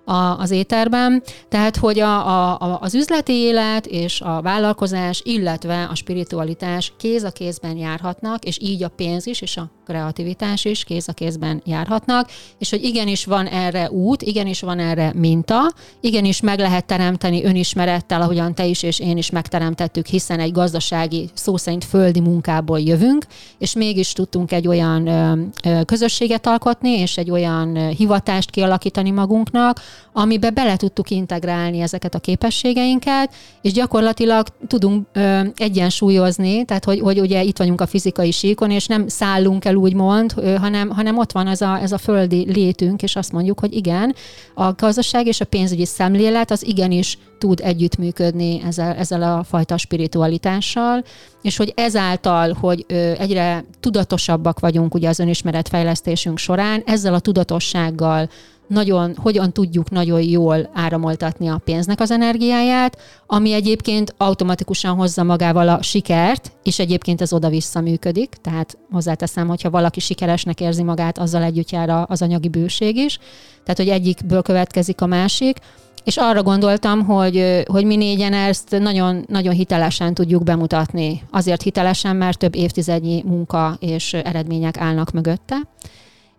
a, 0.05 0.39
az 0.39 0.51
éterben. 0.51 1.23
Tehát, 1.49 1.77
hogy 1.77 1.99
a, 1.99 2.51
a, 2.61 2.79
az 2.81 2.95
üzleti 2.95 3.33
élet 3.33 3.85
és 3.85 4.21
a 4.21 4.41
vállalkozás, 4.41 5.21
illetve 5.25 5.87
a 5.91 5.95
spiritualitás 5.95 6.93
kéz 6.97 7.23
a 7.23 7.31
kézben 7.31 7.77
járhatnak, 7.77 8.43
és 8.43 8.57
így 8.61 8.83
a 8.83 8.89
pénz 8.89 9.25
is, 9.25 9.41
és 9.41 9.57
a 9.57 9.71
kreativitás 9.85 10.65
is 10.65 10.83
kéz 10.83 11.07
a 11.07 11.13
kézben 11.13 11.61
járhatnak, 11.65 12.29
és 12.57 12.69
hogy 12.69 12.83
igenis 12.83 13.25
van 13.25 13.47
erre 13.47 13.91
út, 13.91 14.21
igenis 14.21 14.61
van 14.61 14.79
erre 14.79 15.11
minta, 15.15 15.71
igenis 15.99 16.41
meg 16.41 16.59
lehet 16.59 16.85
teremteni 16.85 17.43
önismerettel, 17.43 18.21
ahogyan 18.21 18.55
te 18.55 18.65
is 18.65 18.83
és 18.83 18.99
én 18.99 19.17
is 19.17 19.29
megteremtettük, 19.29 20.05
hiszen 20.05 20.39
egy 20.39 20.51
gazdasági, 20.51 21.29
szó 21.33 21.57
szerint 21.57 21.85
földi 21.85 22.19
munkából 22.19 22.79
jövünk, 22.79 23.25
és 23.57 23.73
mégis 23.73 24.13
tudtunk 24.13 24.51
egy 24.51 24.67
olyan 24.67 25.07
ö, 25.07 25.41
ö, 25.63 25.83
közösséget 25.85 26.47
alkotni, 26.47 26.89
és 26.89 27.17
egy 27.17 27.31
olyan 27.31 27.87
hivatást 27.87 28.49
kialakítani 28.49 29.11
magunknak, 29.11 29.79
amibe 30.13 30.49
bele 30.49 30.75
tudtuk 30.75 31.09
integrálni 31.09 31.79
ezeket 31.79 32.15
a 32.15 32.19
képességeinket, 32.19 33.33
és 33.61 33.71
gyakorlatilag 33.71 34.47
tudunk 34.67 35.07
ö, 35.13 35.39
egyensúlyozni, 35.55 36.65
tehát 36.65 36.85
hogy, 36.85 36.99
hogy 36.99 37.19
ugye 37.19 37.43
itt 37.43 37.57
vagyunk 37.57 37.81
a 37.81 37.85
fizikai 37.85 38.31
síkon, 38.31 38.71
és 38.71 38.87
nem 38.87 39.07
szállunk 39.07 39.65
el 39.65 39.75
úgymond, 39.75 40.33
ö, 40.35 40.55
hanem, 40.55 40.89
hanem 40.89 41.17
ott 41.17 41.31
van 41.31 41.47
ez 41.47 41.61
a, 41.61 41.81
ez 41.81 41.91
a 41.91 41.97
földi 41.97 42.51
létünk, 42.51 43.01
és 43.01 43.15
azt 43.15 43.31
mondjuk, 43.31 43.59
hogy 43.59 43.73
igen, 43.73 44.15
a 44.55 44.71
gazdaság 44.73 45.27
és 45.27 45.41
a 45.41 45.45
pénzügyi 45.45 45.85
szemlélet 45.85 46.51
az 46.51 46.65
igenis 46.65 47.17
tud 47.37 47.59
együttműködni 47.63 48.61
ezzel, 48.65 48.95
ezzel 48.95 49.21
a 49.21 49.43
fajta 49.43 49.77
spiritualitással, 49.77 51.03
és 51.41 51.57
hogy 51.57 51.73
ezáltal, 51.75 52.53
hogy 52.53 52.85
egyre 53.17 53.65
tudatosabbak 53.79 54.59
vagyunk 54.59 54.93
ugye 54.93 55.09
az 55.09 55.19
önismeretfejlesztésünk 55.19 56.37
során, 56.37 56.83
ezzel 56.85 57.13
a 57.13 57.19
tudatossággal 57.19 58.29
nagyon, 58.73 59.15
hogyan 59.21 59.51
tudjuk 59.51 59.89
nagyon 59.89 60.21
jól 60.21 60.69
áramoltatni 60.73 61.47
a 61.47 61.61
pénznek 61.65 61.99
az 61.99 62.11
energiáját, 62.11 62.97
ami 63.27 63.53
egyébként 63.53 64.13
automatikusan 64.17 64.95
hozza 64.95 65.23
magával 65.23 65.69
a 65.69 65.81
sikert, 65.81 66.51
és 66.63 66.79
egyébként 66.79 67.21
ez 67.21 67.33
oda-vissza 67.33 67.81
működik, 67.81 68.29
tehát 68.41 68.77
hozzáteszem, 68.91 69.47
hogyha 69.47 69.69
valaki 69.69 69.99
sikeresnek 69.99 70.61
érzi 70.61 70.83
magát, 70.83 71.17
azzal 71.17 71.43
együtt 71.43 71.71
jár 71.71 72.05
az 72.07 72.21
anyagi 72.21 72.49
bőség 72.49 72.95
is, 72.95 73.19
tehát 73.63 73.77
hogy 73.77 73.89
egyikből 73.89 74.41
következik 74.41 75.01
a 75.01 75.05
másik, 75.05 75.57
és 76.03 76.17
arra 76.17 76.43
gondoltam, 76.43 77.05
hogy, 77.05 77.63
hogy 77.65 77.85
mi 77.85 77.95
négyen 77.95 78.33
ezt 78.33 78.79
nagyon, 78.79 79.25
nagyon 79.27 79.53
hitelesen 79.53 80.13
tudjuk 80.13 80.43
bemutatni. 80.43 81.21
Azért 81.31 81.61
hitelesen, 81.61 82.15
mert 82.15 82.37
több 82.37 82.55
évtizednyi 82.55 83.23
munka 83.25 83.77
és 83.79 84.13
eredmények 84.13 84.77
állnak 84.77 85.11
mögötte 85.11 85.55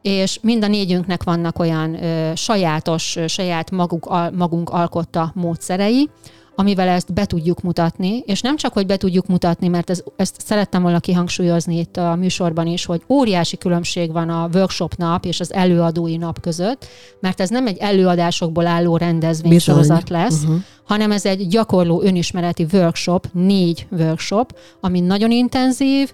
és 0.04 0.38
mind 0.42 0.64
a 0.64 0.66
négyünknek 0.66 1.22
vannak 1.22 1.58
olyan 1.58 2.04
ö, 2.04 2.32
sajátos, 2.34 3.16
ö, 3.16 3.26
saját 3.26 3.70
maguk, 3.70 4.06
al, 4.06 4.30
magunk 4.30 4.70
alkotta 4.70 5.32
módszerei, 5.34 6.08
amivel 6.54 6.88
ezt 6.88 7.12
be 7.12 7.24
tudjuk 7.24 7.60
mutatni, 7.60 8.18
és 8.26 8.40
nem 8.40 8.56
csak, 8.56 8.72
hogy 8.72 8.86
be 8.86 8.96
tudjuk 8.96 9.26
mutatni, 9.26 9.68
mert 9.68 9.90
ez, 9.90 10.02
ezt 10.16 10.36
szerettem 10.40 10.82
volna 10.82 11.00
kihangsúlyozni 11.00 11.78
itt 11.78 11.96
a 11.96 12.14
műsorban 12.14 12.66
is, 12.66 12.84
hogy 12.84 13.02
óriási 13.08 13.56
különbség 13.56 14.12
van 14.12 14.28
a 14.28 14.48
workshop 14.54 14.94
nap 14.96 15.24
és 15.24 15.40
az 15.40 15.52
előadói 15.52 16.16
nap 16.16 16.40
között, 16.40 16.86
mert 17.20 17.40
ez 17.40 17.48
nem 17.48 17.66
egy 17.66 17.76
előadásokból 17.78 18.66
álló 18.66 18.96
rendezvénysorozat 18.96 20.08
lesz, 20.08 20.42
uh-huh. 20.42 20.56
hanem 20.84 21.12
ez 21.12 21.26
egy 21.26 21.48
gyakorló 21.48 22.02
önismereti 22.02 22.66
workshop, 22.72 23.26
négy 23.32 23.86
workshop, 23.90 24.58
ami 24.80 25.00
nagyon 25.00 25.30
intenzív, 25.30 26.12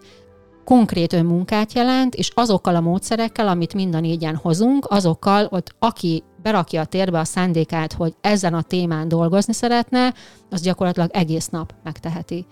konkrét 0.64 1.12
önmunkát 1.12 1.72
jelent, 1.72 2.14
és 2.14 2.30
azokkal 2.34 2.76
a 2.76 2.80
módszerekkel, 2.80 3.48
amit 3.48 3.74
mind 3.74 3.94
a 3.94 4.00
négyen 4.00 4.36
hozunk, 4.36 4.86
azokkal, 4.88 5.46
hogy 5.50 5.62
aki 5.78 6.22
berakja 6.42 6.80
a 6.80 6.84
térbe 6.84 7.18
a 7.18 7.24
szándékát, 7.24 7.92
hogy 7.92 8.14
ezen 8.20 8.54
a 8.54 8.62
témán 8.62 9.08
dolgozni 9.08 9.52
szeretne, 9.52 10.14
az 10.50 10.60
gyakorlatilag 10.60 11.10
egész 11.12 11.48
nap 11.48 11.74
megteheti. 11.82 12.46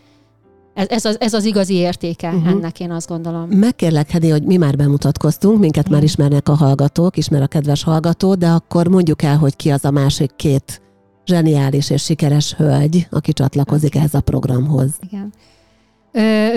Ez, 0.75 0.87
ez, 0.89 1.05
az, 1.05 1.21
ez 1.21 1.35
az 1.35 1.45
igazi 1.45 1.75
értéke 1.75 2.29
uh-huh. 2.29 2.49
ennek, 2.49 2.81
én 2.81 2.91
azt 2.91 3.09
gondolom. 3.09 3.49
Megkérlek, 3.49 4.11
Hedi, 4.11 4.31
hogy 4.31 4.43
mi 4.43 4.57
már 4.57 4.77
bemutatkoztunk, 4.77 5.59
minket 5.59 5.83
uh-huh. 5.83 5.95
már 5.95 6.03
ismernek 6.03 6.49
a 6.49 6.55
hallgatók, 6.55 7.17
ismer 7.17 7.43
a 7.43 7.47
kedves 7.47 7.83
hallgató, 7.83 8.35
de 8.35 8.49
akkor 8.49 8.89
mondjuk 8.89 9.23
el, 9.23 9.37
hogy 9.37 9.57
ki 9.57 9.71
az 9.71 9.85
a 9.85 9.91
másik 9.91 10.31
két 10.37 10.83
zseniális 11.27 11.91
és 11.91 12.03
sikeres 12.03 12.55
hölgy, 12.55 13.07
aki 13.11 13.33
csatlakozik 13.33 13.95
ehhez 13.95 14.15
a 14.15 14.21
programhoz. 14.21 14.91
Igen. 15.01 15.33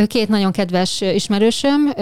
Két 0.07 0.27
nagyon 0.27 0.51
kedves 0.51 1.01
ismerősöm, 1.01 1.93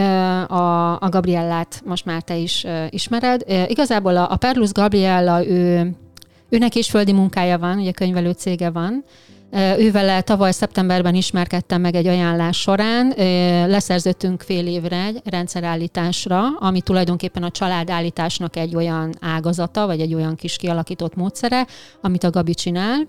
a, 0.48 0.92
a 1.00 1.10
Gabriellát 1.10 1.82
most 1.86 2.06
már 2.06 2.22
te 2.22 2.36
is 2.36 2.66
ismered. 2.90 3.44
Igazából 3.68 4.18
a, 4.18 4.32
a 4.32 4.36
Perlus 4.36 4.72
Gabriella, 4.72 5.46
ő, 5.46 5.92
őnek 6.50 6.76
is 6.76 6.90
földi 6.90 7.12
munkája 7.12 7.58
van, 7.58 7.78
ugye 7.80 7.92
könyvelő 7.92 8.32
cége 8.32 8.70
van, 8.70 9.04
Ővele 9.78 10.22
tavaly 10.22 10.52
szeptemberben 10.52 11.16
ismerkedtem 11.16 11.82
meg 11.82 11.96
egy 11.96 12.08
ajánlás 12.08 12.58
során. 12.58 13.14
Leszerződtünk 13.70 14.42
fél 14.42 14.68
évre 14.68 15.04
egy 15.04 15.22
rendszerállításra, 15.26 16.58
ami 16.60 16.82
tulajdonképpen 16.82 17.44
a 17.44 17.52
családállításnak 17.52 18.56
egy 18.56 18.76
olyan 18.76 19.14
ágazata, 19.22 19.86
vagy 19.86 20.00
egy 20.00 20.14
olyan 20.14 20.36
kis 20.36 20.56
kialakított 20.56 21.16
módszere, 21.16 21.68
amit 22.02 22.24
a 22.24 22.30
Gabi 22.30 22.54
csinál 22.54 23.08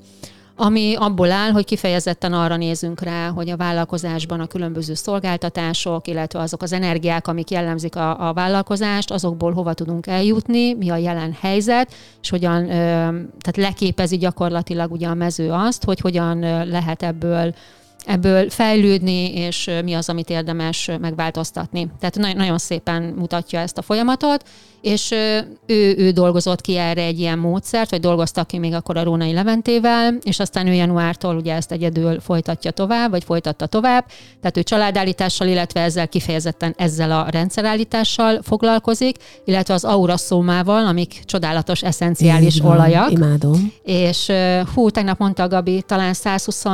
ami 0.61 0.95
abból 0.99 1.31
áll, 1.31 1.51
hogy 1.51 1.65
kifejezetten 1.65 2.33
arra 2.33 2.57
nézünk 2.57 3.01
rá, 3.01 3.29
hogy 3.29 3.51
a 3.51 3.57
vállalkozásban 3.57 4.41
a 4.41 4.47
különböző 4.47 4.95
szolgáltatások, 4.95 6.09
illetve 6.09 6.39
azok 6.41 6.63
az 6.63 6.73
energiák, 6.73 7.29
amik 7.29 7.51
jellemzik 7.51 7.97
a, 7.97 8.29
a 8.29 8.33
vállalkozást, 8.33 9.11
azokból 9.11 9.53
hova 9.53 9.75
tudunk 9.75 10.07
eljutni, 10.07 10.75
mi 10.75 10.91
a 10.91 10.97
jelen 10.97 11.37
helyzet, 11.41 11.93
és 12.23 12.31
hogyan, 12.31 12.67
tehát 12.67 13.57
leképezi 13.57 14.17
gyakorlatilag 14.17 14.93
ugye 14.93 15.09
a 15.09 15.15
mező 15.15 15.51
azt, 15.51 15.85
hogy 15.85 16.01
hogyan 16.01 16.39
lehet 16.69 17.03
ebből 17.03 17.55
ebből 18.07 18.51
fejlődni, 18.51 19.35
és 19.35 19.71
mi 19.85 19.93
az, 19.93 20.09
amit 20.09 20.31
érdemes 20.31 20.91
megváltoztatni. 21.01 21.91
Tehát 22.01 22.35
nagyon 22.37 22.59
szépen 22.59 23.03
mutatja 23.03 23.61
ezt 23.61 23.79
a 23.79 23.83
folyamatot, 23.83 24.45
és 24.81 25.11
ő, 25.67 25.95
ő 25.99 26.11
dolgozott 26.11 26.61
ki 26.61 26.77
erre 26.77 27.03
egy 27.03 27.19
ilyen 27.19 27.39
módszert, 27.39 27.91
vagy 27.91 28.01
dolgoztak 28.01 28.47
ki 28.47 28.59
még 28.59 28.73
akkor 28.73 28.97
a 28.97 29.03
Rónai 29.03 29.33
Leventével, 29.33 30.15
és 30.23 30.39
aztán 30.41 30.67
ő 30.67 30.73
januártól 30.73 31.37
ugye 31.37 31.55
ezt 31.55 31.73
egyedül 31.73 32.21
folytatja 32.21 32.71
tovább, 32.71 33.11
vagy 33.11 33.25
folytatta 33.25 33.67
tovább, 33.67 34.05
tehát 34.41 34.57
ő 34.57 34.63
családállítással, 34.63 35.49
illetve 35.49 35.81
ezzel 35.81 36.09
kifejezetten 36.09 36.75
ezzel 36.77 37.13
a 37.13 37.27
rendszerállítással 37.31 38.43
foglalkozik, 38.43 39.17
illetve 39.45 39.75
az 39.75 39.85
aura 39.85 40.17
szómával, 40.17 40.87
amik 40.87 41.21
csodálatos, 41.25 41.83
eszenciális 41.83 42.55
Így 42.55 42.63
van, 42.63 42.73
olajak. 42.73 43.11
Imádom. 43.11 43.73
És 43.83 44.33
hú, 44.75 44.91
tegnap 44.91 45.19
mondta 45.19 45.43
a 45.43 45.49
Gabi, 45.49 45.83
talán 45.83 46.15
120 46.15 46.65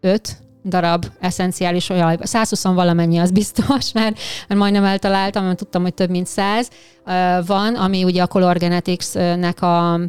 5 0.00 0.38
darab 0.64 1.06
eszenciális 1.20 1.88
olaj, 1.90 2.16
120 2.20 2.62
valamennyi 2.62 3.18
az 3.18 3.30
biztos, 3.30 3.92
mert, 3.98 4.18
mert 4.48 4.60
majdnem 4.60 4.84
eltaláltam, 4.84 5.44
mert 5.44 5.56
tudtam, 5.56 5.82
hogy 5.82 5.94
több 5.94 6.10
mint 6.10 6.26
100 6.26 6.68
van, 7.46 7.74
ami 7.74 8.04
ugye 8.04 8.22
a 8.22 8.26
Color 8.26 8.56
Genetics-nek 8.56 9.62
a 9.62 10.00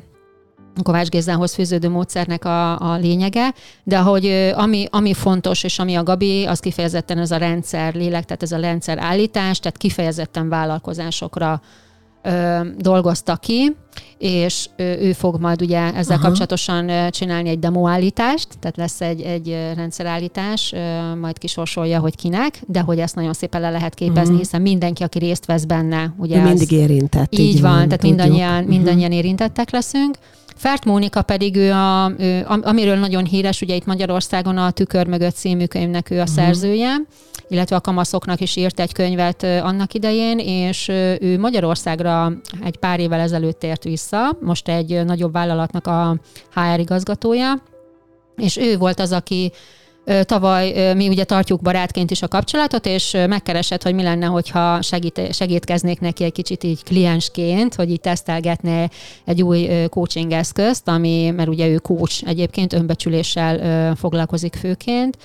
Kovács 0.84 1.10
Gézához 1.10 1.54
fűződő 1.54 1.90
módszernek 1.90 2.46
a, 2.46 2.80
a 2.80 2.98
lényege, 2.98 3.54
de 3.84 3.98
hogy 3.98 4.52
ami, 4.56 4.86
ami 4.90 5.14
fontos, 5.14 5.64
és 5.64 5.80
ami 5.80 5.96
a 5.96 6.04
Gabi, 6.04 6.46
az 6.46 6.60
kifejezetten 6.60 7.18
ez 7.18 7.32
a 7.32 7.38
rendszer 7.38 7.94
lélek, 7.94 8.26
tehát 8.26 8.44
ez 8.44 8.52
a 8.52 8.60
rendszer 8.60 8.98
állítás, 8.98 9.60
tehát 9.60 9.78
kifejezetten 9.78 10.50
vállalkozásokra 10.50 11.62
ö, 12.22 12.60
dolgozta 12.78 13.36
ki, 13.36 13.76
és 14.18 14.70
ő, 14.76 14.98
ő 15.02 15.14
fog 15.14 15.40
majd 15.40 15.62
ugye 15.62 15.94
ezzel 15.94 16.18
Aha. 16.18 16.26
kapcsolatosan 16.26 17.12
csinálni 17.12 17.50
egy 17.50 17.60
demoállítást, 17.60 18.48
tehát 18.60 18.78
lesz 18.78 19.02
egy, 19.02 19.22
egy 19.22 19.58
rendszerállítás, 19.76 20.74
majd 21.20 21.38
kisorsolja, 21.38 22.00
hogy 22.00 22.16
kinek, 22.16 22.62
de 22.68 22.80
hogy 22.82 23.00
ezt 23.00 23.16
nagyon 23.16 23.34
szépen 23.34 23.62
le 23.62 23.70
lehet 23.70 23.94
képezni, 23.94 24.22
uh-huh. 24.22 24.38
hiszen 24.38 24.62
mindenki, 24.62 25.04
aki 25.04 25.20
részt 25.20 25.46
vesz 25.46 25.64
benne, 25.64 26.14
ugye 26.18 26.38
ő 26.38 26.44
mindig 26.44 26.72
érintett. 26.72 27.34
Így, 27.34 27.40
így 27.40 27.62
van, 27.62 27.72
van 27.72 27.84
tehát 27.84 28.02
mindannyian, 28.02 28.54
uh-huh. 28.54 28.70
mindannyian 28.70 29.12
érintettek 29.12 29.72
leszünk. 29.72 30.18
Fert 30.56 30.86
Mónika 30.86 31.22
pedig 31.22 31.56
ő, 31.56 31.72
a, 31.72 32.12
ő, 32.18 32.46
amiről 32.62 32.96
nagyon 32.96 33.26
híres, 33.26 33.62
ugye 33.62 33.76
itt 33.76 33.86
Magyarországon 33.86 34.58
a 34.58 34.72
Tükör 34.72 35.08
mögött 35.08 35.36
című 35.36 35.66
könyvnek 35.66 36.10
ő 36.10 36.16
a 36.16 36.22
uh-huh. 36.22 36.36
szerzője, 36.36 36.96
illetve 37.50 37.76
a 37.76 37.82
kamaszoknak 37.82 38.42
is 38.42 38.56
írt 38.56 38.80
egy 38.80 38.94
könyvet 38.94 39.44
annak 39.44 39.94
idején, 39.94 40.40
és 40.40 40.88
ő 41.20 41.40
Magyarországra 41.40 42.32
egy 42.64 42.78
pár 42.78 43.00
évvel 43.00 43.20
ezelőtt 43.20 43.60
tért 43.60 43.84
vissza, 43.84 44.38
most 44.42 44.68
egy 44.68 45.06
nagyobb 45.06 45.32
vállalatnak 45.32 45.88
a 45.88 46.18
HR 46.54 46.80
igazgatója, 46.80 47.64
és 48.36 48.58
ő 48.58 48.78
volt 48.78 49.00
az, 49.00 49.12
aki 49.12 49.52
Tavaly 50.22 50.94
mi 50.96 51.08
ugye 51.08 51.24
tartjuk 51.24 51.62
barátként 51.62 52.12
is 52.12 52.22
a 52.22 52.28
kapcsolatot, 52.28 52.86
és 52.86 53.18
megkeresett, 53.28 53.84
hogy 53.84 53.94
mi 53.94 54.04
lenne, 54.04 54.26
hogyha 54.26 54.82
segít, 54.82 55.34
segítkeznék 55.34 56.00
neki 56.00 56.24
egy 56.24 56.32
kicsit 56.32 56.64
így 56.64 56.84
kliensként, 56.84 57.76
hogy 57.76 57.92
így 57.92 58.00
tesztelgetne 58.00 58.90
egy 59.26 59.44
új 59.44 59.70
coaching 59.90 60.32
eszközt, 60.32 60.88
ami, 60.88 61.30
mert 61.30 61.50
ugye 61.50 61.68
ő 61.68 61.78
coach 61.78 62.24
egyébként 62.26 62.74
önbecsüléssel 62.74 63.96
foglalkozik 63.96 64.56
főként, 64.56 65.18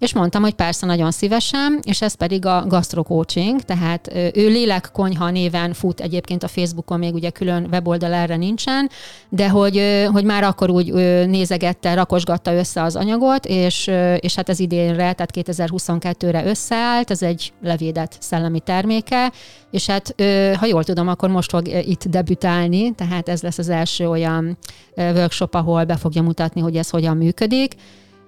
és 0.00 0.14
mondtam, 0.14 0.42
hogy 0.42 0.54
persze 0.54 0.86
nagyon 0.86 1.10
szívesen, 1.10 1.78
és 1.82 2.02
ez 2.02 2.14
pedig 2.14 2.46
a 2.46 2.64
gastrocoaching, 2.66 3.60
tehát 3.60 4.10
ő 4.34 4.48
Lélekkonyha 4.48 5.30
néven 5.30 5.72
fut 5.72 6.00
egyébként 6.00 6.42
a 6.42 6.48
Facebookon, 6.48 6.98
még 6.98 7.14
ugye 7.14 7.30
külön 7.30 7.66
weboldal 7.70 8.12
erre 8.12 8.36
nincsen, 8.36 8.90
de 9.28 9.48
hogy, 9.48 10.06
hogy 10.12 10.24
már 10.24 10.42
akkor 10.42 10.70
úgy 10.70 10.92
nézegette, 11.26 11.94
rakosgatta 11.94 12.54
össze 12.54 12.82
az 12.82 12.96
anyagot, 12.96 13.46
és, 13.46 13.90
és 14.16 14.34
hát 14.34 14.48
ez 14.48 14.58
idénre, 14.58 15.12
tehát 15.12 15.30
2022-re 15.34 16.44
összeállt, 16.44 17.10
ez 17.10 17.22
egy 17.22 17.52
levédett 17.62 18.16
szellemi 18.20 18.60
terméke, 18.60 19.32
és 19.70 19.86
hát 19.86 20.14
ha 20.58 20.66
jól 20.66 20.84
tudom, 20.84 21.08
akkor 21.08 21.28
most 21.28 21.50
fog 21.50 21.68
itt 21.68 22.04
debütálni, 22.04 22.94
tehát 22.94 23.28
ez 23.28 23.42
lesz 23.42 23.58
az 23.58 23.68
első 23.68 24.08
olyan 24.08 24.58
workshop, 24.96 25.54
ahol 25.54 25.84
be 25.84 25.96
fogja 25.96 26.22
mutatni, 26.22 26.60
hogy 26.60 26.76
ez 26.76 26.90
hogyan 26.90 27.16
működik. 27.16 27.74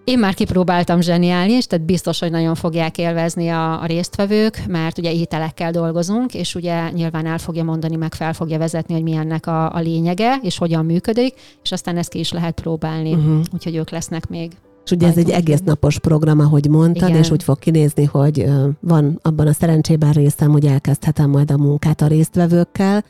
Én 0.04 0.18
már 0.18 0.34
kipróbáltam 0.34 1.00
zseniális, 1.00 1.66
tehát 1.66 1.84
biztos, 1.84 2.18
hogy 2.18 2.30
nagyon 2.30 2.54
fogják 2.54 2.98
élvezni 2.98 3.48
a, 3.48 3.82
a 3.82 3.86
résztvevők, 3.86 4.62
mert 4.68 4.98
ugye 4.98 5.12
ételekkel 5.12 5.70
dolgozunk, 5.70 6.34
és 6.34 6.54
ugye 6.54 6.90
nyilván 6.90 7.26
el 7.26 7.38
fogja 7.38 7.64
mondani, 7.64 7.96
meg 7.96 8.14
fel 8.14 8.32
fogja 8.32 8.58
vezetni, 8.58 8.94
hogy 8.94 9.02
mi 9.02 9.14
ennek 9.14 9.46
a, 9.46 9.74
a 9.74 9.80
lényege, 9.80 10.38
és 10.42 10.58
hogyan 10.58 10.84
működik, 10.84 11.34
és 11.62 11.72
aztán 11.72 11.96
ezt 11.96 12.10
ki 12.10 12.18
is 12.18 12.32
lehet 12.32 12.60
próbálni. 12.60 13.12
Uh-huh. 13.12 13.40
Úgyhogy 13.52 13.76
ők 13.76 13.90
lesznek 13.90 14.28
még. 14.28 14.52
És 14.84 14.90
ugye 14.90 15.06
ez 15.06 15.16
egy 15.16 15.30
egész 15.30 15.60
napos 15.64 15.98
program, 15.98 16.40
ahogy 16.40 16.68
mondtad, 16.68 17.08
Igen. 17.08 17.20
és 17.20 17.30
úgy 17.30 17.42
fog 17.42 17.58
kinézni, 17.58 18.04
hogy 18.04 18.46
van 18.80 19.18
abban 19.22 19.46
a 19.46 19.52
szerencsében 19.52 20.12
részem, 20.12 20.50
hogy 20.50 20.66
elkezdhetem 20.66 21.30
majd 21.30 21.50
a 21.50 21.58
munkát 21.58 22.00
a 22.00 22.06
résztvevőkkel, 22.06 23.04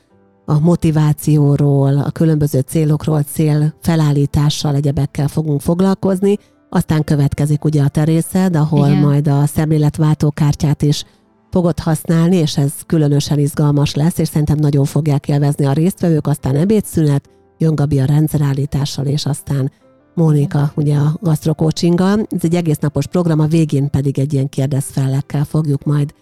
a 0.44 0.58
motivációról, 0.58 1.98
a 1.98 2.10
különböző 2.10 2.60
célokról, 2.60 3.22
cél 3.22 3.74
felállítással, 3.80 4.74
egyebekkel 4.74 5.28
fogunk 5.28 5.60
foglalkozni, 5.60 6.38
aztán 6.74 7.04
következik 7.04 7.64
ugye 7.64 7.82
a 7.82 7.88
terészed, 7.88 8.56
ahol 8.56 8.86
Igen. 8.86 8.98
majd 8.98 9.28
a 9.28 9.46
szemléletváltó 9.46 10.30
kártyát 10.30 10.82
is 10.82 11.04
fogod 11.50 11.78
használni, 11.78 12.36
és 12.36 12.56
ez 12.56 12.72
különösen 12.86 13.38
izgalmas 13.38 13.94
lesz, 13.94 14.18
és 14.18 14.28
szerintem 14.28 14.56
nagyon 14.56 14.84
fogják 14.84 15.28
élvezni 15.28 15.64
a 15.64 15.72
résztvevők, 15.72 16.26
aztán 16.26 16.56
ebédszünet, 16.56 17.28
jön 17.58 17.74
Gabi 17.74 17.98
a 17.98 18.04
rendszerállítással, 18.04 19.06
és 19.06 19.26
aztán 19.26 19.70
Mónika 20.14 20.72
ugye 20.74 20.96
a 20.96 21.18
gasztrocoachinggal. 21.20 22.26
Ez 22.28 22.40
egy 22.42 22.54
egész 22.54 22.78
napos 22.78 23.06
program, 23.06 23.40
a 23.40 23.46
végén 23.46 23.90
pedig 23.90 24.18
egy 24.18 24.32
ilyen 24.32 24.48
kérdezfellekkel 24.48 25.44
fogjuk 25.44 25.84
majd 25.84 26.14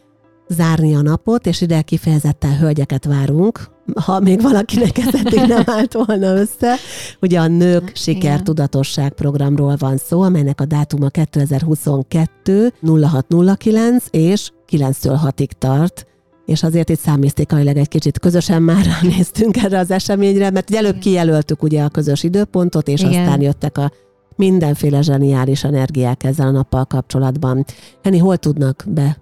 zárni 0.49 0.95
a 0.95 1.03
napot, 1.03 1.47
és 1.47 1.61
ide 1.61 1.83
kifejezetten 1.83 2.59
hölgyeket 2.59 3.05
várunk, 3.05 3.71
ha 3.95 4.21
még 4.21 4.43
valakinek 4.43 4.99
esetleg 4.99 5.47
nem 5.47 5.63
állt 5.67 5.93
volna 5.93 6.35
össze. 6.37 6.75
Ugye 7.21 7.41
a 7.41 7.47
Nők 7.47 7.93
Sikertudatosság 7.95 9.13
programról 9.13 9.77
van 9.79 9.97
szó, 9.97 10.21
amelynek 10.21 10.61
a 10.61 10.65
dátuma 10.65 11.09
2022 11.09 12.73
0609 12.81 14.05
és 14.11 14.51
9-től 14.71 15.21
6-ig 15.25 15.51
tart, 15.59 16.07
és 16.47 16.63
azért 16.63 16.89
itt 16.89 16.99
számisztikailag 16.99 17.77
egy 17.77 17.89
kicsit 17.89 18.19
közösen 18.19 18.63
már 18.63 18.87
néztünk 19.03 19.57
erre 19.57 19.79
az 19.79 19.91
eseményre, 19.91 20.51
mert 20.51 20.75
előbb 20.75 20.99
kijelöltük 20.99 21.63
ugye 21.63 21.83
a 21.83 21.89
közös 21.89 22.23
időpontot, 22.23 22.89
és 22.89 23.01
Igen. 23.01 23.23
aztán 23.23 23.41
jöttek 23.41 23.79
a 23.79 23.91
mindenféle 24.37 25.03
zseniális 25.03 25.65
energiák 25.65 26.25
ezzel 26.25 26.47
a 26.47 26.51
nappal 26.51 26.85
kapcsolatban. 26.85 27.65
Henni, 28.03 28.19
hol 28.19 28.37
tudnak 28.37 28.85
be 28.89 29.17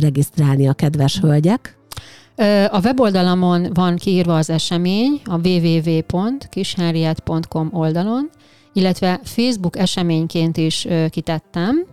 regisztrálni 0.00 0.68
a 0.68 0.72
kedves 0.72 1.20
hölgyek? 1.20 1.78
A 2.70 2.80
weboldalamon 2.82 3.70
van 3.72 3.96
kiírva 3.96 4.36
az 4.36 4.50
esemény, 4.50 5.20
a 5.24 5.48
www.kishenriet.com 5.48 7.68
oldalon, 7.72 8.30
illetve 8.72 9.20
Facebook 9.22 9.78
eseményként 9.78 10.56
is 10.56 10.86
kitettem, 11.10 11.86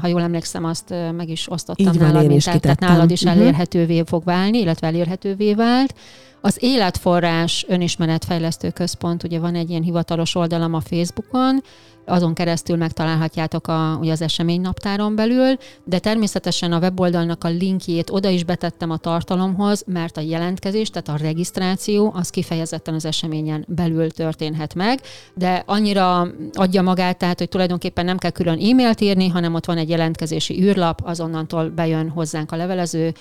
ha 0.00 0.06
jól 0.06 0.20
emlékszem, 0.20 0.64
azt 0.64 0.94
meg 1.16 1.28
is 1.28 1.50
osztottam 1.50 1.86
Így 1.86 1.98
van, 1.98 2.12
nálad, 2.12 2.26
mint 2.26 2.60
tehát 2.60 2.80
nálad 2.80 3.10
is 3.10 3.22
uh-huh. 3.22 3.40
elérhetővé 3.40 4.02
fog 4.06 4.24
válni, 4.24 4.58
illetve 4.58 4.86
elérhetővé 4.86 5.54
vált. 5.54 5.94
Az 6.40 6.58
Életforrás 6.60 7.64
Önismeretfejlesztő 7.68 8.70
Központ, 8.70 9.22
ugye 9.22 9.38
van 9.38 9.54
egy 9.54 9.70
ilyen 9.70 9.82
hivatalos 9.82 10.34
oldalam 10.34 10.74
a 10.74 10.80
Facebookon, 10.80 11.62
azon 12.06 12.34
keresztül 12.34 12.76
megtalálhatjátok 12.76 13.68
a, 13.68 13.98
ugye 14.00 14.12
az 14.12 14.22
eseménynaptáron 14.22 15.14
belül, 15.14 15.56
de 15.84 15.98
természetesen 15.98 16.72
a 16.72 16.78
weboldalnak 16.78 17.44
a 17.44 17.48
linkjét 17.48 18.10
oda 18.10 18.28
is 18.28 18.44
betettem 18.44 18.90
a 18.90 18.96
tartalomhoz, 18.96 19.84
mert 19.86 20.16
a 20.16 20.20
jelentkezés, 20.20 20.90
tehát 20.90 21.20
a 21.20 21.24
regisztráció 21.24 22.12
az 22.14 22.30
kifejezetten 22.30 22.94
az 22.94 23.04
eseményen 23.04 23.64
belül 23.68 24.10
történhet 24.10 24.74
meg, 24.74 25.00
de 25.34 25.62
annyira 25.66 26.28
adja 26.52 26.82
magát, 26.82 27.18
tehát 27.18 27.38
hogy 27.38 27.48
tulajdonképpen 27.48 28.04
nem 28.04 28.18
kell 28.18 28.30
külön 28.30 28.58
e-mailt 28.58 29.00
írni, 29.00 29.28
hanem 29.28 29.54
ott 29.54 29.64
van 29.64 29.78
egy 29.78 29.88
jelentkezési 29.88 30.62
űrlap, 30.62 31.00
azonnantól 31.04 31.68
bejön 31.68 32.08
hozzánk 32.08 32.52
a 32.52 32.56
levelező 32.56 33.14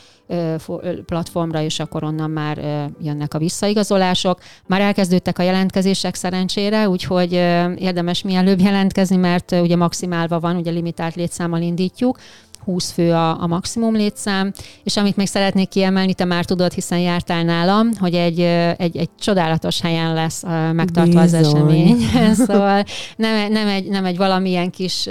platformra, 1.06 1.62
és 1.62 1.80
akkor 1.80 2.04
onnan 2.04 2.30
már 2.30 2.58
jönnek 3.02 3.34
a 3.34 3.38
visszaigazolások. 3.38 4.40
Már 4.68 4.82
elkezdődtek 4.82 5.40
a 5.40 5.44
jelentkezések 5.44 6.16
szerencsére, 6.16 6.90
úgyhogy 6.90 7.34
érdemes 7.78 8.22
mielőbb 8.22 8.60
jelentkezni, 8.60 8.74
jelentkezni, 8.76 9.16
mert 9.16 9.52
ugye 9.52 9.76
maximálva 9.76 10.40
van, 10.40 10.56
ugye 10.56 10.72
limitált 10.72 11.16
létszámmal 11.16 11.62
indítjuk, 11.62 12.18
20 12.66 12.92
fő 12.92 13.12
a, 13.12 13.42
a 13.42 13.48
maximum 13.48 13.96
létszám, 13.96 14.54
és 14.84 14.98
amit 14.98 15.16
még 15.16 15.28
szeretnék 15.28 15.70
kiemelni, 15.70 16.14
te 16.14 16.26
már 16.26 16.46
tudod, 16.46 16.72
hiszen 16.74 17.00
jártál 17.00 17.44
nálam, 17.44 17.90
hogy 18.00 18.14
egy, 18.14 18.40
egy, 18.78 18.98
egy 18.98 19.10
csodálatos 19.20 19.82
helyen 19.82 20.14
lesz 20.14 20.44
megtartva 20.74 21.22
Bizony. 21.22 21.40
az 21.40 21.48
esemény. 21.48 21.98
szóval 22.48 22.84
nem, 23.16 23.52
nem, 23.52 23.68
egy, 23.68 23.88
nem 23.88 24.06
egy 24.06 24.18
valamilyen 24.18 24.70
kis 24.70 25.10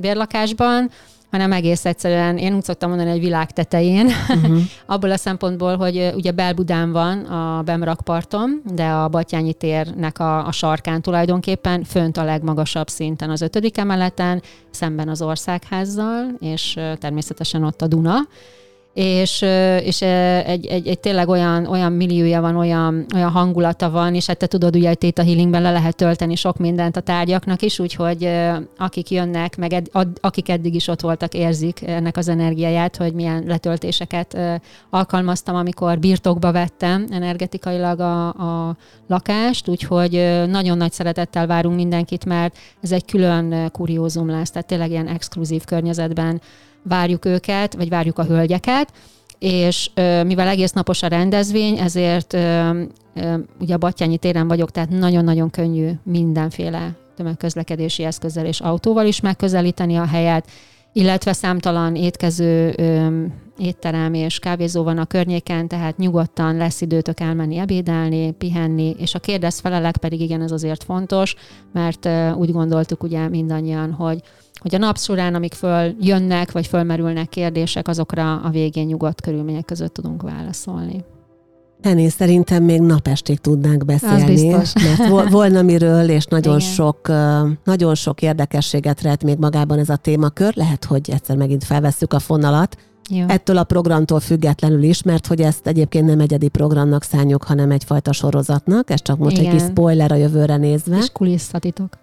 bérlakásban, 0.00 0.90
hanem 1.30 1.52
egész 1.52 1.84
egyszerűen, 1.84 2.38
én 2.38 2.54
úgy 2.54 2.64
szoktam 2.64 2.88
mondani, 2.88 3.10
egy 3.10 3.20
világ 3.20 3.50
tetején, 3.50 4.06
uh-huh. 4.06 4.58
abból 4.86 5.10
a 5.10 5.16
szempontból, 5.16 5.76
hogy 5.76 6.12
ugye 6.14 6.30
Belbudán 6.30 6.92
van 6.92 7.18
a 7.24 7.62
Bemrakparton, 7.62 8.62
de 8.64 8.86
a 8.86 9.08
Batyányi 9.08 9.54
térnek 9.54 10.18
a, 10.18 10.46
a 10.46 10.52
sarkán 10.52 11.02
tulajdonképpen 11.02 11.84
fönt 11.84 12.16
a 12.16 12.24
legmagasabb 12.24 12.88
szinten 12.88 13.30
az 13.30 13.40
ötödik 13.40 13.78
emeleten, 13.78 14.42
szemben 14.70 15.08
az 15.08 15.22
országházzal, 15.22 16.26
és 16.38 16.78
természetesen 16.98 17.64
ott 17.64 17.82
a 17.82 17.86
Duna, 17.86 18.18
és, 18.94 19.42
és 19.82 20.02
egy, 20.02 20.66
egy, 20.66 20.86
egy 20.86 20.98
tényleg 20.98 21.28
olyan, 21.28 21.66
olyan 21.66 21.92
milliója 21.92 22.40
van, 22.40 22.56
olyan, 22.56 23.06
olyan 23.14 23.30
hangulata 23.30 23.90
van, 23.90 24.14
és 24.14 24.26
hát 24.26 24.38
te 24.38 24.46
tudod, 24.46 24.76
ugye, 24.76 24.88
hogy 24.88 24.98
Theta 24.98 25.22
Healingben 25.22 25.62
le 25.62 25.70
lehet 25.70 25.96
tölteni 25.96 26.34
sok 26.34 26.56
mindent 26.56 26.96
a 26.96 27.00
tárgyaknak 27.00 27.62
is, 27.62 27.78
úgyhogy 27.78 28.30
akik 28.78 29.10
jönnek, 29.10 29.56
meg 29.56 29.72
ed, 29.72 29.86
ad, 29.92 30.08
akik 30.20 30.48
eddig 30.48 30.74
is 30.74 30.88
ott 30.88 31.00
voltak, 31.00 31.34
érzik 31.34 31.82
ennek 31.86 32.16
az 32.16 32.28
energiáját, 32.28 32.96
hogy 32.96 33.12
milyen 33.12 33.44
letöltéseket 33.46 34.38
alkalmaztam, 34.90 35.54
amikor 35.54 35.98
birtokba 35.98 36.52
vettem 36.52 37.06
energetikailag 37.10 38.00
a, 38.00 38.26
a 38.28 38.76
lakást, 39.06 39.68
úgyhogy 39.68 40.44
nagyon 40.48 40.76
nagy 40.76 40.92
szeretettel 40.92 41.46
várunk 41.46 41.76
mindenkit, 41.76 42.24
mert 42.24 42.58
ez 42.80 42.92
egy 42.92 43.04
külön 43.04 43.70
kuriózum 43.72 44.30
lesz, 44.30 44.50
tehát 44.50 44.66
tényleg 44.66 44.90
ilyen 44.90 45.08
exkluzív 45.08 45.64
környezetben 45.64 46.40
várjuk 46.82 47.24
őket, 47.24 47.74
vagy 47.74 47.88
várjuk 47.88 48.18
a 48.18 48.24
hölgyeket, 48.24 48.92
és 49.38 49.90
mivel 50.26 50.48
egész 50.48 50.72
napos 50.72 51.02
a 51.02 51.06
rendezvény, 51.06 51.78
ezért 51.78 52.32
ugye 53.60 53.74
a 53.74 53.78
Battyányi 53.78 54.18
téren 54.18 54.48
vagyok, 54.48 54.70
tehát 54.70 54.90
nagyon-nagyon 54.90 55.50
könnyű 55.50 55.90
mindenféle 56.02 56.96
tömegközlekedési 57.16 58.04
eszközzel 58.04 58.46
és 58.46 58.60
autóval 58.60 59.06
is 59.06 59.20
megközelíteni 59.20 59.96
a 59.96 60.06
helyet, 60.06 60.46
illetve 60.92 61.32
számtalan 61.32 61.94
étkező 61.94 62.74
étterem 63.58 64.14
és 64.14 64.38
kávézó 64.38 64.82
van 64.82 64.98
a 64.98 65.04
környéken, 65.04 65.68
tehát 65.68 65.96
nyugodtan 65.96 66.56
lesz 66.56 66.80
időtök 66.80 67.20
elmenni 67.20 67.56
ebédelni, 67.56 68.30
pihenni, 68.30 68.94
és 68.98 69.14
a 69.14 69.18
kérdez 69.18 69.58
felelek 69.58 69.96
pedig 69.96 70.20
igen, 70.20 70.42
ez 70.42 70.50
azért 70.50 70.84
fontos, 70.84 71.34
mert 71.72 72.08
úgy 72.34 72.52
gondoltuk 72.52 73.02
ugye 73.02 73.28
mindannyian, 73.28 73.92
hogy 73.92 74.20
hogy 74.60 74.74
a 74.74 74.78
nap 74.78 74.98
során, 74.98 75.34
amik 75.34 75.54
föl 75.54 75.94
jönnek, 76.00 76.52
vagy 76.52 76.66
fölmerülnek 76.66 77.28
kérdések, 77.28 77.88
azokra 77.88 78.40
a 78.40 78.50
végén 78.50 78.86
nyugodt 78.86 79.20
körülmények 79.20 79.64
között 79.64 79.94
tudunk 79.94 80.22
válaszolni. 80.22 81.04
Ennél 81.80 82.08
szerintem 82.08 82.62
még 82.62 82.80
napestig 82.80 83.38
tudnánk 83.38 83.84
beszélni, 83.84 84.48
mert 84.48 85.30
volna 85.30 85.62
miről, 85.62 86.08
és 86.08 86.24
nagyon 86.24 86.60
sok, 86.60 87.08
nagyon 87.64 87.94
sok 87.94 88.22
érdekességet 88.22 89.02
rejt 89.02 89.24
még 89.24 89.38
magában 89.38 89.78
ez 89.78 89.88
a 89.88 89.96
témakör. 89.96 90.56
Lehet, 90.56 90.84
hogy 90.84 91.10
egyszer 91.10 91.36
megint 91.36 91.64
felvesszük 91.64 92.12
a 92.12 92.18
fonalat, 92.18 92.76
Jó. 93.08 93.24
Ettől 93.28 93.56
a 93.56 93.64
programtól 93.64 94.20
függetlenül 94.20 94.82
is, 94.82 95.02
mert 95.02 95.26
hogy 95.26 95.40
ezt 95.40 95.66
egyébként 95.66 96.06
nem 96.06 96.20
egyedi 96.20 96.48
programnak 96.48 97.02
szánjuk, 97.02 97.42
hanem 97.42 97.70
egyfajta 97.70 98.12
sorozatnak. 98.12 98.90
Ez 98.90 99.02
csak 99.02 99.18
most 99.18 99.36
Igen. 99.38 99.50
egy 99.50 99.58
kis 99.58 99.66
spoiler 99.68 100.12
a 100.12 100.14
jövőre 100.14 100.56
nézve. 100.56 100.96
És 100.96 101.10
kulisszatitok. 101.12 101.98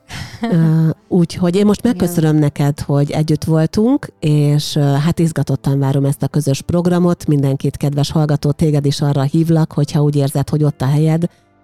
Úgyhogy 1.07 1.55
én 1.55 1.65
most 1.65 1.83
megköszönöm 1.83 2.29
Igen. 2.29 2.41
neked, 2.41 2.79
hogy 2.79 3.11
együtt 3.11 3.43
voltunk, 3.43 4.07
és 4.19 4.77
hát 4.77 5.19
izgatottan 5.19 5.79
várom 5.79 6.05
ezt 6.05 6.23
a 6.23 6.27
közös 6.27 6.61
programot. 6.61 7.27
Mindenkit, 7.27 7.77
kedves 7.77 8.11
hallgató, 8.11 8.51
téged 8.51 8.85
is 8.85 9.01
arra 9.01 9.21
hívlak, 9.21 9.71
hogyha 9.71 10.03
úgy 10.03 10.15
érzed, 10.15 10.49
hogy 10.49 10.63
ott 10.63 10.81
a 10.81 10.85
helyed, 10.85 11.23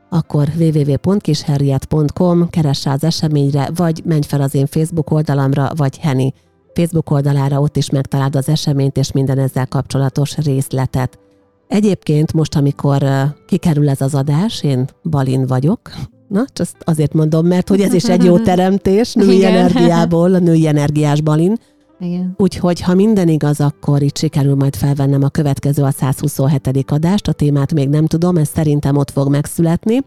akkor 0.09 0.47
www.kisherriet.com, 0.57 2.49
keress 2.49 2.83
rá 2.83 2.93
az 2.93 3.03
eseményre, 3.03 3.69
vagy 3.75 4.01
menj 4.05 4.21
fel 4.21 4.41
az 4.41 4.55
én 4.55 4.65
Facebook 4.65 5.11
oldalamra, 5.11 5.71
vagy 5.75 5.97
Heni 5.97 6.33
Facebook 6.73 7.09
oldalára, 7.09 7.61
ott 7.61 7.77
is 7.77 7.89
megtaláld 7.89 8.35
az 8.35 8.49
eseményt 8.49 8.97
és 8.97 9.11
minden 9.11 9.37
ezzel 9.37 9.67
kapcsolatos 9.67 10.37
részletet. 10.37 11.19
Egyébként 11.67 12.33
most, 12.33 12.55
amikor 12.55 13.05
kikerül 13.47 13.89
ez 13.89 14.01
az 14.01 14.15
adás, 14.15 14.63
én 14.63 14.87
Balin 15.03 15.45
vagyok, 15.45 15.79
Na, 16.31 16.45
csak 16.53 16.67
azért 16.79 17.13
mondom, 17.13 17.47
mert 17.47 17.69
hogy 17.69 17.81
ez 17.81 17.93
is 17.93 18.03
egy 18.03 18.23
jó 18.23 18.37
teremtés 18.49 19.13
női 19.13 19.35
Igen. 19.35 19.55
energiából, 19.55 20.33
a 20.33 20.39
női 20.39 20.67
energiás 20.67 21.21
balin. 21.21 21.57
Igen. 21.99 22.33
Úgyhogy, 22.37 22.81
ha 22.81 22.93
minden 22.93 23.27
igaz, 23.27 23.59
akkor 23.59 24.01
itt 24.01 24.17
sikerül 24.17 24.55
majd 24.55 24.75
felvennem 24.75 25.23
a 25.23 25.29
következő 25.29 25.83
a 25.83 25.91
127. 25.91 26.91
adást. 26.91 27.27
A 27.27 27.31
témát 27.31 27.73
még 27.73 27.89
nem 27.89 28.05
tudom, 28.05 28.37
ez 28.37 28.47
szerintem 28.47 28.97
ott 28.97 29.11
fog 29.11 29.29
megszületni. 29.29 29.99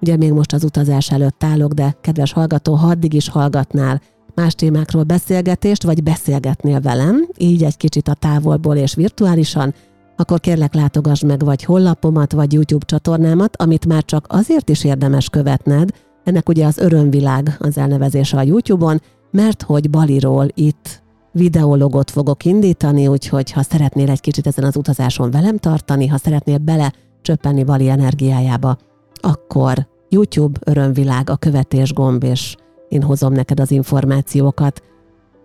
Ugye 0.00 0.16
még 0.16 0.32
most 0.32 0.52
az 0.52 0.64
utazás 0.64 1.10
előtt 1.10 1.44
állok, 1.44 1.72
de 1.72 1.96
kedves 2.00 2.32
hallgató, 2.32 2.74
ha 2.74 2.86
addig 2.86 3.14
is 3.14 3.28
hallgatnál 3.28 4.00
más 4.34 4.54
témákról 4.54 5.02
beszélgetést, 5.02 5.82
vagy 5.82 6.02
beszélgetnél 6.02 6.80
velem, 6.80 7.28
így 7.38 7.64
egy 7.64 7.76
kicsit 7.76 8.08
a 8.08 8.14
távolból 8.14 8.76
és 8.76 8.94
virtuálisan, 8.94 9.74
akkor 10.16 10.40
kérlek 10.40 10.74
látogass 10.74 11.22
meg 11.22 11.44
vagy 11.44 11.64
hollapomat, 11.64 12.32
vagy 12.32 12.52
YouTube 12.52 12.86
csatornámat, 12.86 13.56
amit 13.56 13.86
már 13.86 14.04
csak 14.04 14.26
azért 14.28 14.68
is 14.68 14.84
érdemes 14.84 15.28
követned, 15.28 15.90
ennek 16.24 16.48
ugye 16.48 16.66
az 16.66 16.78
Örömvilág 16.78 17.56
az 17.58 17.78
elnevezése 17.78 18.36
a 18.36 18.42
YouTube-on, 18.42 19.00
mert 19.30 19.62
hogy 19.62 19.90
Baliról 19.90 20.48
itt 20.54 21.02
videologot 21.32 22.10
fogok 22.10 22.44
indítani, 22.44 23.06
úgyhogy 23.06 23.50
ha 23.50 23.62
szeretnél 23.62 24.10
egy 24.10 24.20
kicsit 24.20 24.46
ezen 24.46 24.64
az 24.64 24.76
utazáson 24.76 25.30
velem 25.30 25.56
tartani, 25.56 26.06
ha 26.06 26.16
szeretnél 26.16 26.58
bele 26.58 26.92
csöppenni 27.22 27.64
Bali 27.64 27.88
energiájába, 27.88 28.76
akkor 29.14 29.86
YouTube, 30.08 30.60
Örömvilág, 30.64 31.30
a 31.30 31.36
követés 31.36 31.92
gomb, 31.92 32.22
és 32.22 32.56
én 32.92 33.02
hozom 33.02 33.32
neked 33.32 33.60
az 33.60 33.70
információkat. 33.70 34.82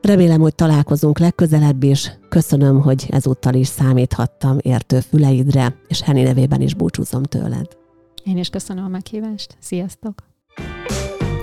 Remélem, 0.01 0.39
hogy 0.39 0.55
találkozunk 0.55 1.19
legközelebb 1.19 1.83
is. 1.83 2.11
Köszönöm, 2.29 2.81
hogy 2.81 3.05
ezúttal 3.09 3.53
is 3.53 3.67
számíthattam 3.67 4.57
értő 4.61 4.99
füleidre, 4.99 5.75
és 5.87 6.01
Henny 6.01 6.23
nevében 6.23 6.61
is 6.61 6.73
búcsúzom 6.73 7.23
tőled. 7.23 7.67
Én 8.23 8.37
is 8.37 8.49
köszönöm 8.49 8.83
a 8.83 8.87
meghívást. 8.87 9.57
Sziasztok! 9.59 10.13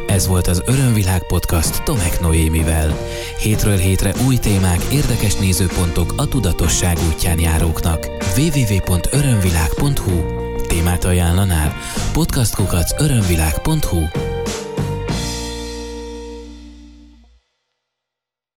Ez 0.07 0.29
volt 0.29 0.47
az 0.47 0.63
Örömvilág 0.67 1.27
podcast 1.27 1.85
Tomek 1.85 2.21
Noémivel. 2.21 2.93
Hétről 3.39 3.77
hétre 3.77 4.13
új 4.27 4.37
témák, 4.37 4.83
érdekes 4.93 5.39
nézőpontok 5.39 6.15
a 6.17 6.29
tudatosság 6.29 6.97
útján 7.13 7.41
járóknak. 7.41 8.07
www.örömvilág.hu 8.37 10.43
Témát 10.69 11.05
ajánlanál? 11.05 11.73
Podcastkukac 12.13 13.03
örömvilág.hu 13.03 14.34